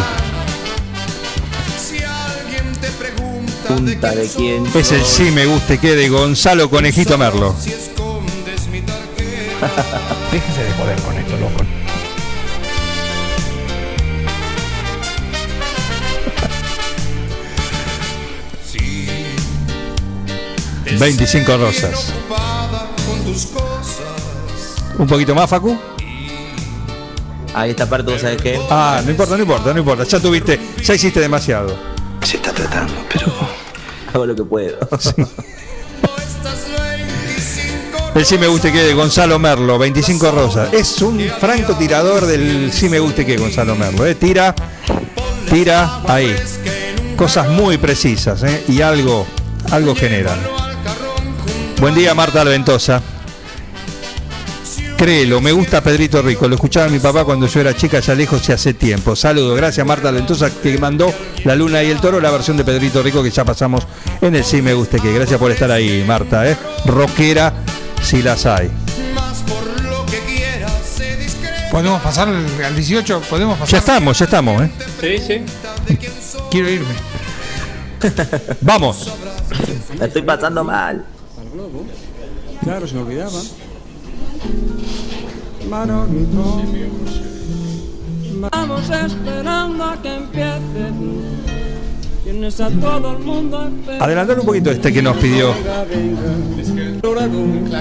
Punta 3.67 4.11
de 4.13 4.29
quién. 4.29 4.65
Es 4.75 4.93
el 4.93 5.05
sí 5.05 5.31
me 5.33 5.45
guste 5.47 5.79
que 5.79 5.95
de 5.95 6.09
Gonzalo 6.09 6.71
Conejito 6.71 7.19
Merlo. 7.19 7.55
Déjense 10.33 10.65
de 10.65 10.73
joder 10.73 11.01
con 11.03 11.17
esto, 11.17 11.37
loco. 11.39 11.65
25 20.99 21.57
rosas. 21.57 22.13
Un 24.99 25.07
poquito 25.07 25.35
más, 25.35 25.49
Facu. 25.49 25.79
Ahí 27.55 27.71
esta 27.71 27.89
parte, 27.89 28.11
¿vos 28.11 28.21
sabés 28.21 28.41
qué? 28.43 28.61
Ah, 28.71 29.01
no 29.05 29.11
importa, 29.11 29.37
no 29.37 29.43
importa, 29.43 29.73
no 29.73 29.79
importa. 29.79 30.05
Ya 30.05 30.21
tuviste, 30.21 30.59
ya 30.83 30.95
hiciste 30.95 31.21
demasiado. 31.21 31.77
Se 32.23 32.37
está 32.37 32.53
tratando, 32.53 32.95
pero. 33.13 33.27
Hago 34.13 34.27
lo 34.27 34.35
que 34.35 34.45
puedo. 34.45 34.79
El 38.19 38.27
sí 38.27 38.37
me 38.37 38.49
guste 38.49 38.73
que 38.73 38.83
de 38.83 38.95
Gonzalo 38.95 39.39
Merlo, 39.39 39.79
25 39.79 40.33
rosas. 40.33 40.73
Es 40.75 41.01
un 41.03 41.21
franco 41.39 41.77
tirador 41.77 42.27
del 42.27 42.73
sí 42.73 42.89
me 42.89 42.99
guste 42.99 43.25
que 43.25 43.37
Gonzalo 43.37 43.77
Merlo. 43.77 44.05
¿eh? 44.05 44.17
Tira, 44.17 44.53
tira 45.49 46.01
ahí. 46.05 46.35
Cosas 47.15 47.49
muy 47.49 47.79
precisas 47.79 48.43
¿eh? 48.43 48.65
y 48.67 48.83
algo, 48.83 49.25
algo 49.71 49.95
generan. 49.95 50.37
Buen 51.81 51.95
día, 51.95 52.13
Marta 52.13 52.41
Alventosa. 52.41 53.01
Créelo, 54.97 55.41
me 55.41 55.53
gusta 55.53 55.81
Pedrito 55.81 56.21
Rico. 56.21 56.49
Lo 56.49 56.57
escuchaba 56.57 56.89
mi 56.89 56.99
papá 56.99 57.25
cuando 57.25 57.47
yo 57.47 57.61
era 57.61 57.77
chica, 57.77 58.01
ya 58.01 58.17
lejos 58.17 58.49
y 58.49 58.51
hace 58.51 58.75
tiempo. 58.75 59.15
Saludos, 59.15 59.57
gracias 59.57 59.87
Marta 59.87 60.09
Alventosa 60.09 60.51
que 60.51 60.77
mandó 60.77 61.15
La 61.45 61.55
Luna 61.55 61.85
y 61.85 61.91
el 61.93 62.01
Toro, 62.01 62.21
la 62.21 62.33
versión 62.33 62.57
de 62.57 62.65
Pedrito 62.65 63.01
Rico 63.01 63.23
que 63.23 63.31
ya 63.31 63.45
pasamos 63.45 63.87
en 64.21 64.35
el 64.35 64.43
Sí 64.43 64.61
Me 64.61 64.75
Guste 64.75 64.99
Que. 64.99 65.13
Gracias 65.13 65.39
por 65.39 65.53
estar 65.53 65.71
ahí, 65.71 66.03
Marta. 66.05 66.51
¿eh? 66.51 66.57
Rockera, 66.85 67.55
si 68.03 68.23
las 68.23 68.47
hay. 68.47 68.71
¿Podemos 71.71 72.01
pasar 72.03 72.29
al 72.29 72.65
al 72.65 72.75
18? 72.75 73.23
¿Podemos 73.29 73.59
pasar? 73.59 73.73
Ya 73.73 73.79
estamos, 73.79 74.19
ya 74.19 74.25
estamos. 74.25 74.63
¿eh? 74.63 74.71
Sí, 75.01 75.19
sí. 75.19 75.99
Quiero 76.51 76.71
irme. 76.71 76.95
Vamos. 78.61 79.13
Estoy 80.01 80.23
pasando 80.23 80.65
mal. 80.65 81.05
Claro, 82.63 82.87
se 82.87 82.95
me 82.95 83.03
olvidaba. 83.03 83.41
Vamos 88.53 88.91
esperando 88.91 89.85
a 89.85 90.03
que 90.03 90.15
empiece. 90.15 91.58
Tienes 92.31 92.61
a 92.61 92.69
todo 92.69 93.17
el 93.17 93.25
mundo 93.25 93.67
esperando. 93.67 94.05
Adelantar 94.05 94.39
un 94.39 94.45
poquito 94.45 94.71
este 94.71 94.93
que 94.93 95.01
nos 95.01 95.17
pidió. 95.17 95.55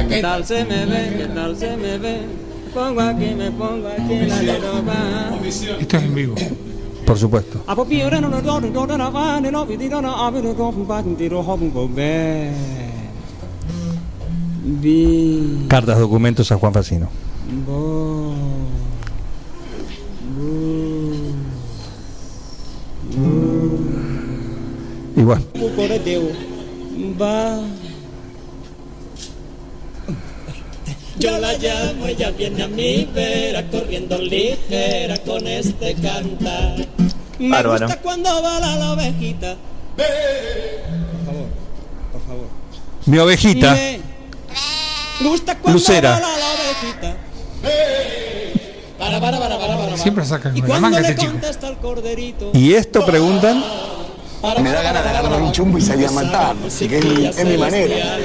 ¿Qué 0.08 0.22
tal 0.22 0.46
se 0.46 0.64
me 0.64 0.86
ve? 0.86 1.16
¿Qué 1.18 1.26
tal 1.36 1.58
se 1.58 1.76
me 1.76 1.98
ve? 1.98 2.22
Pongo 2.74 3.02
aquí, 3.02 3.36
me 3.36 3.52
pongo 3.52 3.90
aquí 3.90 4.26
la 4.26 4.42
leroba. 4.42 5.36
Esto 5.44 5.98
es 5.98 6.04
en 6.04 6.16
vivo. 6.16 6.36
Por 7.06 7.18
supuesto. 7.18 7.62
A 7.68 7.76
popire 7.76 8.22
no 8.22 8.30
no 8.30 8.42
no 8.42 8.62
coreteo. 25.26 26.30
Va. 27.20 27.60
Yo 31.20 31.38
la 31.40 31.54
llamo, 31.54 32.06
ella 32.06 32.30
viene 32.32 32.62
a 32.64 32.68
mi 32.68 33.10
vera, 33.12 33.68
corriendo 33.70 34.20
ligera 34.20 35.18
con 35.18 35.48
este 35.48 35.96
cantar. 35.96 36.88
Me 37.40 37.50
Bárbaro. 37.50 37.88
gusta 37.88 38.02
cuando 38.02 38.42
bala 38.42 38.76
la 38.76 38.92
ovejita. 38.94 39.56
Por 39.96 40.06
favor, 41.26 41.48
por 42.12 42.22
favor. 42.22 42.46
mi 43.08 43.18
ovejita. 43.18 43.74
Me 45.22 45.30
gusta 45.30 45.58
cuando 45.58 45.80
Lucera. 45.80 46.12
bala 46.12 46.28
la 46.38 46.46
ovejita. 46.54 47.18
Siempre 49.98 50.26
sacan 50.26 50.60
con 50.60 50.70
la 50.70 50.80
manga 50.80 51.00
este 51.00 51.16
chico. 51.16 52.52
¿Y 52.54 52.74
esto 52.74 53.06
preguntan? 53.06 53.64
Me 54.62 54.72
da 54.72 54.82
ganas 54.84 55.04
de 55.04 55.10
agarrar 55.10 55.42
un 55.42 55.52
chumbo 55.52 55.78
y 55.78 55.82
salir 55.82 56.08
a 56.08 56.12
matar. 56.12 56.56
Así 56.66 56.88
que 56.88 57.00
es 57.00 57.06
mi, 57.06 57.26
es 57.26 57.46
mi 57.46 57.58
manera. 57.58 58.18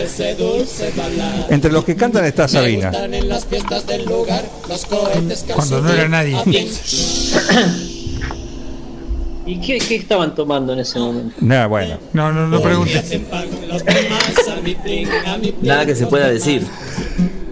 Entre 1.48 1.72
los 1.72 1.84
que 1.84 1.96
cantan 1.96 2.24
está 2.24 2.46
Sabina. 2.48 2.92
Cuando 5.54 5.80
no 5.80 5.92
era 5.92 6.08
nadie. 6.08 6.36
¿Y 9.44 9.60
qué, 9.60 9.78
qué 9.78 9.96
estaban 9.96 10.34
tomando 10.36 10.72
en 10.72 10.78
ese 10.80 10.98
momento? 11.00 11.34
Nada, 11.40 11.66
bueno. 11.66 11.98
No, 12.12 12.30
no, 12.32 12.46
no 12.46 12.62
preguntes. 12.62 13.20
Nada 15.62 15.86
que 15.86 15.94
se 15.96 16.06
pueda 16.06 16.28
decir. 16.28 16.64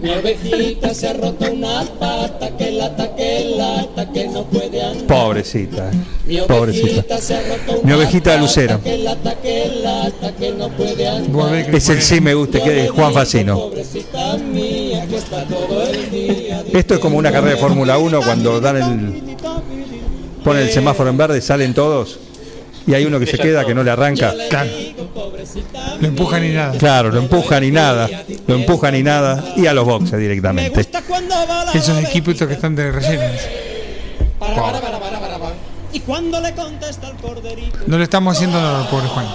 Mi 0.03 0.11
ovejita 0.11 0.95
se 0.95 1.09
ha 1.09 1.13
roto 1.13 1.53
una 1.53 1.85
pata 1.99 2.57
que 2.57 2.71
lata, 2.71 3.15
que 3.15 3.55
lata, 3.57 4.11
que 4.13 4.29
no 4.29 4.45
puede 4.45 4.83
andar. 4.83 5.07
Pobrecita. 5.07 5.91
Mi 6.27 6.39
Pobrecita. 6.39 6.87
ovejita 6.87 7.19
se 7.19 7.35
ha 7.35 7.43
roto 7.43 7.81
Mi 7.85 7.93
ovejita 7.93 8.33
de 8.33 8.39
Lucero. 8.39 8.79
pata 8.79 8.85
que 8.85 8.99
lata, 8.99 9.35
que 9.43 9.73
lata, 9.83 10.33
que 10.37 10.53
no 10.53 10.69
puede 10.71 11.07
andar. 11.09 11.75
Es 11.75 11.89
el 11.91 12.01
sí 12.01 12.21
me 12.21 12.35
gusta 12.35 12.63
que 12.63 12.71
de 12.71 12.89
Juan 12.89 13.13
Facino. 13.13 13.59
Pobrecita 13.59 14.39
mía 14.39 15.07
que 15.07 15.17
está 15.17 15.45
todo 15.45 15.83
el 15.83 16.11
día. 16.11 16.65
Esto 16.73 16.95
es 16.95 17.01
como 17.01 17.19
una 17.19 17.31
carrera 17.31 17.57
de 17.57 17.61
Fórmula 17.61 17.99
1 17.99 18.21
cuando 18.23 18.61
dan 18.61 18.77
el 18.77 19.37
ponen 20.43 20.63
el 20.63 20.71
semáforo 20.71 21.11
en 21.11 21.19
verde, 21.19 21.41
salen 21.43 21.75
todos 21.75 22.19
y 22.91 22.95
hay 22.95 23.05
uno 23.05 23.21
que 23.21 23.27
se 23.27 23.39
queda 23.39 23.65
que 23.65 23.75
no 23.75 23.85
le 23.85 23.91
arranca. 23.91 24.35
Claro. 24.49 24.71
Lo 26.01 26.09
empujan 26.09 26.45
y 26.45 26.49
nada. 26.49 26.79
Claro, 26.79 27.11
lo 27.11 27.21
empujan 27.21 27.65
y 27.65 27.71
nada, 27.71 28.09
lo 28.47 28.55
empujan 28.55 28.97
y 28.97 29.03
nada 29.03 29.55
y 29.57 29.67
a 29.67 29.75
los 29.75 29.85
boxes 29.85 30.19
directamente. 30.19 30.89
Esos 31.73 32.03
equipos 32.03 32.35
que 32.37 32.53
están 32.53 32.75
de 32.75 32.91
relleno. 32.91 33.23
Y 35.93 36.01
cuando 36.01 36.41
le 36.41 36.53
contesta 36.55 37.09
el 37.09 37.17
corderito. 37.17 37.79
No 37.87 37.99
le 37.99 38.05
estamos 38.05 38.37
haciendo 38.37 38.61
nada 38.61 38.83
al 38.83 38.89
pobre 38.89 39.09
Juan. 39.09 39.27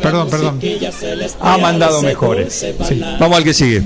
Perdón, 0.00 0.30
perdón. 0.30 0.60
Ha 1.40 1.58
mandado 1.58 2.02
mejores. 2.02 2.52
Sí. 2.54 3.02
Vamos 3.18 3.38
al 3.38 3.44
que 3.44 3.54
sigue. 3.54 3.82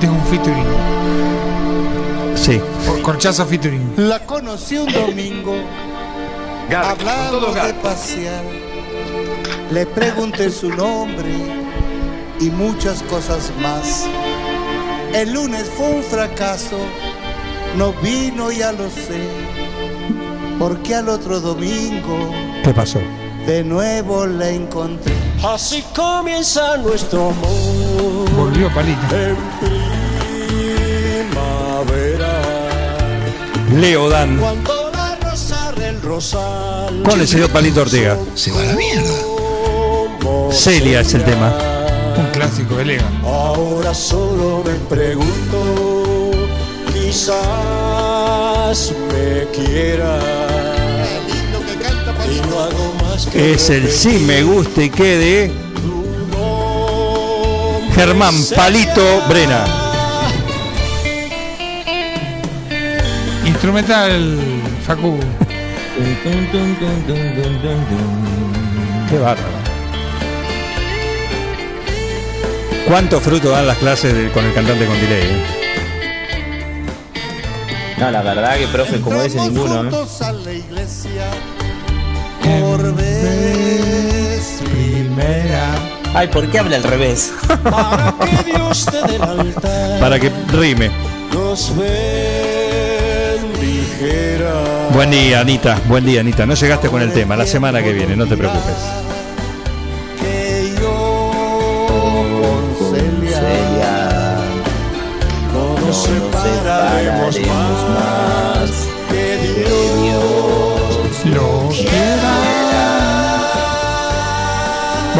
Este 0.00 0.06
es 0.06 0.12
un 0.12 0.26
featuring. 0.28 0.64
Sí. 2.34 2.60
Por- 2.86 3.02
Corchazo 3.02 3.44
featuring. 3.44 3.92
La 3.96 4.18
conocí 4.20 4.78
un 4.78 4.90
domingo. 4.90 5.54
Hablamos 6.74 7.54
de 7.54 7.74
pasear. 7.74 8.42
Le 9.70 9.84
pregunté 9.84 10.50
su 10.50 10.70
nombre 10.70 11.28
y 12.40 12.44
muchas 12.48 13.02
cosas 13.02 13.52
más. 13.60 14.06
El 15.12 15.34
lunes 15.34 15.70
fue 15.76 15.86
un 15.96 16.02
fracaso. 16.02 16.78
No 17.76 17.92
vino, 18.02 18.50
ya 18.50 18.72
lo 18.72 18.88
sé. 18.88 19.20
Porque 20.58 20.94
al 20.94 21.08
otro 21.10 21.40
domingo 21.40 22.30
¿Qué 22.64 22.72
pasó? 22.72 23.00
de 23.46 23.62
nuevo 23.64 24.24
la 24.26 24.48
encontré. 24.48 25.12
Así 25.42 25.84
comienza 25.94 26.76
nuestro 26.78 27.30
amor. 27.30 27.69
Volvió 28.00 28.72
Palito. 28.72 29.00
En 29.14 29.36
primavera. 31.30 32.42
Leo 33.78 34.08
Dan 34.08 34.38
Cuando 34.38 34.90
la 34.92 35.16
rosa 35.16 35.72
del 35.72 36.00
rosal. 36.02 37.02
con 37.04 37.20
el 37.20 37.28
señor 37.28 37.50
Palito 37.50 37.82
Ortega. 37.82 38.16
Se 38.34 38.50
va 38.52 38.60
a 38.62 38.64
la 38.64 38.74
mierda. 38.74 39.10
Celia 40.52 41.00
es 41.00 41.14
el 41.14 41.24
tema. 41.24 41.54
Un 42.16 42.26
clásico 42.32 42.76
de 42.76 42.84
Leo. 42.84 43.02
Ahora 43.24 43.94
solo 43.94 44.62
me 44.64 44.74
pregunto, 44.88 46.30
quizás 46.92 47.34
me 49.12 49.46
quiera. 49.52 50.18
Es 53.34 53.70
el 53.70 53.88
sí 53.90 54.24
me 54.26 54.42
guste 54.42 54.86
y 54.86 54.90
quede 54.90 55.52
Germán 58.00 58.32
Palito 58.56 59.20
Brena. 59.28 59.62
Instrumental, 63.44 64.38
Facu. 64.86 65.18
Qué 69.10 69.18
bárbaro. 69.18 69.60
¿Cuánto 72.88 73.20
fruto 73.20 73.50
dan 73.50 73.66
las 73.66 73.76
clases 73.76 74.14
de- 74.14 74.30
con 74.30 74.46
el 74.46 74.54
cantante 74.54 74.86
con 74.86 74.98
delay? 74.98 75.22
eh? 75.22 75.44
No, 77.98 78.10
la 78.10 78.22
verdad 78.22 78.56
que 78.56 78.66
profe 78.68 78.98
como 79.02 79.20
ese 79.20 79.38
ninguno. 79.40 79.74
¿eh? 79.74 79.78
Juntos 79.90 80.22
a 80.22 80.32
la 80.32 80.52
iglesia 80.54 81.26
por 82.42 82.94
vez 82.94 84.62
primera. 84.72 85.99
Ay, 86.12 86.26
¿por 86.28 86.46
qué 86.48 86.58
habla 86.58 86.76
al 86.76 86.82
revés? 86.82 87.32
que 88.20 88.42
Dios 88.50 88.84
te 88.86 89.00
dé 89.06 89.16
el 89.16 89.22
altar. 89.22 90.00
Para 90.00 90.18
que 90.18 90.30
rime. 90.52 90.90
Nos 91.32 91.72
bendijera. 91.76 92.50
Buen 94.92 95.10
día, 95.10 95.40
Anita. 95.40 95.78
Buen 95.86 96.04
día, 96.04 96.20
Anita. 96.20 96.46
No 96.46 96.54
llegaste 96.54 96.88
con 96.88 97.00
el 97.00 97.12
tema. 97.12 97.36
La 97.36 97.46
semana 97.46 97.80
que 97.82 97.92
viene, 97.92 98.16
no 98.16 98.26
te 98.26 98.36
preocupes. 98.36 98.74
Que 100.20 100.74
yo 100.80 101.30
con 101.86 102.74
Celia 102.90 104.36
no 105.54 105.78
nos 105.86 106.02
separaremos 106.02 107.40
más. 107.40 108.99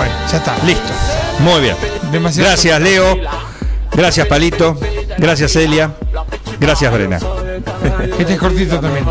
Bueno, 0.01 0.15
ya 0.33 0.39
está. 0.39 0.57
Listo. 0.65 0.95
Muy 1.41 1.61
bien. 1.61 1.77
Demasiado. 2.11 2.49
Gracias, 2.49 2.81
Leo. 2.81 3.19
Gracias, 3.93 4.27
Palito. 4.27 4.75
Gracias, 5.19 5.53
Celia. 5.53 5.95
Gracias, 6.59 6.91
Brena. 6.91 7.19
Este 8.19 8.33
es 8.33 8.39
cortito 8.39 8.81
también. 8.81 9.05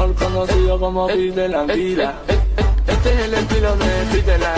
Este 2.87 3.13
es 3.13 3.19
el 3.19 3.33
estilo 3.35 3.75
de 3.75 3.85
Peter 4.11 4.39
la. 4.39 4.55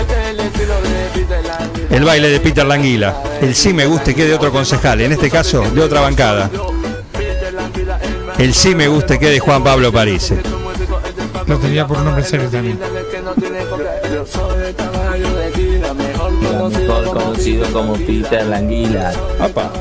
Este 0.00 0.12
es 0.22 0.28
el 0.30 0.40
estilo 0.40 0.80
de 0.80 1.10
Peter 1.12 1.44
la 1.44 1.56
Anguila. 1.58 1.88
El 1.90 2.04
baile 2.04 2.28
de 2.30 2.40
Peter 2.40 2.64
Languila. 2.64 3.14
El 3.42 3.54
sí 3.54 3.74
me 3.74 3.84
guste 3.84 4.14
que 4.14 4.24
de 4.24 4.34
otro 4.34 4.50
concejal. 4.50 5.02
En 5.02 5.12
este 5.12 5.28
caso, 5.28 5.60
de 5.70 5.82
otra 5.82 6.00
bancada. 6.00 6.50
El 8.38 8.54
sí 8.54 8.74
me 8.74 8.88
guste 8.88 9.18
que 9.18 9.28
de 9.28 9.38
Juan 9.38 9.62
Pablo 9.62 9.92
París. 9.92 10.32
Lo 11.46 11.58
tenía 11.58 11.86
por 11.86 11.98
un 11.98 12.04
nombre 12.04 12.24
serio 12.24 12.48
también. 12.48 12.78
Yo 13.34 14.26
soy 14.26 14.66
el 14.66 14.74
caballo 14.74 15.36
de 15.36 15.52
Kira, 15.52 15.94
mejor 15.94 16.32
conocido 16.38 17.02
como 17.02 17.12
conocido 17.12 17.72
como 17.72 17.94
Peter. 17.94 18.42
Apa. 19.40 19.72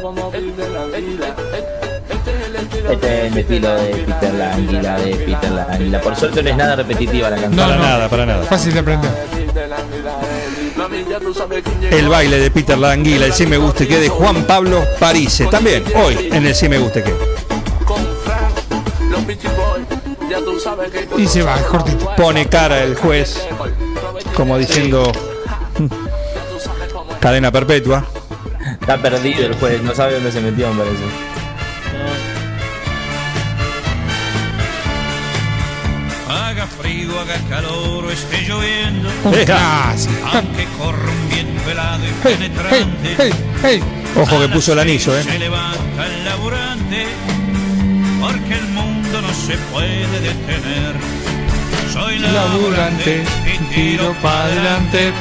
como 0.00 0.32
la 0.32 0.96
Anguila. 0.96 1.34
Este 2.08 2.30
es 2.30 2.46
el 2.46 2.56
estilo 2.56 2.90
Este 2.92 3.26
es 3.26 3.32
el 3.32 3.38
estilo 3.38 3.74
de 3.74 3.90
Peter 3.90 4.34
Languila, 4.34 4.98
de 4.98 5.16
Peter 5.16 5.50
Languila. 5.50 6.00
Por 6.00 6.16
suerte 6.16 6.42
no 6.42 6.50
es 6.50 6.56
nada 6.56 6.76
repetitiva 6.76 7.30
la 7.30 7.36
canción. 7.36 7.56
No, 7.56 7.62
Para 7.62 7.76
no. 7.76 7.82
nada, 7.82 8.08
para 8.08 8.26
nada. 8.26 8.44
Fácil 8.44 8.72
de 8.72 8.78
aprender. 8.78 9.10
la 9.68 9.76
Anguila. 9.76 10.18
El 11.90 12.08
baile 12.08 12.38
de 12.38 12.50
Peter 12.52 12.78
Languila. 12.78 13.26
El 13.26 13.32
sí 13.32 13.46
me 13.46 13.56
guste 13.56 13.88
que 13.88 13.98
de 13.98 14.08
Juan 14.08 14.44
Pablo 14.44 14.84
París. 15.00 15.42
También, 15.50 15.82
hoy, 15.96 16.30
en 16.32 16.46
el 16.46 16.54
sí 16.54 16.68
me 16.68 16.78
guste 16.78 17.02
que. 17.02 17.29
Y 21.16 21.26
se 21.26 21.42
va, 21.42 21.56
cortito. 21.62 22.14
Pone 22.16 22.46
cara 22.48 22.82
el 22.82 22.94
juez, 22.96 23.46
como 24.34 24.56
diciendo. 24.58 25.12
"Mm, 25.78 25.86
Cadena 27.20 27.50
perpetua. 27.52 28.04
Está 28.80 28.96
perdido 28.96 29.44
el 29.46 29.54
juez, 29.56 29.82
no 29.82 29.94
sabe 29.94 30.14
dónde 30.14 30.32
se 30.32 30.40
metió, 30.40 30.72
me 30.72 30.82
parece. 30.84 31.04
Haga 36.28 36.66
frío, 36.66 37.18
haga 37.20 37.36
calor 37.48 38.04
o 38.04 38.10
esté 38.10 38.42
lloviendo. 38.42 39.08
Eh, 39.32 39.44
clásico. 39.44 40.14
Aunque 40.32 40.64
corra 40.78 41.10
un 41.10 41.28
viento 41.28 41.70
helado 41.70 42.04
y 42.04 42.08
Hey, 42.08 42.14
hey, 42.24 42.36
penetrante. 42.38 43.14
hey, 43.18 43.32
hey. 43.62 43.82
Ojo 44.16 44.40
que 44.40 44.48
puso 44.48 44.72
el 44.72 44.78
anillo, 44.80 45.12
Se 45.22 45.36
eh. 45.36 45.38
levanta 45.38 46.06
se 49.50 49.56
puede 49.72 50.06
detener. 50.20 50.94
Soy 51.92 52.18
Laburante, 52.20 53.24
laburante 53.24 53.26
y 53.46 53.58
tiro 53.74 54.14
para 54.22 54.44
adelante. 54.44 55.12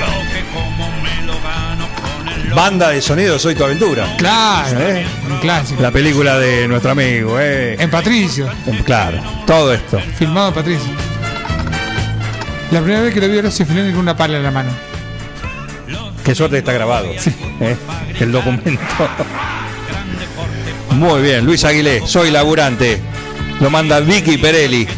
Lo 0.00 0.06
que 0.32 0.40
como 0.52 0.90
me 1.02 1.22
lo 1.26 1.34
gano 1.40 1.86
con 2.00 2.28
el 2.28 2.50
Banda 2.52 2.88
de 2.88 3.00
sonido 3.00 3.38
Soy 3.38 3.54
tu 3.54 3.62
aventura. 3.64 4.06
Claro, 4.18 4.80
¿Eh? 4.80 5.06
un 5.30 5.38
clásico. 5.38 5.80
La 5.80 5.92
película 5.92 6.38
de 6.38 6.66
nuestro 6.66 6.90
amigo, 6.90 7.38
eh. 7.38 7.76
En 7.78 7.88
Patricio, 7.90 8.48
Claro, 8.84 9.22
todo 9.46 9.72
esto. 9.72 10.00
filmado 10.18 10.48
en 10.48 10.54
Patricio. 10.54 10.90
La 12.72 12.80
primera 12.80 13.02
vez 13.02 13.14
que 13.14 13.20
lo 13.20 13.28
vi 13.28 13.38
Horacio 13.38 13.64
Filoni 13.66 13.90
con 13.90 14.00
una 14.00 14.16
pala 14.16 14.38
en 14.38 14.42
la 14.42 14.50
mano. 14.50 14.70
Qué 16.24 16.34
suerte 16.34 16.56
que 16.56 16.60
está 16.60 16.72
grabado. 16.72 17.06
¿eh? 17.60 17.76
El 18.18 18.32
documento. 18.32 18.80
Muy 20.90 21.22
bien, 21.22 21.44
Luis 21.46 21.64
Aguilé, 21.64 22.06
soy 22.06 22.30
laburante. 22.30 23.00
Lo 23.60 23.68
manda 23.68 24.00
Vicky 24.00 24.38
Perelli, 24.38 24.88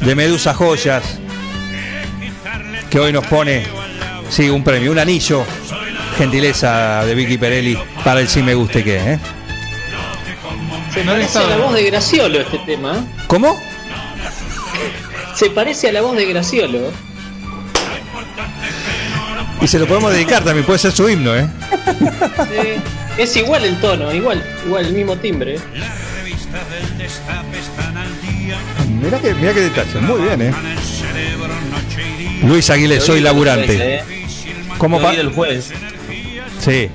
de 0.00 0.14
Medusa 0.14 0.54
Joyas, 0.54 1.18
que 2.90 2.98
hoy 2.98 3.12
nos 3.12 3.26
pone, 3.26 3.66
sí, 4.30 4.48
un 4.48 4.64
premio, 4.64 4.90
un 4.92 4.98
anillo. 4.98 5.44
Gentileza 6.16 7.04
de 7.04 7.14
Vicky 7.14 7.36
Perelli 7.36 7.78
para 8.02 8.20
el 8.20 8.28
Si 8.28 8.42
Me 8.42 8.54
Guste 8.54 8.82
Que. 8.82 8.96
¿eh? 8.96 9.18
Se 10.94 11.04
No 11.04 11.12
parece 11.12 11.38
a 11.38 11.46
la 11.46 11.56
voz 11.58 11.74
de 11.74 11.82
Graciolo 11.82 12.40
este 12.40 12.58
tema. 12.60 12.96
¿eh? 12.96 13.22
¿Cómo? 13.26 13.54
Se 15.34 15.50
parece 15.50 15.90
a 15.90 15.92
la 15.92 16.00
voz 16.00 16.16
de 16.16 16.24
Graciolo. 16.24 16.90
Y 19.60 19.68
se 19.68 19.78
lo 19.78 19.86
podemos 19.86 20.10
dedicar 20.12 20.42
también, 20.42 20.64
puede 20.64 20.78
ser 20.78 20.92
su 20.92 21.06
himno, 21.08 21.36
¿eh? 21.36 21.46
Sí. 22.48 23.22
Es 23.22 23.36
igual 23.36 23.64
el 23.64 23.78
tono, 23.80 24.14
igual, 24.14 24.42
igual 24.64 24.86
el 24.86 24.94
mismo 24.94 25.16
timbre. 25.16 25.58
Mirá 29.00 29.18
que, 29.18 29.34
qué 29.54 29.60
detalle, 29.60 30.00
muy 30.00 30.20
bien, 30.22 30.42
¿eh? 30.42 30.54
Luis 32.42 32.68
Aguilé, 32.70 33.00
soy 33.00 33.20
laburante. 33.20 34.02
¿Cómo 34.78 34.98
Como 34.98 35.00
pa- 35.00 35.14
el 35.14 35.30
juez. 35.32 35.72
Sí. 36.60 36.90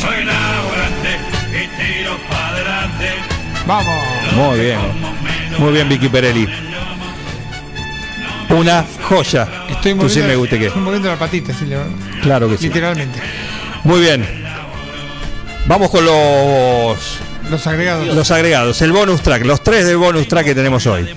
Soy 0.00 0.24
laburante 0.24 1.18
y 1.52 1.66
tiro 1.82 2.16
para 2.28 2.48
adelante. 2.48 3.08
Vamos. 3.66 3.94
Muy 4.34 4.60
bien. 4.60 4.78
Muy 5.58 5.72
bien, 5.72 5.88
Vicky 5.88 6.08
Perelli. 6.08 6.48
Una 8.50 8.84
joya. 9.02 9.48
Estoy 9.68 9.94
Tú 9.94 10.08
sí 10.08 10.20
moviendo, 10.20 10.26
me 10.28 10.36
guste 10.36 10.58
que. 10.58 10.66
estoy 10.66 10.82
moviendo 10.82 11.08
la 11.08 11.18
patita, 11.18 11.52
sí, 11.52 11.66
Claro 12.22 12.48
que 12.48 12.56
sí. 12.56 12.64
literalmente. 12.68 13.20
Muy 13.84 14.00
bien. 14.00 14.37
Vamos 15.68 15.90
con 15.90 16.04
los, 16.04 16.96
Los 17.50 17.66
agregados. 17.66 18.06
los 18.14 18.30
agregados. 18.30 18.82
El 18.82 18.92
bonus 18.92 19.20
track. 19.22 19.44
Los 19.44 19.62
tres 19.62 19.86
del 19.86 19.98
bonus 19.98 20.26
track 20.26 20.46
que 20.46 20.54
tenemos 20.54 20.86
hoy. 20.86 21.08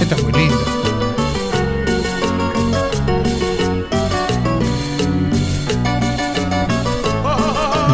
Esto 0.00 0.14
es 0.16 0.22
muy 0.22 0.32
lindo. 0.32 0.58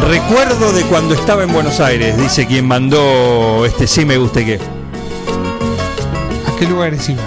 Recuerdo 0.07 0.71
de 0.71 0.83
cuando 0.83 1.13
estaba 1.13 1.43
en 1.43 1.53
Buenos 1.53 1.79
Aires, 1.79 2.17
dice 2.17 2.47
quien 2.47 2.67
mandó 2.67 3.65
este 3.65 3.85
sí 3.85 4.05
me 4.05 4.17
guste 4.17 4.45
que. 4.45 4.55
¿A 4.55 6.55
qué 6.57 6.65
lugares 6.65 7.07
iba? 7.09 7.21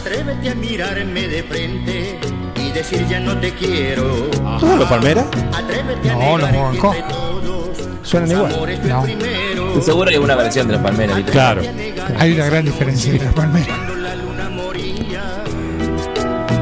Atrévete 0.00 0.50
a 0.50 0.54
mirarme 0.54 1.26
de 1.26 1.42
frente 1.42 2.20
y 2.54 2.70
decir 2.70 3.04
ya 3.08 3.18
no 3.18 3.36
te 3.38 3.52
quiero. 3.52 4.30
¿Todos 4.60 4.78
los 4.78 4.88
Palmeras? 4.88 5.26
Atrévete 5.52 6.10
a 6.10 6.14
No, 6.14 6.38
los 6.38 6.50
todos 6.78 7.78
Suenan 8.02 8.30
igual. 8.30 8.80
No. 8.84 9.82
Seguro 9.82 10.08
hay 10.08 10.16
una 10.16 10.36
versión 10.36 10.68
de 10.68 10.74
las 10.74 10.82
palmeras. 10.82 11.20
Claro. 11.32 11.62
Hay 12.16 12.32
una 12.32 12.46
gran 12.46 12.64
diferencia 12.64 13.10
entre 13.10 13.26
las 13.26 13.34
palmeras. 13.34 13.66
Cuando 13.66 13.96
la 13.96 14.14
luna 14.14 14.48
moría, 14.48 15.44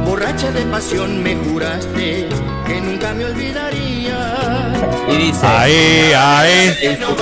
borracha 0.07 0.51
de 0.51 0.63
pasión 0.63 1.23
me 1.23 1.37
juraste 1.37 2.29
que 2.67 2.81
nunca 2.81 3.13
me 3.13 3.27
olvidaría. 3.27 4.73
Y 5.09 5.17
dice. 5.17 5.47
Ahí, 5.47 6.13
ahí. 6.17 6.69
Dice 6.69 6.81
que 6.81 6.99
no 6.99 7.15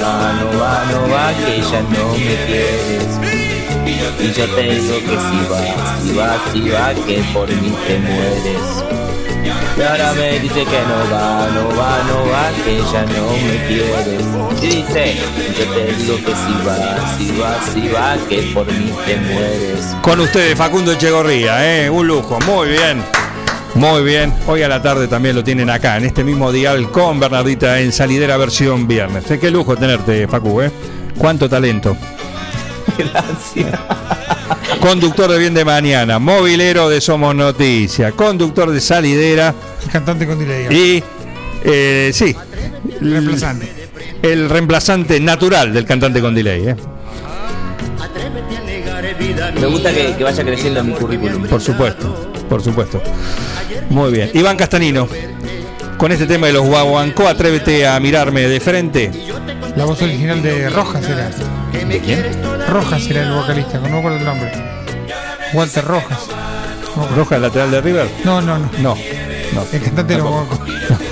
va, 0.00 0.32
no 0.32 0.58
va, 0.60 0.84
no 0.92 1.12
va, 1.12 1.32
que 1.34 1.60
ya 1.60 1.82
no 1.82 1.88
me 1.90 2.16
quieres. 2.16 3.25
Y 3.86 4.32
yo 4.32 4.46
te 4.54 4.62
digo 4.62 4.98
que 4.98 5.16
si 5.16 5.38
vas, 5.48 6.02
si 6.02 6.12
vas, 6.12 6.40
si 6.52 6.70
vas, 6.70 6.94
que 7.06 7.22
por 7.32 7.48
mí 7.48 7.72
te 7.86 7.98
mueres. 7.98 8.84
Y 9.78 9.82
ahora 9.82 10.12
me 10.14 10.40
dice 10.40 10.64
que 10.64 10.80
no 10.88 11.14
va, 11.14 11.48
no 11.54 11.68
va, 11.68 12.02
no 12.08 12.30
va, 12.30 12.50
que 12.64 12.78
ya 12.78 13.02
no 13.04 13.30
me 13.30 13.66
quieres. 13.68 14.24
Y 14.60 14.66
dice, 14.66 15.16
yo 15.56 15.64
te 15.72 15.92
digo 15.94 16.16
que 16.16 16.34
si 16.34 16.66
vas, 16.66 17.16
si 17.16 17.32
vas, 17.38 17.64
si 17.72 17.88
vas, 17.88 18.18
que 18.28 18.42
por 18.52 18.66
mí 18.66 18.92
te 19.06 19.16
mueres. 19.18 19.94
Con 20.02 20.18
ustedes, 20.18 20.58
Facundo 20.58 20.92
Echegorría, 20.92 21.84
¿eh? 21.84 21.88
un 21.88 22.08
lujo, 22.08 22.38
muy 22.40 22.70
bien. 22.70 23.04
Muy 23.74 24.02
bien, 24.02 24.32
hoy 24.46 24.62
a 24.62 24.68
la 24.68 24.80
tarde 24.80 25.06
también 25.06 25.36
lo 25.36 25.44
tienen 25.44 25.68
acá, 25.68 25.98
en 25.98 26.06
este 26.06 26.24
mismo 26.24 26.50
dial 26.50 26.90
con 26.90 27.20
Bernardita 27.20 27.78
en 27.78 27.92
Salidera 27.92 28.38
versión 28.38 28.88
viernes. 28.88 29.30
Eh, 29.30 29.38
qué 29.38 29.50
lujo 29.50 29.76
tenerte, 29.76 30.26
Facu, 30.26 30.62
¿eh? 30.62 30.72
Cuánto 31.18 31.46
talento. 31.46 31.94
Gracias. 32.98 33.80
Conductor 34.80 35.30
de 35.30 35.38
Bien 35.38 35.54
de 35.54 35.64
Mañana, 35.64 36.18
movilero 36.18 36.88
de 36.88 37.00
Somos 37.00 37.34
Noticias, 37.34 38.12
conductor 38.14 38.70
de 38.70 38.80
Salidera 38.80 39.54
El 39.84 39.90
cantante 39.90 40.26
con 40.26 40.38
delay. 40.38 40.66
y, 40.70 41.02
eh, 41.64 42.10
sí, 42.14 42.34
El 43.00 43.10
reemplazante. 43.10 43.72
el 44.22 44.48
reemplazante 44.48 45.18
natural 45.20 45.72
del 45.72 45.84
cantante 45.84 46.20
con 46.20 46.34
delay, 46.34 46.68
¿eh? 46.68 46.76
Me 49.60 49.66
gusta 49.66 49.92
que, 49.92 50.14
que 50.16 50.24
vaya 50.24 50.44
creciendo 50.44 50.84
mi 50.84 50.92
currículum. 50.92 51.46
Por 51.46 51.60
supuesto, 51.60 52.30
por 52.48 52.62
supusto. 52.62 53.00
Muy 53.90 54.12
bien. 54.12 54.30
Iván 54.34 54.56
Castanino, 54.56 55.08
con 55.96 56.12
este 56.12 56.26
tema 56.26 56.46
de 56.48 56.52
los 56.54 56.66
guaguancó, 56.66 57.26
atrévete 57.26 57.86
a 57.86 57.98
mirarme 58.00 58.42
de 58.42 58.60
frente. 58.60 59.10
La 59.76 59.84
voz 59.84 60.00
original 60.02 60.42
de 60.42 60.68
Rojas 60.70 61.04
era. 61.08 61.30
¿De 61.84 62.00
quién? 62.00 62.24
Rojas 62.68 63.06
era 63.08 63.22
el 63.22 63.32
vocalista, 63.32 63.78
no 63.78 63.88
me 63.88 63.98
acuerdo 63.98 64.18
el 64.18 64.24
nombre. 64.24 64.52
Walter 65.52 65.84
Rojas. 65.84 66.18
¿Roja, 67.14 67.36
el 67.36 67.42
lateral 67.42 67.70
de 67.70 67.80
River? 67.80 68.10
No, 68.24 68.40
no, 68.40 68.58
no. 68.58 68.70
No, 68.78 68.94
no. 69.52 69.66
El 69.72 69.82
cantante 69.82 70.14
de 70.14 70.18
los 70.18 70.30
Tampoco. 70.30 70.56
Guaguancó. 70.56 71.04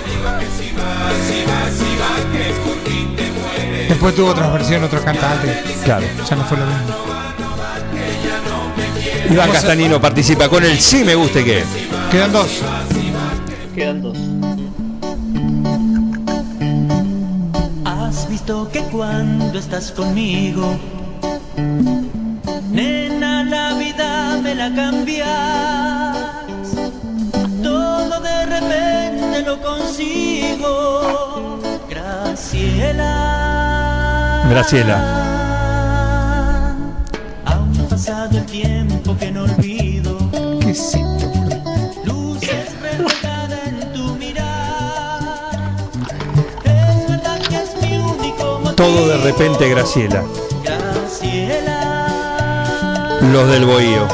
Después 3.89 4.15
tuvo 4.15 4.31
otras 4.31 4.53
versiones, 4.53 4.87
otros 4.87 5.03
cantantes. 5.03 5.57
Claro. 5.85 6.07
Ya 6.29 6.37
no 6.37 6.45
fue 6.45 6.59
lo 6.59 6.67
mismo. 6.67 7.15
Iván 9.31 9.51
Castanino 9.51 10.01
participa 10.01 10.49
con 10.49 10.65
el 10.65 10.79
sí 10.79 11.05
me 11.05 11.15
guste 11.15 11.45
que. 11.45 11.65
Quedan 12.11 12.33
dos. 12.33 12.61
Quedan 13.75 14.03
dos. 14.03 14.34
Cuando 18.95 19.59
estás 19.59 19.91
conmigo, 19.91 20.79
nena, 22.71 23.43
la 23.43 23.75
vida 23.75 24.39
me 24.41 24.55
la 24.55 24.73
cambias. 24.73 26.17
Todo 27.61 28.21
de 28.21 28.47
repente 28.47 29.43
lo 29.45 29.61
consigo. 29.61 31.59
Graciela. 31.91 33.11
Graciela. 34.49 34.97
Ha 37.47 37.65
pasado 37.89 38.39
el 38.39 38.47
tiempo 38.47 39.17
que 39.19 39.33
no 39.33 39.43
olvido. 39.43 40.17
¿Qué 40.61 40.71
es 40.71 40.95
Todo 48.77 49.09
de 49.09 49.17
repente 49.19 49.69
Graciela. 49.69 50.25
Graciela. 50.63 52.09
Los 53.33 53.49
del 53.51 53.65
Bohío. 53.65 54.07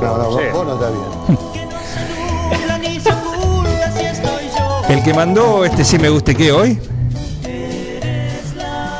No, 0.00 0.18
no, 0.18 0.24
vos, 0.30 0.42
vos 0.52 0.66
no 0.66 0.74
está 0.74 0.90
bien. 0.90 1.38
El 4.88 5.02
que 5.02 5.14
mandó 5.14 5.64
este 5.64 5.84
sí 5.84 5.98
me 5.98 6.08
guste 6.08 6.34
que 6.34 6.52
hoy 6.52 6.78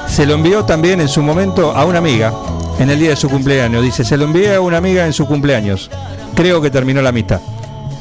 se 0.09 0.27
lo 0.27 0.35
envió 0.35 0.65
también 0.65 1.01
en 1.01 1.09
su 1.09 1.23
momento 1.23 1.73
a 1.73 1.85
una 1.85 1.99
amiga 1.99 2.33
en 2.79 2.91
el 2.91 2.99
día 2.99 3.11
de 3.11 3.17
su 3.17 3.29
cumpleaños. 3.29 3.83
Dice, 3.83 4.05
se 4.05 4.17
lo 4.17 4.25
envié 4.25 4.55
a 4.55 4.61
una 4.61 4.77
amiga 4.77 5.07
en 5.07 5.13
su 5.13 5.27
cumpleaños. 5.27 5.91
Creo 6.35 6.61
que 6.61 6.71
terminó 6.71 7.03
la 7.03 7.09
amistad. 7.09 7.41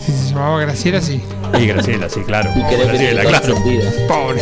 Si 0.06 0.12
se 0.12 0.34
llamaba 0.34 0.60
Graciela, 0.62 1.02
sí. 1.02 1.22
Y 1.60 1.68
Graciela, 1.68 2.10
sí, 2.10 2.22
claro. 2.22 2.51
Y 2.56 2.76
Graciela, 2.76 3.24
claro. 3.24 3.56
Pobre. 4.08 4.41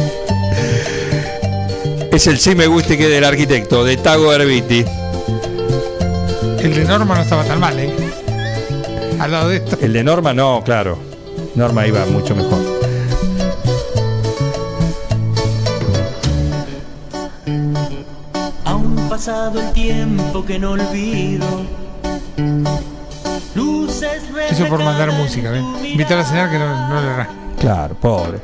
Es 2.11 2.27
el 2.27 2.37
sí 2.39 2.55
me 2.55 2.67
guste 2.67 2.97
que 2.97 3.07
del 3.07 3.23
arquitecto, 3.23 3.83
de 3.83 3.97
Tago 3.97 4.33
Herbiti. 4.33 4.85
El 6.59 6.75
de 6.75 6.85
Norma 6.85 7.15
no 7.15 7.21
estaba 7.21 7.43
tan 7.43 7.59
mal, 7.59 7.79
¿eh? 7.79 7.91
Al 9.19 9.31
lado 9.31 9.49
de 9.49 9.57
esto. 9.57 9.77
El 9.81 9.93
de 9.93 10.03
Norma 10.03 10.33
no, 10.33 10.61
claro. 10.63 10.97
Norma 11.55 11.87
iba 11.87 12.05
mucho 12.05 12.35
mejor. 12.35 12.59
Aún 18.65 18.95
pasado 19.09 19.59
el 19.61 19.71
tiempo 19.73 20.45
que 20.45 20.59
no 20.59 20.71
olvido. 20.71 21.45
Eso 24.01 24.65
por 24.67 24.83
mandar 24.83 25.11
música, 25.11 25.51
¿ven? 25.51 25.63
Invitar 25.85 26.17
a 26.17 26.25
cenar 26.25 26.49
que 26.49 26.57
no, 26.57 26.89
no 26.89 27.01
le 27.01 27.07
hará. 27.07 27.29
Claro, 27.59 27.93
pobre. 27.93 28.39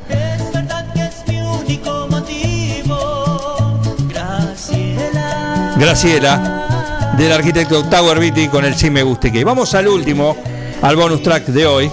mi 1.26 1.40
único 1.40 2.06
motivo. 2.08 3.80
Graciela. 4.08 5.74
Graciela, 5.76 7.14
del 7.16 7.32
arquitecto 7.32 7.82
Tower 7.84 8.20
Beatty 8.20 8.46
con 8.46 8.64
el 8.64 8.76
Sí 8.76 8.88
Me 8.88 9.02
Guste 9.02 9.32
Que. 9.32 9.42
Vamos 9.42 9.74
al 9.74 9.88
último, 9.88 10.36
al 10.80 10.94
bonus 10.94 11.22
track 11.24 11.46
de 11.46 11.66
hoy. 11.66 11.90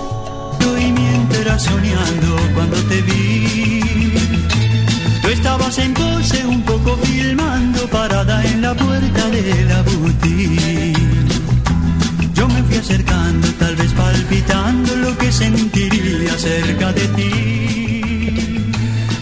Y 0.80 0.92
mientras 0.92 1.64
soñando 1.64 2.36
cuando 2.54 2.78
te 2.84 3.02
vi. 3.02 3.82
Tú 5.24 5.30
estabas 5.30 5.76
entonces 5.80 6.46
un 6.46 6.62
poco 6.62 6.98
filmando 6.98 7.88
parada 7.88 8.44
en 8.44 8.62
la 8.62 8.76
puerta 8.76 9.28
de 9.30 9.66
la 9.66 9.82
boutique. 9.82 10.95
Acercando, 12.86 13.48
tal 13.58 13.76
vez 13.76 13.92
palpitando 13.94 14.96
lo 14.98 15.18
que 15.18 15.32
sentiría 15.32 16.38
cerca 16.38 16.94
de 16.94 17.08
ti. 17.08 18.62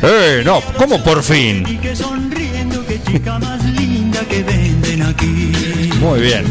Eh, 0.01 0.41
no, 0.43 0.59
¿cómo 0.78 1.01
por 1.01 1.24
fin? 1.24 1.66
Y 1.66 1.78
que 1.78 1.95
sonriendo, 1.95 2.86
qué 2.86 3.01
chica 3.01 3.39
más 3.39 3.64
linda 3.64 4.20
que 4.28 4.43
venden 4.43 5.03
aquí. 5.03 5.89
Muy 6.01 6.20
bien. 6.20 6.43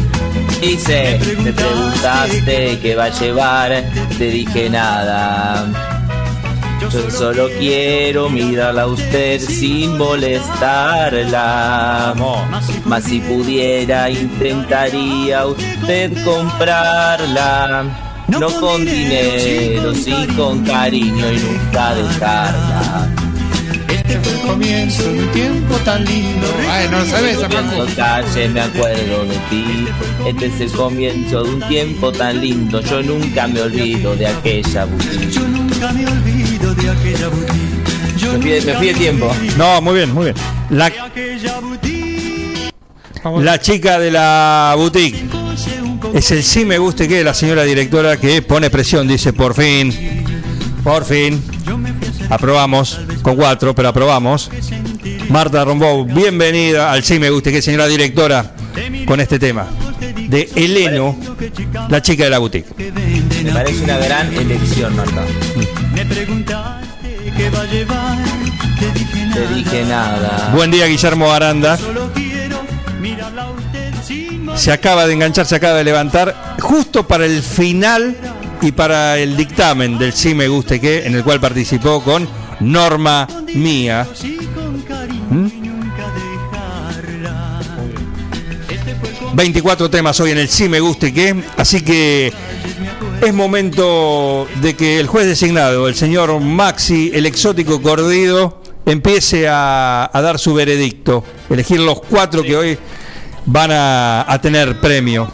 Dice, 0.59 1.19
me 1.43 1.53
preguntaste 1.53 2.79
qué 2.81 2.95
va 2.95 3.05
a 3.05 3.09
llevar, 3.09 3.83
te 4.17 4.31
dije 4.31 4.71
nada. 4.71 5.92
Yo 6.93 7.09
solo 7.09 7.49
quiero 7.57 8.29
mirarla 8.29 8.83
a 8.83 8.87
usted 8.87 9.39
sin 9.39 9.97
molestarla. 9.97 12.13
Mas 12.85 13.05
si 13.05 13.19
pudiera, 13.19 14.11
intentaría 14.11 15.47
usted 15.47 16.13
comprarla. 16.23 17.85
No 18.27 18.47
con 18.59 18.85
dinero, 18.85 19.95
sí 19.95 20.13
con 20.37 20.63
cariño 20.63 21.31
y 21.31 21.39
nunca 21.39 21.95
dejarla. 21.95 23.09
Este 23.89 24.19
fue 24.19 24.33
el 24.33 24.41
comienzo 24.41 25.01
de 25.03 25.19
un 25.19 25.27
tiempo 25.29 25.75
tan 25.77 26.05
lindo. 26.05 26.45
Ay, 26.69 26.87
no 26.91 27.03
sabes, 27.05 27.37
Paco. 27.37 27.87
calle 27.95 28.49
me 28.49 28.61
acuerdo 28.61 29.25
de 29.25 29.37
ti. 29.49 29.87
Este 30.27 30.45
es 30.45 30.61
el 30.61 30.71
comienzo 30.71 31.43
de 31.43 31.49
un 31.49 31.59
tiempo 31.61 32.11
tan 32.11 32.39
lindo. 32.39 32.81
Yo 32.81 33.01
nunca 33.01 33.47
me 33.47 33.61
olvido 33.61 34.15
de 34.15 34.27
aquella 34.27 34.85
boutique. 34.85 35.39
Nunca 35.39 35.91
me 35.91 36.05
olvido 36.05 36.32
aquella 37.03 37.27
boutique. 37.27 38.17
Yo 38.17 38.33
Me 38.33 38.39
fui, 38.39 38.51
me 38.65 38.73
fui 38.75 38.87
de 38.87 38.93
tiempo. 38.93 39.31
No, 39.57 39.81
muy 39.81 39.95
bien, 39.95 40.13
muy 40.13 40.25
bien. 40.25 40.35
La, 40.69 40.89
chica 43.59 43.99
de 43.99 44.11
la 44.11 44.73
boutique. 44.77 45.25
Es 46.13 46.31
el 46.31 46.43
sí 46.43 46.65
me 46.65 46.77
guste 46.77 47.07
que 47.07 47.23
la 47.23 47.33
señora 47.33 47.63
directora 47.63 48.17
que 48.17 48.41
pone 48.41 48.69
presión, 48.69 49.07
dice 49.07 49.33
por 49.33 49.55
fin, 49.55 50.23
por 50.83 51.05
fin. 51.05 51.43
Aprobamos, 52.29 52.99
con 53.21 53.35
cuatro, 53.35 53.73
pero 53.75 53.89
aprobamos. 53.89 54.49
Marta 55.29 55.65
Rombó, 55.65 56.05
bienvenida 56.05 56.91
al 56.91 57.03
sí 57.03 57.19
me 57.19 57.29
guste 57.29 57.51
que 57.51 57.61
señora 57.61 57.87
directora 57.87 58.53
con 59.05 59.19
este 59.19 59.39
tema 59.39 59.67
de 60.27 60.49
Eleno, 60.55 61.17
la 61.89 62.01
chica 62.01 62.25
de 62.25 62.29
la 62.29 62.39
boutique. 62.39 62.67
Me 63.43 63.51
parece 63.51 63.83
una 63.83 63.97
gran 63.97 64.33
elección, 64.33 64.95
Marta. 64.95 65.23
Me 65.93 66.05
preguntaste 67.33 67.37
qué 67.37 67.49
va 67.49 67.61
a 67.61 67.65
llevar. 67.65 68.17
Te 68.79 68.91
dije 68.91 69.25
nada. 69.25 69.47
Te 69.47 69.55
dije 69.55 69.85
nada. 69.85 70.51
Buen 70.53 70.71
día, 70.71 70.87
Guillermo 70.87 71.31
Aranda. 71.31 71.77
Solo 71.77 72.11
quiero 72.13 72.61
mirarla 72.99 73.43
a 73.43 73.51
usted 73.51 73.93
sin 74.05 74.49
Se 74.55 74.71
acaba 74.71 75.05
de 75.05 75.13
enganchar, 75.13 75.45
se 75.45 75.55
acaba 75.55 75.77
de 75.77 75.83
levantar, 75.83 76.55
justo 76.59 77.07
para 77.07 77.25
el 77.25 77.41
final 77.41 78.15
y 78.61 78.71
para 78.71 79.17
el 79.17 79.35
dictamen 79.35 79.97
del 79.97 80.13
sí 80.13 80.33
me 80.33 80.47
guste 80.47 80.79
que, 80.79 81.05
en 81.05 81.15
el 81.15 81.23
cual 81.23 81.39
participó 81.39 82.01
con 82.01 82.27
Norma 82.59 83.27
Mía. 83.53 84.07
¿Mm? 85.29 85.63
24 89.35 89.89
temas 89.89 90.19
hoy 90.19 90.31
en 90.31 90.37
el 90.37 90.47
sí 90.47 90.69
me 90.69 90.79
guste 90.79 91.11
que, 91.11 91.43
así 91.57 91.81
que 91.81 92.31
es 93.25 93.33
momento 93.33 94.47
de 94.61 94.75
que 94.75 94.99
el 94.99 95.07
juez 95.07 95.25
designado, 95.27 95.87
el 95.87 95.95
señor 95.95 96.39
Maxi, 96.39 97.11
el 97.13 97.25
exótico 97.25 97.81
Cordido, 97.81 98.61
empiece 98.85 99.47
a, 99.47 100.09
a 100.11 100.21
dar 100.21 100.39
su 100.39 100.53
veredicto, 100.53 101.23
elegir 101.49 101.79
los 101.79 102.01
cuatro 102.01 102.43
que 102.43 102.55
hoy 102.55 102.77
van 103.45 103.71
a, 103.71 104.31
a 104.31 104.41
tener 104.41 104.79
premio. 104.79 105.31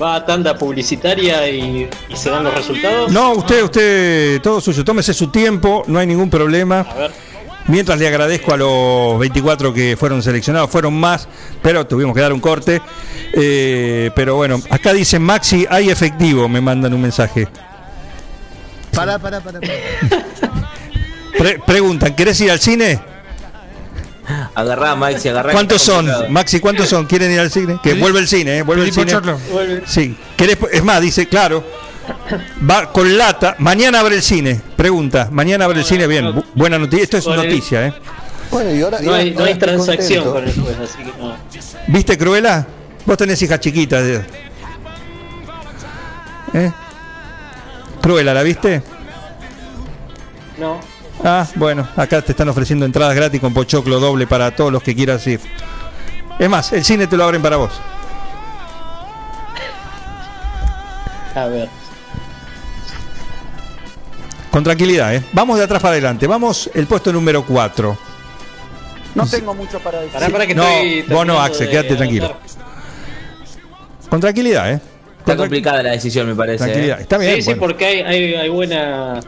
Va 0.00 0.16
a 0.16 0.24
tanda 0.26 0.56
publicitaria 0.56 1.48
y, 1.48 1.88
y 2.08 2.16
se 2.16 2.30
dan 2.30 2.44
los 2.44 2.54
resultados. 2.54 3.10
No, 3.12 3.32
usted, 3.32 3.62
usted, 3.62 4.40
todo 4.40 4.60
suyo, 4.60 4.84
tómese 4.84 5.14
su 5.14 5.28
tiempo, 5.28 5.84
no 5.86 5.98
hay 5.98 6.06
ningún 6.06 6.30
problema. 6.30 6.80
A 6.80 6.94
ver. 6.94 7.27
Mientras 7.68 7.98
le 7.98 8.08
agradezco 8.08 8.54
a 8.54 8.56
los 8.56 9.18
24 9.18 9.72
que 9.74 9.96
fueron 9.96 10.22
seleccionados, 10.22 10.70
fueron 10.70 10.94
más, 10.98 11.28
pero 11.62 11.86
tuvimos 11.86 12.14
que 12.14 12.20
dar 12.22 12.32
un 12.32 12.40
corte. 12.40 12.80
Eh, 13.34 14.10
pero 14.14 14.36
bueno, 14.36 14.60
acá 14.70 14.92
dicen 14.94 15.22
Maxi, 15.22 15.66
hay 15.68 15.90
efectivo, 15.90 16.48
me 16.48 16.60
mandan 16.62 16.94
un 16.94 17.02
mensaje. 17.02 17.46
Pará, 18.94 19.18
pará, 19.18 19.40
pará. 19.40 19.60
Pre- 21.38 21.60
preguntan, 21.64 22.14
¿querés 22.16 22.40
ir 22.40 22.50
al 22.50 22.58
cine? 22.58 22.98
Agarrá, 24.54 24.94
Maxi, 24.96 25.28
agarrá. 25.28 25.52
¿Cuántos 25.52 25.80
son? 25.82 26.06
complicado. 26.06 26.28
Maxi, 26.30 26.60
¿cuántos 26.60 26.88
son? 26.88 27.06
¿Quieren 27.06 27.30
ir 27.32 27.40
al 27.40 27.50
cine? 27.50 27.78
Que 27.82 27.94
vuelve 27.94 28.18
el 28.18 28.28
cine, 28.28 28.58
¿eh? 28.58 28.62
Vuelve 28.62 28.84
el 28.84 28.92
cine. 28.92 29.06
Chorlo. 29.06 29.38
Sí. 29.86 30.16
¿Querés- 30.36 30.58
es 30.72 30.82
más, 30.82 31.00
dice, 31.00 31.26
claro. 31.28 31.64
Va 32.68 32.92
con 32.92 33.16
lata. 33.16 33.56
Mañana 33.58 34.00
abre 34.00 34.16
el 34.16 34.22
cine. 34.22 34.60
Pregunta. 34.76 35.28
Mañana 35.30 35.64
abre 35.64 35.80
el 35.80 35.84
cine. 35.84 36.06
Bien. 36.06 36.26
bu- 36.26 36.44
buena 36.54 36.78
noticia. 36.78 37.04
Esto 37.04 37.18
es 37.18 37.26
noticia, 37.26 37.86
¿eh? 37.86 37.94
Bueno, 38.50 38.70
y 38.74 38.80
ahora, 38.82 38.98
No 39.00 39.12
hay, 39.12 39.28
ahora 39.30 39.38
no 39.40 39.44
hay 39.44 39.52
estoy 39.52 39.68
transacción 39.68 40.24
contento. 40.24 40.62
con 40.64 40.66
el 40.66 40.74
juez, 40.76 40.90
así 40.90 40.98
que 41.02 41.18
no. 41.20 41.36
¿Viste, 41.88 42.16
Cruela? 42.18 42.66
Vos 43.04 43.16
tenés 43.16 43.40
hijas 43.42 43.60
chiquitas. 43.60 44.02
¿eh? 44.04 44.26
¿Eh? 46.54 46.72
Cruela, 48.00 48.32
¿la 48.32 48.42
viste? 48.42 48.82
No. 50.58 50.80
Ah, 51.22 51.46
bueno, 51.56 51.86
acá 51.96 52.22
te 52.22 52.32
están 52.32 52.48
ofreciendo 52.48 52.86
entradas 52.86 53.14
gratis 53.14 53.40
con 53.40 53.52
pochoclo 53.52 53.98
doble 54.00 54.26
para 54.26 54.54
todos 54.54 54.72
los 54.72 54.82
que 54.82 54.94
quieras 54.94 55.26
ir. 55.26 55.40
Es 56.38 56.48
más, 56.48 56.72
el 56.72 56.84
cine 56.84 57.06
te 57.06 57.16
lo 57.16 57.24
abren 57.24 57.42
para 57.42 57.56
vos. 57.56 57.72
A 61.34 61.46
ver. 61.46 61.68
Con 64.50 64.64
tranquilidad, 64.64 65.14
¿eh? 65.14 65.22
Vamos 65.32 65.58
de 65.58 65.64
atrás 65.64 65.80
para 65.82 65.92
adelante. 65.92 66.26
Vamos 66.26 66.70
el 66.74 66.86
puesto 66.86 67.12
número 67.12 67.44
4. 67.44 67.98
No 69.14 69.26
tengo 69.26 69.54
mucho 69.54 69.78
para 69.80 69.98
decir. 70.00 70.14
Pará, 70.14 70.28
pará 70.30 70.46
que 70.46 70.54
No, 70.54 70.62
estoy 70.66 71.02
vos 71.14 71.26
no, 71.26 71.40
Axel, 71.40 71.66
de 71.66 71.70
quédate 71.72 71.96
tranquilo. 71.96 72.36
Con 74.08 74.20
tranquilidad, 74.20 74.72
¿eh? 74.72 74.80
Está 75.18 75.36
complicada 75.36 75.82
la 75.82 75.90
decisión, 75.90 76.26
me 76.26 76.34
parece. 76.34 76.58
Tranquilidad. 76.64 76.98
¿eh? 76.98 77.02
Está 77.02 77.18
bien. 77.18 77.34
Sí, 77.36 77.42
sí, 77.42 77.54
porque 77.56 77.84
hay, 77.84 78.00
hay, 78.00 78.34
hay 78.34 78.48
buena. 78.48 79.20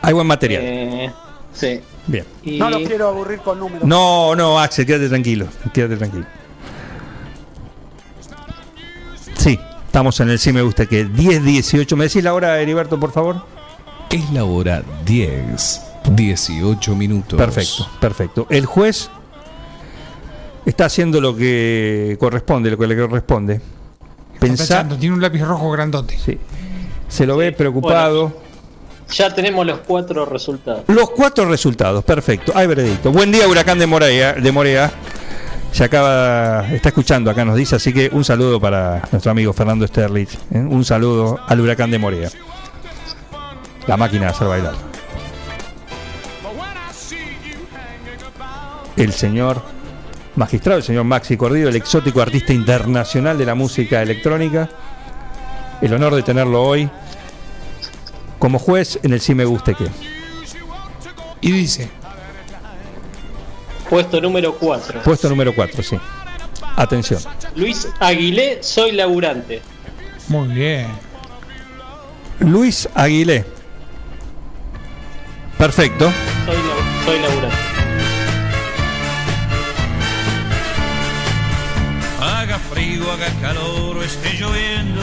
Hay 0.00 0.12
buen 0.14 0.26
material. 0.26 0.62
eh, 0.64 1.10
sí. 1.52 1.80
Bien. 2.06 2.24
Y 2.42 2.58
No 2.58 2.70
los 2.70 2.82
quiero 2.88 3.08
aburrir 3.08 3.40
con 3.40 3.58
números. 3.58 3.84
No, 3.86 4.34
no, 4.34 4.58
Axel, 4.58 4.86
quédate 4.86 5.08
tranquilo. 5.08 5.46
Quédate 5.72 5.96
tranquilo. 5.96 6.24
Sí, 9.36 9.58
estamos 9.86 10.18
en 10.20 10.30
el 10.30 10.38
sí 10.38 10.52
me 10.52 10.62
gusta 10.62 10.86
que 10.86 11.04
10, 11.04 11.44
18. 11.44 11.96
¿Me 11.96 12.04
decís 12.04 12.24
la 12.24 12.32
hora, 12.34 12.58
Heriberto, 12.60 12.98
por 12.98 13.12
favor? 13.12 13.44
Es 14.12 14.30
la 14.30 14.44
hora 14.44 14.82
10, 15.06 15.80
18 16.14 16.94
minutos. 16.94 17.38
Perfecto, 17.38 17.88
perfecto. 17.98 18.46
El 18.50 18.66
juez 18.66 19.08
está 20.66 20.84
haciendo 20.84 21.18
lo 21.18 21.34
que 21.34 22.18
corresponde, 22.20 22.70
lo 22.70 22.76
que 22.76 22.86
le 22.86 22.96
corresponde. 22.96 23.60
Tachando, 24.38 24.96
tiene 24.96 25.14
un 25.14 25.22
lápiz 25.22 25.40
rojo 25.40 25.70
grandote. 25.70 26.18
sí. 26.18 26.38
Se 27.08 27.26
lo 27.26 27.36
ve 27.36 27.52
preocupado. 27.52 28.32
ya 29.10 29.34
tenemos 29.34 29.66
los 29.66 29.80
cuatro 29.80 30.24
resultados. 30.26 30.84
Los 30.88 31.10
cuatro 31.10 31.46
resultados, 31.46 32.04
perfecto. 32.04 32.52
Hay 32.54 32.66
veredicto. 32.66 33.12
Buen 33.12 33.30
día, 33.32 33.46
Huracán 33.48 33.78
de 33.78 33.86
Morea. 33.86 34.34
De 34.34 34.52
Morea. 34.52 34.92
Se 35.72 35.84
acaba, 35.84 36.66
está 36.70 36.90
escuchando 36.90 37.30
acá, 37.30 37.46
nos 37.46 37.56
dice, 37.56 37.76
así 37.76 37.94
que 37.94 38.10
un 38.12 38.24
saludo 38.24 38.60
para 38.60 39.08
nuestro 39.10 39.30
amigo 39.30 39.54
Fernando 39.54 39.86
Sterlich. 39.86 40.34
¿eh? 40.52 40.58
Un 40.58 40.84
saludo 40.84 41.40
al 41.46 41.60
Huracán 41.60 41.90
de 41.90 41.98
Morea. 41.98 42.30
La 43.86 43.96
máquina 43.96 44.26
de 44.26 44.30
hacer 44.30 44.48
bailar. 44.48 44.74
El 48.96 49.12
señor 49.12 49.62
magistrado, 50.36 50.78
el 50.78 50.84
señor 50.84 51.04
Maxi 51.04 51.36
Cordido, 51.36 51.68
el 51.68 51.76
exótico 51.76 52.20
artista 52.20 52.52
internacional 52.52 53.36
de 53.38 53.46
la 53.46 53.54
música 53.54 54.02
electrónica. 54.02 54.68
El 55.80 55.92
honor 55.94 56.14
de 56.14 56.22
tenerlo 56.22 56.62
hoy 56.62 56.88
como 58.38 58.58
juez 58.58 58.98
en 59.02 59.12
el 59.12 59.20
Sí 59.20 59.34
Me 59.34 59.44
Guste 59.44 59.74
Que. 59.74 59.88
Y 61.40 61.50
dice, 61.50 61.90
Puesto 63.92 64.20
número 64.22 64.54
4. 64.54 65.02
Puesto 65.02 65.28
número 65.28 65.54
4, 65.54 65.82
sí. 65.82 65.98
Atención. 66.76 67.20
Luis 67.56 67.86
Aguilé, 68.00 68.62
soy 68.62 68.92
laburante. 68.92 69.60
Muy 70.28 70.48
bien. 70.48 70.86
Luis 72.38 72.88
Aguilé. 72.94 73.44
Perfecto. 75.62 76.12
Soy, 76.44 76.56
soy 77.04 77.20
laburante. 77.20 77.56
Haga 82.20 82.58
frío, 82.58 83.12
haga 83.12 83.28
calor 83.40 83.98
o 83.98 84.02
esté 84.02 84.32
lloviendo. 84.40 85.00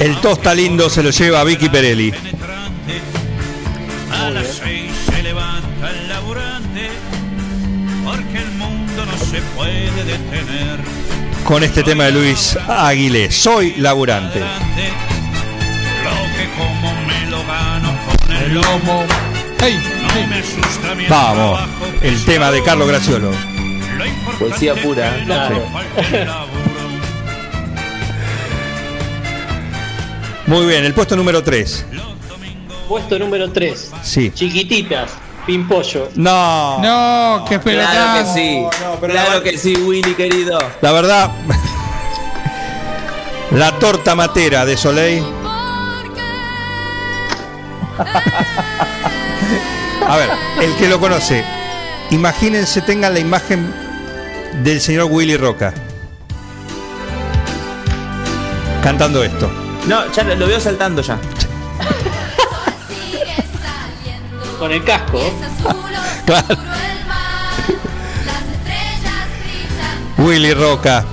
El 0.00 0.16
tosta 0.16 0.56
lindo 0.56 0.90
se 0.90 1.04
lo 1.04 1.10
lleva 1.10 1.42
a 1.42 1.44
Vicky 1.44 1.68
Perelli. 1.68 2.12
A 4.10 4.30
las 4.30 4.54
seis 4.56 4.90
se 5.06 5.22
levanta 5.22 5.88
el 5.88 6.08
laburante. 6.08 6.90
Porque 8.04 8.38
el 8.38 8.50
mundo 8.58 9.06
no 9.06 9.24
se 9.24 9.40
puede 9.54 9.88
detener. 10.02 10.80
Con 11.44 11.62
este 11.62 11.84
tema 11.84 12.06
de 12.06 12.10
Luis 12.10 12.58
Aguilé. 12.66 13.30
Soy 13.30 13.76
laburante. 13.76 14.40
Lo 14.40 14.46
que 16.36 16.50
como 16.58 16.92
me 17.06 17.30
lo 17.30 17.46
gano 17.46 17.96
con 18.18 18.36
el 18.36 18.52
lomo. 18.52 19.06
No 19.64 20.26
me 20.28 20.40
asusta 20.40 20.94
mi 20.94 21.06
Vamos. 21.06 21.58
El 22.02 22.22
tema 22.26 22.50
de 22.50 22.62
Carlos 22.62 22.86
Graciolo. 22.86 23.30
Poesía 24.38 24.74
pura. 24.74 25.16
Muy 30.46 30.66
bien, 30.66 30.84
el 30.84 30.92
puesto 30.92 31.16
número 31.16 31.42
3. 31.42 31.86
Puesto 32.86 33.18
número 33.18 33.50
3. 33.50 33.92
Sí. 34.02 34.30
Chiquititas, 34.34 35.12
Pimpollo. 35.46 36.10
No. 36.16 36.80
No, 36.80 37.46
qué 37.48 37.58
Claro 37.58 38.18
que 38.18 38.26
sí. 38.34 38.62
claro 39.00 39.42
que 39.42 39.56
sí, 39.56 39.74
Willy 39.76 40.12
querido. 40.14 40.58
La 40.82 40.92
verdad. 40.92 41.30
La 43.52 43.78
torta 43.78 44.14
matera 44.14 44.66
de 44.66 44.76
Soleil. 44.76 45.24
A 50.08 50.16
ver, 50.16 50.30
el 50.60 50.76
que 50.76 50.88
lo 50.88 51.00
conoce, 51.00 51.44
imagínense, 52.10 52.82
tengan 52.82 53.14
la 53.14 53.20
imagen 53.20 53.72
del 54.62 54.80
señor 54.80 55.08
Willy 55.10 55.36
Roca. 55.36 55.72
Cantando 58.82 59.24
esto. 59.24 59.50
No, 59.86 60.10
ya 60.12 60.24
lo, 60.24 60.46
veo 60.46 60.60
saltando 60.60 61.00
ya. 61.02 61.18
Con 64.58 64.72
el 64.72 64.84
casco. 64.84 65.20
Claro. 66.26 66.56
Willy 70.18 70.54
Roca. 70.54 71.04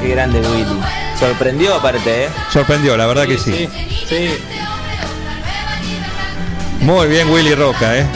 Qué 0.00 0.08
grande 0.08 0.40
Willy. 0.40 1.05
Sorprendió 1.18 1.74
aparte, 1.74 2.24
¿eh? 2.24 2.28
Sorprendió, 2.52 2.96
la 2.96 3.06
verdad 3.06 3.26
que 3.26 3.38
sí. 3.38 3.68
Sí. 4.08 4.30
Muy 6.80 7.08
bien 7.08 7.30
Willy 7.30 7.54
Roca, 7.54 7.98
¿eh? 7.98 8.06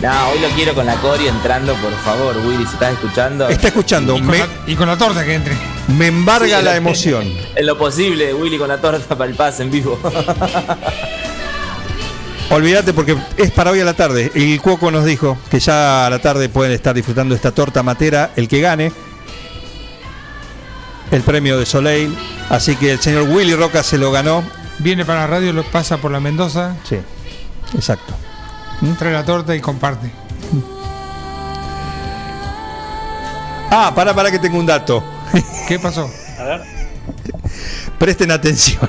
No, 0.00 0.28
hoy 0.30 0.40
lo 0.40 0.48
quiero 0.48 0.74
con 0.74 0.84
la 0.84 0.96
Cori 0.96 1.28
entrando, 1.28 1.74
por 1.76 1.92
favor, 2.00 2.36
Willy, 2.38 2.66
si 2.66 2.72
estás 2.72 2.92
escuchando. 2.94 3.48
Está 3.48 3.68
escuchando. 3.68 4.16
Y 4.16 4.20
con, 4.20 4.30
Me, 4.30 4.38
la, 4.38 4.48
y 4.66 4.74
con 4.74 4.88
la 4.88 4.98
torta 4.98 5.24
que 5.24 5.34
entre. 5.34 5.56
me 5.96 6.08
embarga 6.08 6.58
Sí, 6.58 6.64
la 6.64 6.76
emoción. 6.76 7.32
En 7.54 7.66
lo 7.66 7.78
posible, 7.78 8.34
Willy 8.34 8.58
con 8.58 8.66
la 8.68 8.80
torta 8.80 9.16
para 9.16 9.30
el 9.30 9.36
pase 9.36 9.62
en 9.62 9.70
vivo. 9.70 9.98
Olvídate 12.50 12.92
porque 12.92 13.16
es 13.36 13.50
para 13.52 13.70
hoy 13.70 13.80
a 13.80 13.84
la 13.84 13.94
tarde. 13.94 14.32
El 14.34 14.60
Cuoco 14.60 14.90
nos 14.90 15.04
dijo 15.04 15.38
que 15.50 15.60
ya 15.60 16.06
a 16.06 16.10
la 16.10 16.18
tarde 16.18 16.48
pueden 16.48 16.72
estar 16.72 16.94
disfrutando 16.94 17.32
esta 17.34 17.52
torta 17.52 17.82
matera 17.84 18.30
el 18.36 18.48
que 18.48 18.60
gane 18.60 18.92
el 21.12 21.22
premio 21.22 21.58
de 21.58 21.66
Soleil. 21.66 22.16
Así 22.50 22.74
que 22.76 22.90
el 22.92 23.00
señor 23.00 23.28
Willy 23.28 23.54
Roca 23.54 23.82
se 23.84 23.98
lo 23.98 24.10
ganó. 24.10 24.42
Viene 24.78 25.04
para 25.04 25.20
la 25.20 25.26
radio, 25.28 25.52
lo 25.52 25.62
pasa 25.62 25.98
por 25.98 26.10
la 26.10 26.18
Mendoza, 26.18 26.74
Sí, 26.88 26.96
exacto. 27.74 28.14
trae 28.98 29.12
la 29.12 29.24
torta 29.24 29.54
y 29.54 29.60
comparte. 29.60 30.10
Ah, 33.70 33.92
para, 33.94 34.12
para 34.14 34.30
que 34.30 34.38
tengo 34.38 34.58
un 34.58 34.66
dato. 34.66 35.02
¿Qué 35.68 35.78
pasó? 35.78 36.10
A 36.38 36.42
ver. 36.44 36.62
Presten 37.98 38.30
atención. 38.30 38.88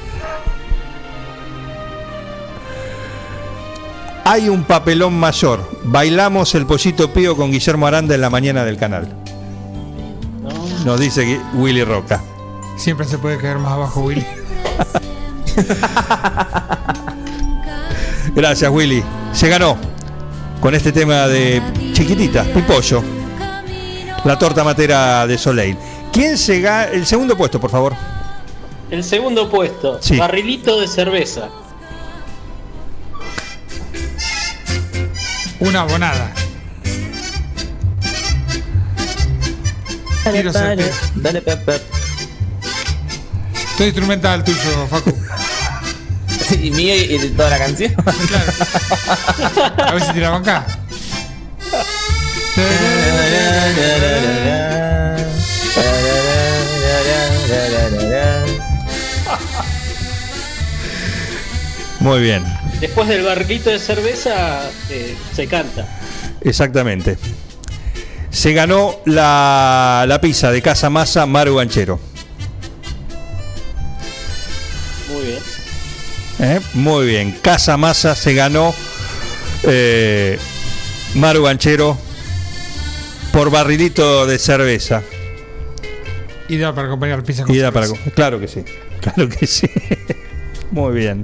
Hay 4.25 4.49
un 4.49 4.63
papelón 4.63 5.13
mayor. 5.19 5.69
Bailamos 5.83 6.55
el 6.55 6.65
pollito 6.65 7.11
pío 7.13 7.35
con 7.35 7.51
Guillermo 7.51 7.87
Aranda 7.87 8.15
en 8.15 8.21
la 8.21 8.29
mañana 8.29 8.65
del 8.65 8.77
canal. 8.77 9.22
Nos 10.85 10.99
dice 10.99 11.39
Willy 11.53 11.83
Roca. 11.83 12.21
Siempre 12.75 13.05
se 13.05 13.17
puede 13.17 13.37
caer 13.37 13.57
más 13.57 13.73
abajo, 13.73 14.01
Willy. 14.01 14.25
Gracias, 18.35 18.71
Willy. 18.71 19.03
Se 19.31 19.47
ganó 19.47 19.77
con 20.59 20.75
este 20.75 20.91
tema 20.91 21.27
de 21.27 21.61
chiquitita, 21.93 22.43
Pipollo. 22.43 23.03
La 24.25 24.37
torta 24.37 24.63
matera 24.63 25.25
de 25.27 25.37
Soleil. 25.37 25.77
¿Quién 26.11 26.37
se 26.37 26.59
gana? 26.59 26.85
El 26.85 27.05
segundo 27.05 27.37
puesto, 27.37 27.59
por 27.59 27.69
favor. 27.69 27.93
El 28.89 29.03
segundo 29.03 29.49
puesto. 29.49 30.01
Sí. 30.01 30.17
Barrilito 30.17 30.79
de 30.79 30.87
cerveza. 30.87 31.49
Una 35.59 35.81
abonada. 35.81 36.33
Dale, 40.23 40.37
Tiro 40.37 40.51
dale, 41.15 41.41
pep, 41.41 41.65
pep. 41.65 41.81
Todo 43.77 43.87
instrumental 43.87 44.43
tuyo, 44.43 44.87
Facu. 44.89 45.13
Y 46.61 46.69
mío 46.71 46.93
y, 46.95 47.17
de 47.17 47.29
toda 47.29 47.49
la 47.49 47.57
canción. 47.57 47.93
A 49.77 49.93
ver 49.93 50.03
si 50.03 50.13
te 50.13 50.19
la 50.19 50.29
banca. 50.29 50.65
Muy 61.99 62.19
bien, 62.19 62.43
Después 62.81 63.07
del 63.07 63.23
barrilito 63.23 63.69
de 63.69 63.79
cerveza 63.79 64.69
eh, 64.89 65.15
se 65.33 65.47
canta. 65.47 65.87
exactamente. 66.41 67.17
Se 68.33 68.51
ganó 68.51 68.95
la, 69.05 70.05
la 70.07 70.19
pizza 70.19 70.51
de 70.51 70.61
Casa 70.61 70.89
Masa 70.89 71.25
Maru 71.27 71.55
Ganchero. 71.55 71.99
Muy 75.09 75.23
bien. 75.23 75.39
¿eh? 76.39 76.59
Muy 76.73 77.05
bien, 77.05 77.31
Casa 77.43 77.77
Masa 77.77 78.15
se 78.15 78.33
ganó 78.33 78.73
eh, 79.63 80.39
Maru 81.13 81.43
Ganchero 81.43 81.95
por 83.31 83.51
barrilito 83.51 84.25
de 84.25 84.39
cerveza. 84.39 85.03
Y 86.49 86.57
da 86.57 86.73
para 86.73 86.87
acompañar 86.87 87.23
pizza 87.23 87.43
con 87.45 87.55
Y 87.55 87.59
da 87.59 87.71
para, 87.71 87.85
cerveza. 87.85 88.11
claro 88.15 88.39
que 88.39 88.47
sí, 88.47 88.65
claro 88.99 89.29
que 89.29 89.45
sí. 89.47 89.69
Muy 90.71 90.91
bien, 90.95 91.23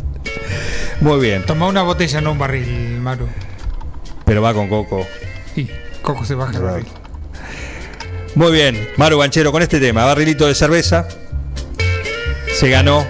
muy 1.01 1.19
bien. 1.19 1.43
Toma 1.43 1.65
una 1.65 1.81
botella, 1.81 2.21
no 2.21 2.33
un 2.33 2.37
barril, 2.37 2.99
Maru. 3.01 3.27
Pero 4.25 4.43
va 4.43 4.53
con 4.53 4.69
coco. 4.69 5.07
Y 5.55 5.67
Coco 6.03 6.23
se 6.23 6.35
baja 6.35 6.55
el 6.57 6.61
barril. 6.63 6.85
Muy 8.39 8.53
bien, 8.53 8.87
Maru 8.95 9.17
Banchero 9.17 9.51
con 9.51 9.61
este 9.61 9.81
tema, 9.81 10.05
barrilito 10.05 10.47
de 10.47 10.55
cerveza. 10.55 11.05
Se 12.57 12.69
ganó 12.69 13.05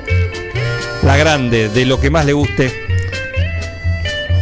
la 1.03 1.17
grande 1.17 1.69
de 1.69 1.85
lo 1.85 2.01
que 2.01 2.09
más 2.09 2.25
le 2.25 2.33
guste. 2.33 2.73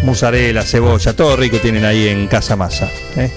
Mozzarella, 0.06 0.62
cebolla, 0.62 1.14
todo 1.14 1.36
rico 1.36 1.58
tienen 1.58 1.84
ahí 1.84 2.08
en 2.08 2.30
Casa 2.30 2.56
Masa. 2.56 2.90
¿eh? 3.18 3.30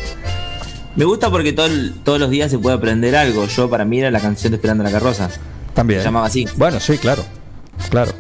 Me 0.95 1.05
gusta 1.05 1.29
porque 1.29 1.53
todo 1.53 1.69
todos 2.05 2.21
los 2.21 2.31
días 2.31 2.53
se 2.53 2.59
puede 2.61 2.77
aprender 2.77 3.17
algo. 3.17 3.45
Yo 3.49 3.69
para 3.69 3.85
mí 3.85 3.99
era 3.99 4.13
la 4.13 4.21
canción 4.21 4.53
de 4.53 4.57
Esperando 4.59 4.85
la 4.85 4.93
Carroza. 4.93 5.29
También. 5.75 6.03
Se 6.03 6.05
llamaba 6.05 6.27
así. 6.29 6.47
Bueno, 6.55 6.79
sí, 6.79 6.99
claro. 6.99 7.25
Claro. 7.89 8.13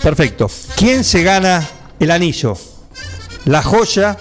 Perfecto. 0.00 0.48
¿Quién 0.76 1.02
se 1.02 1.24
gana 1.24 1.66
el 1.98 2.12
anillo? 2.12 2.56
La 3.46 3.60
joya 3.60 4.16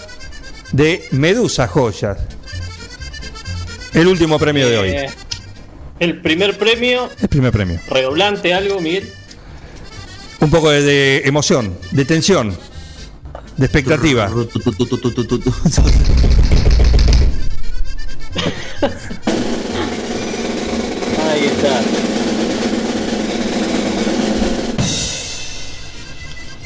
de 0.72 1.08
Medusa 1.12 1.68
Joyas. 1.68 2.39
El 3.94 4.08
último 4.08 4.38
premio 4.40 4.68
de 4.70 4.78
hoy. 4.78 4.90
Eh, 4.90 5.10
el 6.00 6.22
primer 6.22 6.58
premio, 6.58 7.10
El 7.22 7.28
primer 7.30 7.52
premio. 7.52 7.80
redoblante 7.90 8.54
algo, 8.54 8.80
Miguel. 8.80 9.12
Un 10.40 10.50
poco 10.50 10.70
de, 10.70 10.82
de 10.82 11.22
emoción, 11.26 11.78
de 11.92 12.06
tensión, 12.06 12.58
de 13.58 13.66
expectativa. 13.66 14.30
Ahí 21.32 21.46
está. 21.46 21.82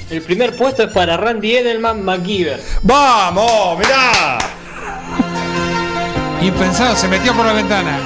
El 0.10 0.22
primer 0.22 0.56
puesto 0.56 0.84
es 0.84 0.92
para 0.92 1.18
Randy 1.18 1.56
Edelman 1.56 2.04
McGiver. 2.04 2.62
¡Vamos! 2.84 3.80
¡Mirá! 3.80 4.38
Impensado, 6.44 6.96
se 6.96 7.08
metió 7.08 7.34
por 7.34 7.46
la 7.46 7.54
ventana. 7.54 7.98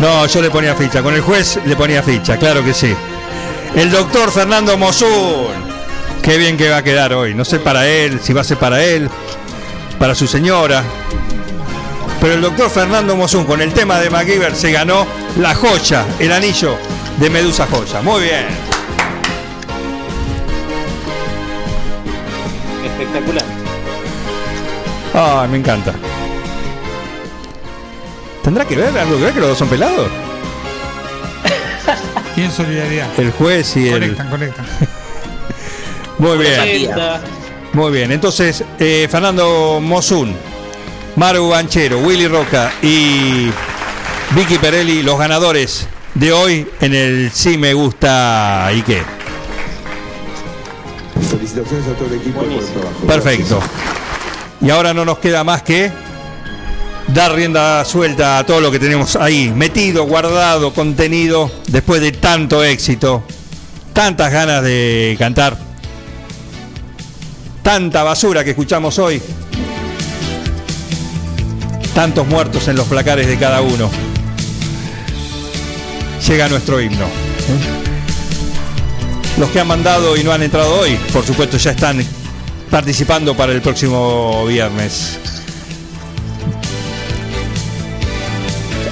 No, 0.00 0.26
yo 0.26 0.40
le 0.40 0.50
ponía 0.50 0.74
ficha. 0.74 1.02
Con 1.02 1.14
el 1.14 1.20
juez 1.20 1.60
le 1.66 1.76
ponía 1.76 2.02
ficha, 2.02 2.38
claro 2.38 2.64
que 2.64 2.72
sí. 2.72 2.94
El 3.76 3.90
doctor 3.90 4.32
Fernando 4.32 4.78
Mosul. 4.78 5.48
Qué 6.22 6.38
bien 6.38 6.56
que 6.56 6.70
va 6.70 6.78
a 6.78 6.82
quedar 6.82 7.12
hoy. 7.12 7.34
No 7.34 7.44
sé 7.44 7.58
para 7.58 7.86
él, 7.86 8.20
si 8.22 8.32
va 8.32 8.40
a 8.40 8.44
ser 8.44 8.56
para 8.56 8.82
él, 8.82 9.10
para 9.98 10.14
su 10.14 10.26
señora. 10.26 10.82
Pero 12.20 12.34
el 12.34 12.40
doctor 12.40 12.70
Fernando 12.70 13.14
Mosul 13.16 13.44
con 13.44 13.60
el 13.60 13.72
tema 13.72 13.98
de 13.98 14.08
MacGyver 14.08 14.54
se 14.56 14.72
ganó 14.72 15.06
la 15.38 15.54
joya, 15.54 16.06
el 16.18 16.32
anillo 16.32 16.76
de 17.18 17.28
Medusa 17.28 17.66
Joya. 17.70 18.00
Muy 18.00 18.22
bien. 18.22 18.46
Espectacular. 22.84 23.44
Ah, 25.14 25.46
me 25.50 25.58
encanta. 25.58 25.92
¿Tendrá 28.42 28.64
que 28.64 28.76
ver 28.76 28.96
algo 28.98 29.16
que 29.18 29.24
ver 29.24 29.34
que 29.34 29.40
los 29.40 29.48
dos 29.50 29.58
son 29.58 29.68
pelados? 29.68 30.08
Tienen 32.34 32.52
solidaridad. 32.52 33.08
El 33.18 33.30
juez 33.32 33.76
y 33.76 33.88
el. 33.88 34.00
Conectan, 34.00 34.30
conectan. 34.30 34.66
Muy 36.18 36.38
bien. 36.38 36.90
Muy 37.72 37.92
bien. 37.92 38.12
Entonces, 38.12 38.64
eh, 38.78 39.08
Fernando 39.10 39.80
Mosun, 39.80 40.34
Maru 41.16 41.48
Banchero, 41.48 41.98
Willy 42.00 42.26
Roca 42.26 42.72
y 42.82 43.50
Vicky 44.34 44.58
Perelli, 44.58 45.02
los 45.02 45.18
ganadores 45.18 45.86
de 46.14 46.32
hoy 46.32 46.68
en 46.80 46.94
el 46.94 47.30
Sí 47.32 47.56
Me 47.56 47.74
Gusta 47.74 48.70
y 48.74 48.82
qué. 48.82 49.02
Felicitaciones 51.30 51.86
a 51.86 51.92
todo 51.94 52.08
el 52.08 52.14
equipo 52.14 52.40
por 52.40 52.50
el 52.50 52.66
trabajo. 52.66 53.06
Perfecto. 53.06 53.60
Y 54.60 54.70
ahora 54.70 54.92
no 54.92 55.04
nos 55.04 55.18
queda 55.18 55.44
más 55.44 55.62
que 55.62 55.90
dar 57.12 57.34
rienda 57.34 57.84
suelta 57.84 58.38
a 58.38 58.46
todo 58.46 58.60
lo 58.60 58.70
que 58.70 58.78
tenemos 58.78 59.16
ahí, 59.16 59.52
metido, 59.54 60.04
guardado, 60.04 60.72
contenido, 60.72 61.50
después 61.66 62.00
de 62.00 62.12
tanto 62.12 62.62
éxito, 62.62 63.22
tantas 63.92 64.32
ganas 64.32 64.62
de 64.62 65.16
cantar, 65.18 65.56
tanta 67.62 68.02
basura 68.02 68.44
que 68.44 68.50
escuchamos 68.50 68.98
hoy, 68.98 69.20
tantos 71.94 72.26
muertos 72.26 72.68
en 72.68 72.76
los 72.76 72.86
placares 72.86 73.26
de 73.26 73.38
cada 73.38 73.60
uno. 73.60 73.90
Llega 76.28 76.48
nuestro 76.48 76.80
himno. 76.80 77.06
Los 79.38 79.48
que 79.50 79.60
han 79.60 79.66
mandado 79.66 80.16
y 80.16 80.22
no 80.22 80.32
han 80.32 80.42
entrado 80.42 80.80
hoy, 80.80 80.96
por 81.12 81.24
supuesto, 81.24 81.56
ya 81.56 81.72
están 81.72 82.04
participando 82.70 83.36
para 83.36 83.52
el 83.52 83.62
próximo 83.62 84.44
viernes. 84.46 85.18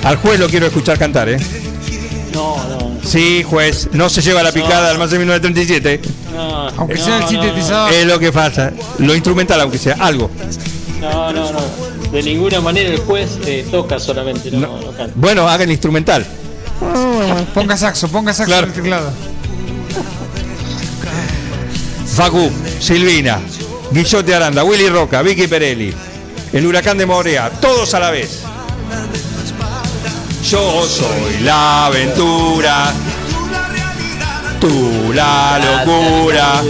Al 0.09 0.17
juez 0.17 0.41
lo 0.41 0.49
quiero 0.49 0.67
escuchar 0.67 0.99
cantar, 0.99 1.29
¿eh? 1.29 1.37
No, 2.33 2.57
no. 2.67 2.99
Sí, 3.05 3.43
juez, 3.43 3.91
no 3.93 4.09
se 4.09 4.23
lleva 4.23 4.43
la 4.43 4.53
picada 4.53 4.91
al 4.91 4.97
más 4.99 5.11
de 5.11 5.19
1937. 5.19 6.01
No, 6.35 6.69
Aunque 6.79 6.95
no, 6.95 7.05
sea 7.05 7.17
el 7.17 7.21
no, 7.25 7.29
sintetizador. 7.29 7.93
Es 7.93 8.07
lo 8.07 8.19
que 8.19 8.33
pasa. 8.33 8.73
Lo 9.01 9.15
instrumental, 9.15 9.61
aunque 9.61 9.77
sea 9.77 9.97
algo. 10.01 10.31
No, 11.03 11.31
no, 11.31 11.53
no. 11.53 11.61
De 12.11 12.23
ninguna 12.23 12.59
manera 12.63 12.89
el 12.89 13.01
juez 13.01 13.39
eh, 13.45 13.67
toca 13.71 14.01
solamente, 14.01 14.51
no, 14.51 14.81
no 14.81 14.93
canta. 14.93 15.13
Bueno, 15.15 15.47
hagan 15.47 15.71
instrumental. 15.71 16.27
Ponga 17.53 17.77
saxo, 17.77 18.09
ponga 18.09 18.33
saxo 18.33 18.49
Claro. 18.51 18.69
en 18.69 18.73
el 18.73 18.77
teclado. 18.81 19.13
Facu, 22.07 22.51
Silvina, 22.81 23.41
Guillote 23.93 24.35
Aranda, 24.35 24.65
Willy 24.65 24.89
Roca, 24.89 25.21
Vicky 25.21 25.47
Perelli, 25.49 25.93
el 26.55 26.67
huracán 26.67 26.97
de 26.97 27.05
Morea, 27.05 27.51
todos 27.61 27.93
a 27.93 28.01
la 28.01 28.11
vez. 28.11 28.41
Yo 30.51 30.83
soy 30.83 31.41
la 31.41 31.87
aventura, 31.87 32.91
tú 34.59 35.13
la 35.13 35.59
locura. 35.59 36.63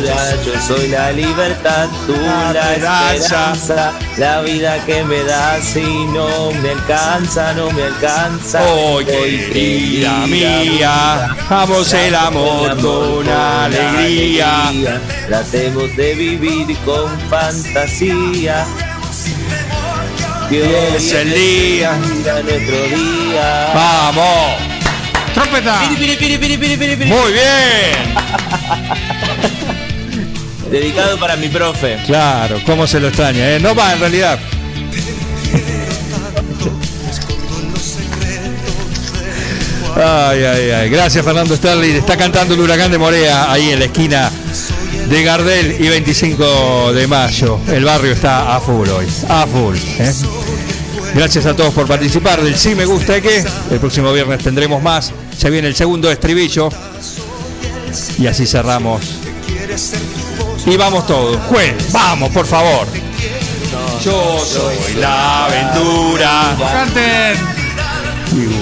Yo 0.45 0.61
soy 0.61 0.89
la 0.89 1.13
libertad, 1.13 1.87
tú 2.05 2.17
La 2.53 2.75
esperanza. 2.75 3.93
la 4.17 4.41
vida 4.41 4.85
que 4.85 5.05
me 5.05 5.23
das 5.23 5.77
y 5.77 6.07
no 6.07 6.51
me 6.61 6.71
alcanza, 6.71 7.53
no 7.55 7.71
me 7.71 7.85
alcanza. 7.85 8.61
Oh, 8.69 8.99
querida 8.99 10.27
mía, 10.27 11.37
vamos 11.49 11.93
el 11.93 12.17
amor 12.17 12.77
con 12.81 13.29
alegría. 13.29 14.73
Tratemos 15.29 15.97
de 15.97 16.15
vivir 16.17 16.77
con 16.79 17.09
fantasía. 17.31 18.67
Que 20.49 20.63
hoy 20.63 20.97
Es 20.97 21.13
el 21.13 21.33
día. 21.35 21.93
nuestro 21.97 22.83
día. 22.89 23.71
Vamos. 23.75 24.57
¡Trompeta! 25.35 25.83
Muy 27.07 27.33
bien. 27.33 28.15
Dedicado 30.71 31.19
para 31.19 31.37
mi 31.37 31.49
profe. 31.49 31.99
Claro, 32.07 32.61
cómo 32.67 32.87
se 32.87 33.01
lo 33.01 33.09
extraña, 33.09 33.51
¿eh? 33.57 33.61
No 33.61 33.75
va 33.75 33.93
en 33.93 34.01
realidad. 34.01 34.39
Ay, 39.97 40.45
ay, 40.45 40.71
ay. 40.71 40.91
Gracias, 40.91 41.25
Fernando 41.25 41.57
Sterling. 41.57 41.97
Está 41.97 42.17
cantando 42.17 42.55
el 42.55 42.61
huracán 42.61 42.91
de 42.91 42.99
Morea 42.99 43.51
ahí 43.51 43.71
en 43.71 43.79
la 43.81 43.85
esquina 43.87 44.31
de 45.09 45.23
Gardel 45.23 45.77
y 45.81 45.89
25 45.89 46.93
de 46.93 47.07
mayo. 47.07 47.59
El 47.69 47.85
barrio 47.85 48.13
está 48.13 48.55
a 48.55 48.61
full 48.61 48.89
hoy. 48.89 49.07
A 49.29 49.47
full. 49.47 49.77
¿eh? 49.77 50.13
Gracias 51.15 51.47
a 51.47 51.57
todos 51.57 51.73
por 51.73 51.87
participar 51.87 52.43
del 52.43 52.57
Sí 52.57 52.75
Me 52.75 52.85
Gusta 52.85 53.21
que 53.21 53.45
el 53.71 53.81
próximo 53.81 54.13
viernes 54.13 54.43
tendremos 54.43 54.83
más. 54.83 55.13
Se 55.37 55.51
viene 55.51 55.69
el 55.69 55.75
segundo 55.75 56.11
estribillo. 56.11 56.69
Y 58.19 58.27
así 58.27 58.47
cerramos. 58.47 59.03
Y 60.67 60.77
vamos 60.77 61.07
todos. 61.07 61.37
Juez, 61.49 61.75
vamos, 61.93 62.31
por 62.31 62.47
favor. 62.47 62.87
Yo 64.05 64.39
soy 64.45 64.95
la 65.01 65.47
aventura. 65.47 66.57
¡Canten! 66.59 67.59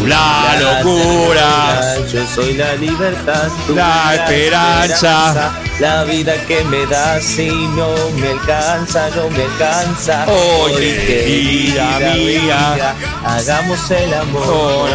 La 0.06 0.56
locura. 0.60 2.06
Yo 2.12 2.24
soy 2.26 2.54
la 2.54 2.74
libertad, 2.76 3.48
La 3.74 4.14
esperanza. 4.14 5.65
La 5.78 6.04
vida 6.04 6.34
que 6.46 6.64
me 6.64 6.86
das 6.86 7.38
y 7.38 7.50
no 7.50 7.94
me 8.18 8.28
alcanza, 8.28 9.10
no 9.10 9.28
me 9.30 9.42
alcanza. 9.42 10.26
Hoy, 10.26 10.72
querida 10.74 11.98
mía. 12.00 12.94
hagamos 13.24 13.90
el 13.90 14.14
amor. 14.14 14.42
Oh, 14.46 14.86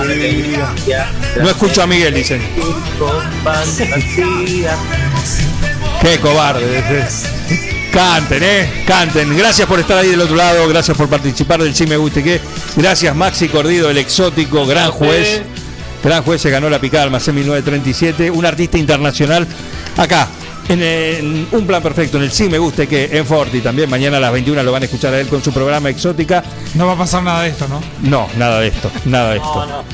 alegría. 0.00 1.10
No 1.40 1.50
escucho 1.50 1.82
a 1.82 1.86
Miguel, 1.86 2.14
dicen. 2.14 2.40
Qué 6.00 6.18
cobarde. 6.20 7.06
Canten, 7.92 8.42
eh, 8.42 8.84
canten. 8.86 9.36
Gracias 9.36 9.68
por 9.68 9.78
estar 9.78 9.98
ahí 9.98 10.08
del 10.08 10.20
otro 10.20 10.36
lado, 10.36 10.66
gracias 10.68 10.96
por 10.96 11.08
participar 11.08 11.62
del 11.62 11.74
Sí 11.74 11.86
Me 11.86 11.96
Guste 11.96 12.24
Que. 12.24 12.40
Gracias 12.76 13.14
Maxi 13.14 13.48
Cordido, 13.48 13.90
el 13.90 13.98
exótico, 13.98 14.66
gran 14.66 14.90
juez. 14.90 15.42
Gran 16.02 16.22
juez 16.22 16.42
se 16.42 16.50
ganó 16.50 16.68
la 16.68 16.80
picada 16.80 17.04
Almacén 17.04 17.34
1937, 17.34 18.30
un 18.30 18.44
artista 18.44 18.76
internacional 18.76 19.46
acá. 19.96 20.28
En, 20.68 20.82
en 20.82 21.46
Un 21.52 21.66
Plan 21.66 21.82
Perfecto, 21.82 22.16
en 22.16 22.22
el 22.22 22.32
Sí 22.32 22.48
Me 22.48 22.56
Guste 22.56 22.86
Que 22.86 23.10
en 23.12 23.26
Forti 23.26 23.60
también. 23.60 23.90
Mañana 23.90 24.16
a 24.16 24.20
las 24.20 24.32
21 24.32 24.62
lo 24.62 24.72
van 24.72 24.80
a 24.82 24.86
escuchar 24.86 25.12
a 25.12 25.20
él 25.20 25.28
con 25.28 25.42
su 25.44 25.52
programa 25.52 25.90
Exótica. 25.90 26.42
No 26.74 26.86
va 26.86 26.94
a 26.94 26.98
pasar 26.98 27.22
nada 27.22 27.42
de 27.42 27.50
esto, 27.50 27.68
¿no? 27.68 27.80
No, 28.02 28.26
nada 28.38 28.60
de 28.60 28.68
esto, 28.68 28.90
nada 29.04 29.30
de 29.32 29.36
esto. 29.36 29.54
No, 29.54 29.66
no. 29.66 29.84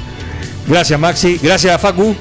Gracias 0.68 1.00
Maxi, 1.00 1.38
gracias 1.42 1.80
Facu. 1.80 2.14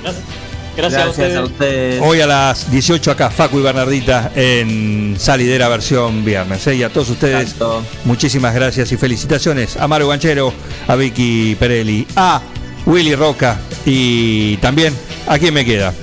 Gracias, 0.76 1.04
a 1.04 1.10
ustedes. 1.10 1.40
ustedes. 1.40 2.02
Hoy 2.02 2.22
a 2.22 2.26
las 2.28 2.72
18 2.72 3.12
acá, 3.12 3.30
Facu 3.30 3.60
y 3.60 3.62
Bernardita 3.62 4.32
en 4.34 5.16
Salidera 5.20 5.68
versión 5.68 6.24
viernes. 6.26 6.66
¿eh? 6.68 6.76
Y 6.76 6.84
a 6.84 6.90
todos 6.90 7.10
ustedes, 7.10 7.42
Exacto. 7.44 7.84
muchísimas 8.06 8.56
gracias 8.56 8.92
y 8.92 8.98
felicitaciones 8.98 9.78
a 9.78 9.88
Mario 9.88 10.08
Ganchero, 10.08 10.54
a 10.88 10.96
Vicky 10.96 11.56
Perelli, 11.60 12.08
a 12.16 12.42
Willy 12.86 13.14
Roca 13.14 13.60
y 13.86 14.58
también, 14.58 14.96
¿a 15.28 15.38
quién 15.38 15.54
me 15.54 15.64
queda? 15.66 15.94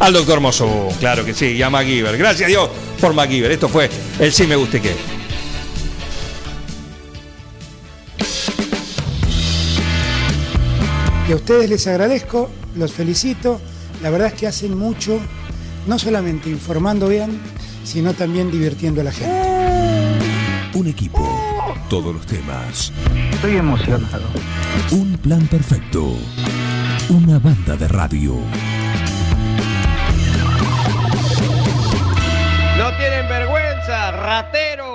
Al 0.00 0.12
doctor 0.12 0.40
Mozo, 0.40 0.88
claro 1.00 1.24
que 1.24 1.34
sí, 1.34 1.46
y 1.46 1.62
a 1.62 1.70
MacGyver. 1.70 2.16
Gracias 2.16 2.46
a 2.46 2.48
Dios 2.48 2.70
por 3.00 3.14
MacGyver. 3.14 3.50
Esto 3.50 3.68
fue 3.68 3.90
el 4.20 4.32
Sí 4.32 4.46
Me 4.46 4.56
Guste 4.56 4.80
Que. 4.80 4.94
Y 11.28 11.32
a 11.32 11.36
ustedes 11.36 11.68
les 11.68 11.86
agradezco, 11.86 12.48
los 12.76 12.92
felicito. 12.92 13.60
La 14.02 14.10
verdad 14.10 14.28
es 14.28 14.34
que 14.34 14.46
hacen 14.46 14.78
mucho, 14.78 15.18
no 15.86 15.98
solamente 15.98 16.48
informando 16.48 17.08
bien, 17.08 17.38
sino 17.84 18.14
también 18.14 18.50
divirtiendo 18.50 19.00
a 19.00 19.04
la 19.04 19.12
gente. 19.12 19.58
Un 20.74 20.86
equipo, 20.86 21.28
todos 21.90 22.14
los 22.14 22.24
temas. 22.24 22.92
Estoy 23.32 23.56
emocionado. 23.56 24.24
Un 24.92 25.18
plan 25.18 25.46
perfecto. 25.48 26.14
Una 27.10 27.38
banda 27.40 27.76
de 27.76 27.88
radio. 27.88 28.38
ratero. 34.10 34.87